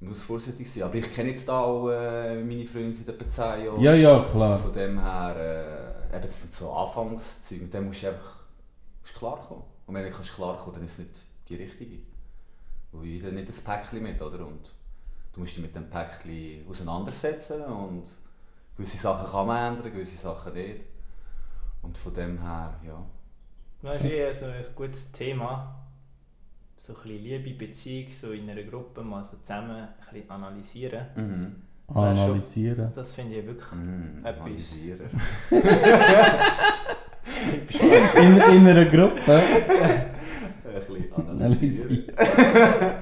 [0.00, 3.28] Man muss vorsichtig sein, aber ich kenne jetzt da auch äh, meine Freundin seit etwa
[3.28, 3.80] 10 Jahren.
[3.80, 4.58] Ja, ja, klar.
[4.58, 5.36] Von dem her,
[6.10, 8.40] äh, eben, das sind so Anfangszeuge, mit dem musst du einfach
[9.00, 9.64] musst klarkommen.
[9.86, 11.98] Und wenn du kannst klarkommen, dann ist es nicht die richtige.
[12.92, 14.46] Weil jeder nimmt das Päckchen mit, oder?
[14.46, 14.74] Und
[15.34, 18.04] du musst dich mit dem Päckchen auseinandersetzen und
[18.76, 20.86] gewisse Sachen kann man ändern, gewisse Sachen nicht.
[21.82, 23.04] Und von dem her, ja.
[23.82, 25.74] Das ist eher so ein gutes Thema.
[26.78, 31.06] So ein bisschen Liebe, Beziehung, so in einer Gruppe mal so zusammen ein bisschen analysieren.
[31.16, 31.56] Mhm.
[31.88, 32.92] Das wär schon- Analysieren.
[32.94, 34.18] Das finde ich wirklich Mhm.
[34.24, 34.40] etwas.
[34.40, 35.10] Analysieren.
[38.16, 39.20] In, in einer Gruppe.
[39.28, 40.12] Ein
[40.86, 42.04] bisschen analysieren.
[42.16, 42.92] Analysieren.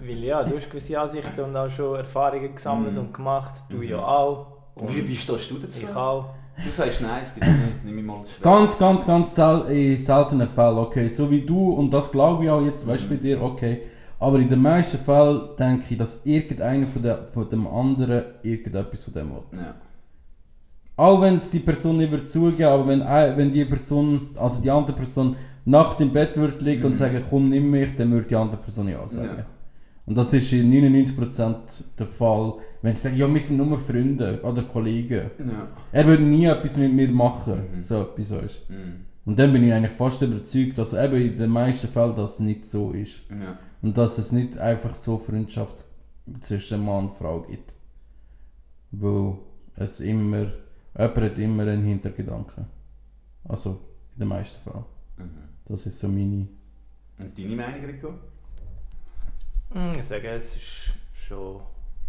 [0.00, 2.98] Weil ja, du hast gewisse Ansichten und auch schon Erfahrungen gesammelt Mhm.
[3.00, 3.54] und gemacht.
[3.68, 3.82] Du Mhm.
[3.84, 4.46] ja auch.
[4.76, 5.84] Und Wie, stehst du dazu?
[5.84, 6.34] ich auch.
[6.64, 7.84] Du sagst nein, es gibt nicht.
[7.84, 8.42] Nimm mich mal schwer.
[8.42, 11.08] Ganz, ganz, ganz sel in seltenen Fällen, okay.
[11.08, 13.10] So wie du, und das glaube ich auch jetzt, weißt du, Mhm.
[13.10, 13.82] bei dir, okay.
[14.18, 19.04] Aber in den meisten Fällen denke ich, dass irgendeiner von, der, von dem anderen irgendetwas
[19.04, 19.42] von dem will.
[19.52, 19.74] Ja.
[20.96, 23.00] Auch wenn es die Person nicht wird zugeben, aber wenn,
[23.36, 26.96] wenn die Person, also die andere Person, nachts im Bett würde liegen und Mhm.
[26.96, 29.36] sagen, komm, nimm mich, dann würde die andere Person ja sagen.
[29.38, 29.44] Ja.
[30.08, 34.40] Und das ist in 99% der Fall, wenn sie sagen, ja, wir sind nur Freunde
[34.42, 35.30] oder Kollegen.
[35.38, 35.68] Ja.
[35.92, 37.80] Er würde nie etwas mit mir machen, Mhm.
[37.82, 38.70] so etwas weißt.
[38.70, 39.04] Mhm.
[39.26, 42.64] Und dann bin ich eigentlich fast überzeugt, dass eben in den meisten Fällen das nicht
[42.64, 43.20] so ist.
[43.28, 43.58] Ja.
[43.82, 45.84] Und dass es nicht einfach so Freundschaft
[46.40, 47.74] zwischen Mann und Frau gibt.
[48.92, 49.34] Weil
[49.76, 50.46] es immer,
[50.96, 52.64] jemand hat immer einen Hintergedanken.
[53.44, 53.78] Also
[54.14, 54.84] in den meisten Fällen.
[55.18, 55.30] Mhm.
[55.66, 56.48] Das ist so meine.
[57.18, 58.14] Und deine Meinung, Rico?
[59.72, 61.62] Hm, Ich sage, es ist schon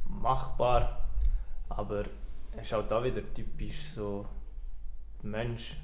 [0.05, 1.05] machbar,
[1.69, 2.05] aber
[2.55, 4.25] es ist halt auch wieder typisch so
[5.23, 5.77] Mensch,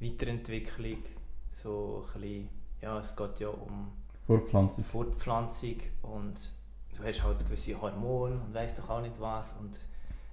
[0.00, 1.02] Weiterentwicklung,
[1.48, 2.48] so ein bisschen,
[2.82, 3.92] ja, es geht ja um
[4.26, 4.84] Fortpflanzung.
[4.84, 6.52] Fortpflanzung und
[6.96, 9.78] du hast halt gewisse Hormone und weißt doch auch nicht was und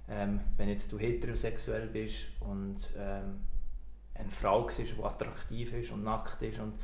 [0.08, 3.40] ähm, wenn jetzt du heterosexuell bist und ähm,
[4.14, 6.74] eine Frau siehst, die attraktiv ist und nackt ist und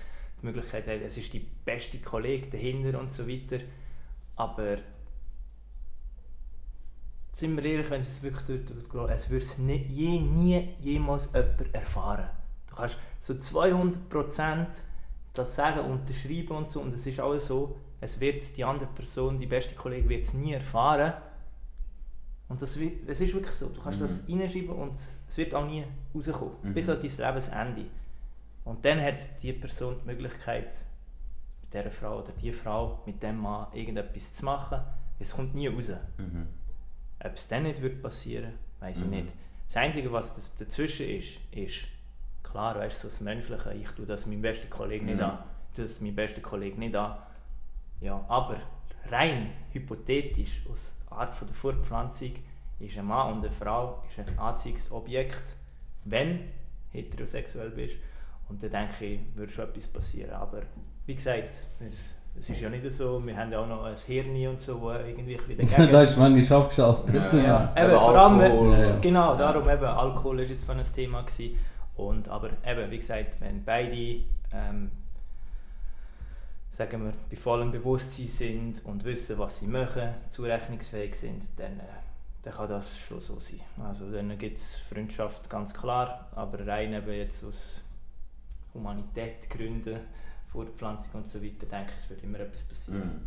[0.43, 3.61] die Möglichkeit hat, es ist die beste Kollege dahinter und so weiter,
[4.37, 4.79] aber
[7.33, 11.31] sind wir ehrlich, wenn es wirklich dort durchgeht, es wird es nie, je, nie jemals
[11.33, 12.29] jemand erfahren.
[12.69, 14.85] Du kannst so 200%
[15.33, 19.39] das sagen, unterschreiben und so und es ist alles so, es wird die andere Person,
[19.39, 21.13] die beste Kollege wird es nie erfahren.
[22.49, 24.05] Und das wird, es ist wirklich so, du kannst Mhm.
[24.05, 25.85] das reinschreiben und es es wird auch nie
[26.15, 26.75] rauskommen, Mhm.
[26.75, 27.87] bis an dein Lebensende.
[28.71, 30.87] Und dann hat die Person die Möglichkeit,
[31.61, 34.81] mit dieser Frau oder die Frau, mit dem Mann irgendetwas zu machen,
[35.19, 35.91] es kommt nie raus.
[36.19, 36.47] Mhm.
[37.25, 39.11] Ob es dann nicht wird passieren, weiß ich Mhm.
[39.11, 39.29] nicht.
[39.67, 41.89] Das Einzige, was das dazwischen ist, ist
[42.45, 43.75] klar, weißt du, so das Menschliche.
[43.75, 45.25] Ich tue das meinem besten Kollegen nicht Mhm.
[45.25, 45.39] an.
[45.71, 47.17] Ich tue das meinem besten Kollegen nicht an.
[48.01, 48.61] Ja, aber
[49.09, 52.35] rein hypothetisch, aus Art von der Fortpflanzung,
[52.79, 55.57] ist ein Mann und eine Frau ist ein Anziehungsobjekt,
[56.05, 56.45] wenn du
[56.93, 57.99] heterosexuell bist.
[58.51, 60.33] Und dann denke ich, würde schon etwas passieren.
[60.33, 60.63] Aber
[61.07, 64.49] wie gesagt, es, es ist ja nicht so, wir haben ja auch noch ein Hirn
[64.49, 65.93] und so, wo irgendwie ein bisschen dagegen...
[65.93, 67.33] da ist manchmal abgeschaltet.
[67.33, 68.73] Ja, Ja, Ja, Eben eben, vor allem, Alkohol.
[68.73, 68.97] Ja, ja.
[69.01, 71.59] genau, darum eben, Alkohol ist jetzt von ein Thema gewesen.
[71.97, 74.91] Und, aber eben, wie gesagt, wenn beide, ähm,
[76.71, 81.85] sagen wir, bei vollem Bewusstsein sind und wissen, was sie machen, zurechnungsfähig sind, dann, äh,
[82.43, 83.61] dann kann das schon so sein.
[83.85, 87.81] Also dann gibt es Freundschaft ganz klar, aber rein eben jetzt aus
[88.75, 89.99] Humanität Gründen,
[90.53, 93.27] Fortpflanzung und so weiter, denke ich, es wird immer etwas passieren.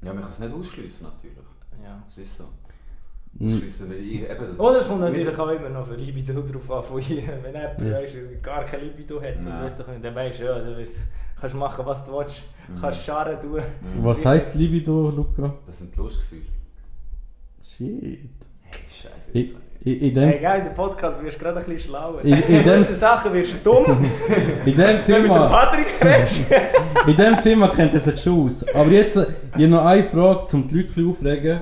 [0.00, 0.06] Mhm.
[0.06, 1.36] Ja, man kann es nicht ausschließen natürlich.
[1.82, 2.02] Ja.
[2.04, 2.44] Das ist so.
[3.38, 3.48] Mhm.
[3.48, 4.46] Ausschließen, weil ich eben...
[4.46, 7.26] das- Oder es kommt natürlich auch immer noch für Libido drauf an, von hier.
[7.42, 7.92] wenn jemand Ja.
[7.92, 10.92] weißt, gar kein Libido hat, und weißt doch, dann weißt du, ja, du weißt,
[11.40, 12.80] kannst machen, was du willst, Mhm.
[12.80, 13.60] kannst Scharen tun.
[13.60, 14.04] Mhm.
[14.04, 15.54] Was heisst Libido, Luca?
[15.66, 16.42] Das sind Lustgefühle.
[17.62, 18.30] Shit.
[18.62, 19.30] Hey, scheiße.
[19.86, 22.20] In, in, in Hey, dem, geil, der Podcast wirst du gerade ein bisschen schlauer.
[22.24, 24.04] In- in dem- Sachen wirst du dumm.
[24.66, 25.86] in dem dem Thema, Patrick
[27.06, 28.64] in dem Thema kennt er sich schon aus.
[28.74, 29.24] Aber jetzt, ich
[29.54, 31.60] habe noch eine Frage, um die Leute ein bisschen aufregen.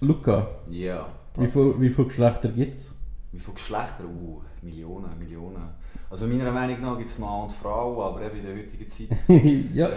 [0.00, 1.06] Luca, Ja.
[1.36, 2.94] wie viele wie viel Geschlechter gibt es?
[3.32, 4.04] Wie viele Geschlechter?
[4.04, 5.62] Uh, Millionen, Millionen.
[6.10, 9.08] Also meiner Meinung nach gibt es Mann und Frau, aber eben in der heutigen Zeit.
[9.74, 9.88] ja,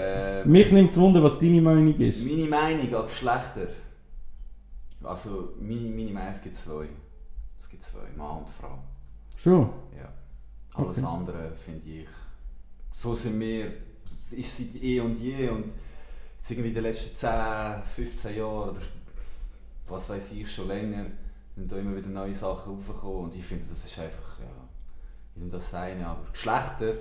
[0.43, 2.25] Ähm, mich nimmt es Wunder, was deine Meinung ist.
[2.25, 3.67] Meine Meinung an Geschlechter.
[5.03, 6.89] Also meine, meine Meinung, es gibt zwei.
[7.57, 8.79] Es gibt zwei, Mann und Frau.
[9.35, 9.69] Schon?
[9.95, 10.11] Ja.
[10.75, 11.05] Alles Okay.
[11.05, 12.07] andere finde ich.
[12.91, 13.73] So sind wir.
[14.05, 15.73] Es ist seit eh und je und
[16.37, 18.81] jetzt irgendwie in den letzten 10, 15 Jahren oder
[19.87, 21.05] was weiß ich schon länger
[21.55, 24.67] sind da immer wieder neue Sachen aufgekommen und ich finde das ist einfach ja
[25.35, 26.95] jedem das seine aber Geschlechter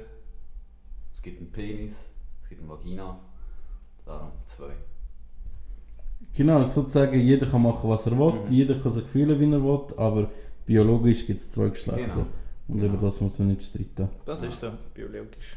[1.15, 3.19] es gibt einen Penis es gibt eine Vagina
[4.05, 4.75] darum zwei
[6.35, 8.53] Genau, sozusagen, jeder kann machen, was er will, Mhm.
[8.53, 10.31] jeder kann sich fühlen, wie er will, aber
[10.67, 12.03] biologisch gibt es zwei Geschlechter.
[12.03, 12.27] Genau.
[12.69, 12.95] Und Genau.
[12.95, 14.09] über das muss man nicht streiten.
[14.25, 14.49] Das Ja.
[14.49, 15.57] ist so, biologisch.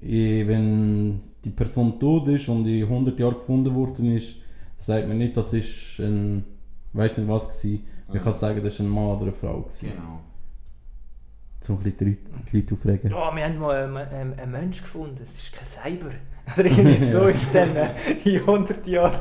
[0.00, 4.36] Eh, Wenn die Person tot ist und in 100 Jahren gefunden worden ist,
[4.76, 6.44] sagt man nicht, das ist ein,
[6.92, 7.84] weiß nicht was gewesen.
[8.08, 8.22] Man Mhm.
[8.24, 9.90] kann sagen, das ist ein Mann oder eine Frau gewesen.
[9.90, 10.20] genau
[11.60, 12.18] Zum ein bisschen
[12.52, 13.10] die Leute, aufregen.
[13.10, 16.10] Ja, wir haben mal einen, einen, einen Mensch gefunden, es ist kein Cyber.
[16.56, 17.90] Oder irgendwie so ist dann äh,
[18.24, 19.20] in 100 Jahren.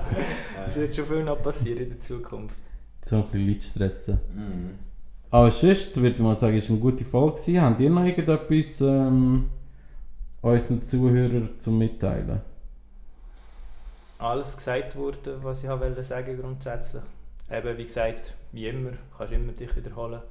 [0.67, 2.57] Es wird schon viel noch passieren in der Zukunft.
[3.01, 4.19] Zum ein bisschen Leute stressen.
[4.34, 4.80] mhm.
[5.30, 7.34] Aber sonst würde ich mal sagen, es war eine gute Folge.
[7.39, 7.61] gewesen.
[7.61, 9.49] Habt ihr noch irgendetwas ähm,
[10.41, 12.41] unseren Zuhörern zum Mitteilen?
[14.19, 17.01] Alles gesagt wurde, was ich wollte sagen grundsätzlich.
[17.49, 20.22] Eben, wie gesagt, wie immer, kannst immer dich wiederholen.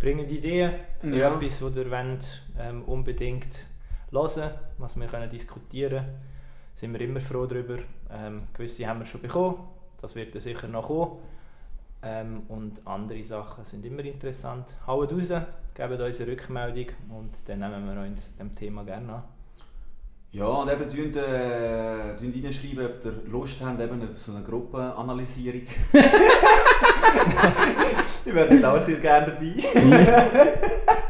[0.00, 1.28] Bringen Ideen für Ja.
[1.28, 3.66] etwas, das ihr wollt, ähm, unbedingt
[4.10, 6.20] hören, was wir können diskutieren können.
[6.74, 7.78] Sind wir immer froh darüber.
[8.10, 9.58] Ähm, gewisse haben wir schon bekommen,
[10.00, 11.18] das wird dann sicher noch kommen.
[12.02, 14.76] Ähm, und andere Sachen sind immer interessant.
[14.86, 15.32] Haut raus,
[15.74, 19.24] gebt uns eine Rückmeldung und dann nehmen wir uns dem Thema gerne an.
[20.30, 25.62] Ja, und eben tun, äh, tun reinschreiben, ob ihr Lust habt, eben so eine Gruppenanalysierung.
[28.24, 29.54] ich wäre auch sehr gerne dabei.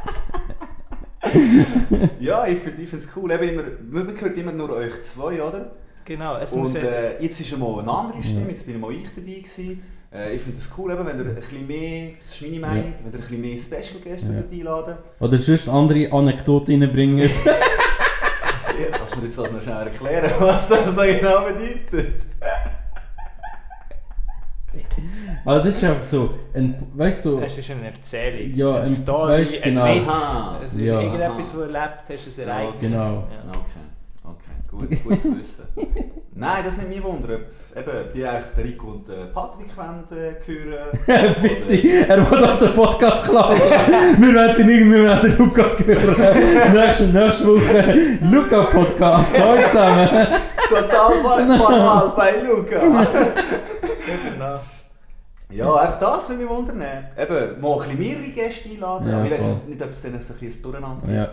[2.21, 3.31] ja, ich finde es cool.
[3.33, 5.73] Eben immer, man hört immer nur euch zwei, oder?
[6.05, 9.05] Genau, es Und ja- äh, jetzt ist mal eine andere Stimme, jetzt bin mal ich
[9.15, 9.83] dabei gewesen.
[10.11, 12.95] Äh, ich finde es cool, eben, wenn ihr ein bisschen mehr, das ist meine Meinung,
[13.05, 14.31] wenn ihr ein bisschen mehr Special Guests Ja.
[14.33, 17.31] würdet einladen Oder sonst andere Anekdoten reinbringen.
[18.81, 22.23] Ja, kannst du mir jetzt das noch schnell erklären, was das so genau bedeutet?
[25.45, 28.91] also das ist einfach so, ein, weißt du, Es ist eine Erzählung, Ja, eine ein-
[28.93, 29.85] Story, weißt, ein genau.
[29.95, 30.09] Witz.
[30.09, 30.61] Aha.
[30.65, 31.01] Es ist Ja.
[31.01, 32.81] irgendetwas, was du erlebt hast, ein Ereignis.
[32.81, 33.05] genau.
[33.05, 33.51] Ja.
[33.51, 33.61] Okay,
[34.29, 35.65] okay, gut, gut zu wissen.
[36.35, 40.05] Nein, das nimmt mich wunder, ob eben, die eigentlich den Rico und den Patrick wollen,
[40.13, 43.59] äh, hören Fitti, er will aus dem Podcast klauen.
[44.19, 46.73] wir werden sie nicht mehr den Luca hören.
[46.73, 49.39] nächste, nächste Woche Luca Podcast.
[49.39, 50.27] Hallo zusammen.
[50.69, 53.07] Total banal bei Luca.
[54.31, 54.61] Genau.
[55.51, 56.81] ja, einfach das würde mich wundern.
[56.81, 60.21] Eben, mal ein bisschen mehrere Gäste einladen, Ja, aber ich weiß nicht, ob es dann
[60.21, 61.17] so ein bisschen ein Durcheinander gibt.
[61.17, 61.29] Ja.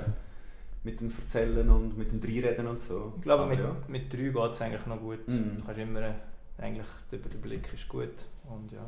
[0.85, 3.13] Mit dem Erzählen und mit dem Dreireden und so.
[3.17, 3.75] Ich glaube, Aber mit, ja.
[3.87, 5.27] mit drei geht es eigentlich noch gut.
[5.27, 5.57] Mhm.
[5.57, 6.15] Du kannst immer,
[6.59, 8.25] eigentlich, der Überblick ist gut.
[8.47, 8.85] Und ja.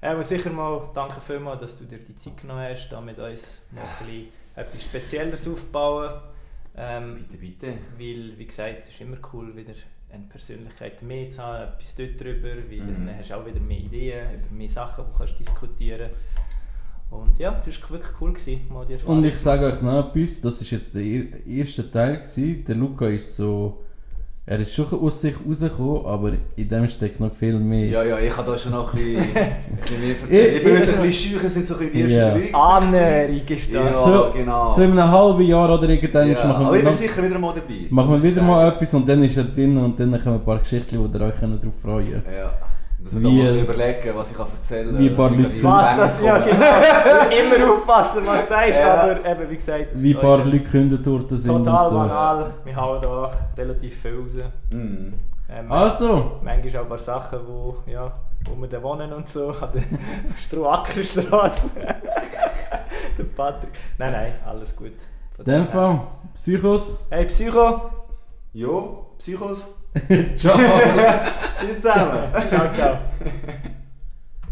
[0.00, 3.18] Äh, Aber sicher mal, danke vielmals, dass du dir die Zeit genommen hast, da mit
[3.18, 6.20] uns noch ein bisschen etwas Spezielleres aufbauen.
[6.76, 7.66] Ähm, Bitte, bitte.
[7.98, 9.74] weil, wie gesagt, es ist immer cool, wieder
[10.10, 13.06] eine Persönlichkeit mehr zu haben, etwas dort drüber, weil Mhm.
[13.06, 16.10] dann hast du auch wieder mehr Ideen, über mehr Sachen, die du kannst diskutieren
[17.12, 20.08] Und ja, das war wirklich cool, gewesen, mal die Erfahrung Und ich sage euch noch
[20.14, 22.16] etwas, das war jetzt der er- erste Teil.
[22.16, 22.64] Gewesen.
[22.66, 23.78] Der Luca ist so.
[24.44, 27.86] Er ist schon aus sich rausgekommen, aber in dem steckt noch viel mehr.
[27.86, 30.50] Ja, ja, ich habe da schon noch ein bisschen, ein bisschen mehr erzählt.
[30.50, 32.40] Ich- Ich bin heute ein bisschen scheu, es sind so ein bisschen die ersten.
[32.40, 32.98] Berührungspunkte.
[32.98, 33.74] Annäherung ist das.
[33.74, 34.64] Ja, so, genau.
[34.74, 37.22] so in einem halben Jahr oder irgendwann Ja, machen aber wir, ich bin noch, sicher
[37.22, 37.74] wieder mal dabei.
[37.90, 38.76] machen wir wieder mal sagen.
[38.76, 41.34] etwas und dann ist er drin und dann kommen ein paar Geschichten, wo ihr euch
[41.38, 42.24] darauf freuen könnt.
[42.36, 42.52] Ja.
[43.04, 45.62] Ich muss mir da mal überlegen, was ich kann erzählen wie ein paar Leute- die
[45.62, 47.56] das, ja genau.
[47.56, 49.02] Immer aufpassen, was du sagst, Ja.
[49.02, 49.86] aber eben, wie gesagt...
[49.94, 51.94] Wie ein paar Leute, gekündigt worden sind Total so.
[51.96, 54.38] banal, wir hauen da relativ viel raus.
[54.70, 55.14] Mhm.
[55.50, 58.12] Ähm, Also, Manchmal auch ein paar Sachen, wo, ja,
[58.44, 59.82] wo wir da wohnen und so, an der
[60.38, 61.70] Strohackerstraße.
[63.18, 63.72] der Patrick.
[63.98, 64.92] Nein, nein, alles gut.
[65.36, 65.66] Von in dem.
[65.66, 66.00] Fall,
[66.34, 67.00] Psychos.
[67.10, 67.90] Hey Psycho!
[68.52, 69.74] Jo, Psychos.
[70.36, 71.22] 吃饱了
[71.56, 72.46] 吃胀了。
[72.46, 72.82] 吃好吃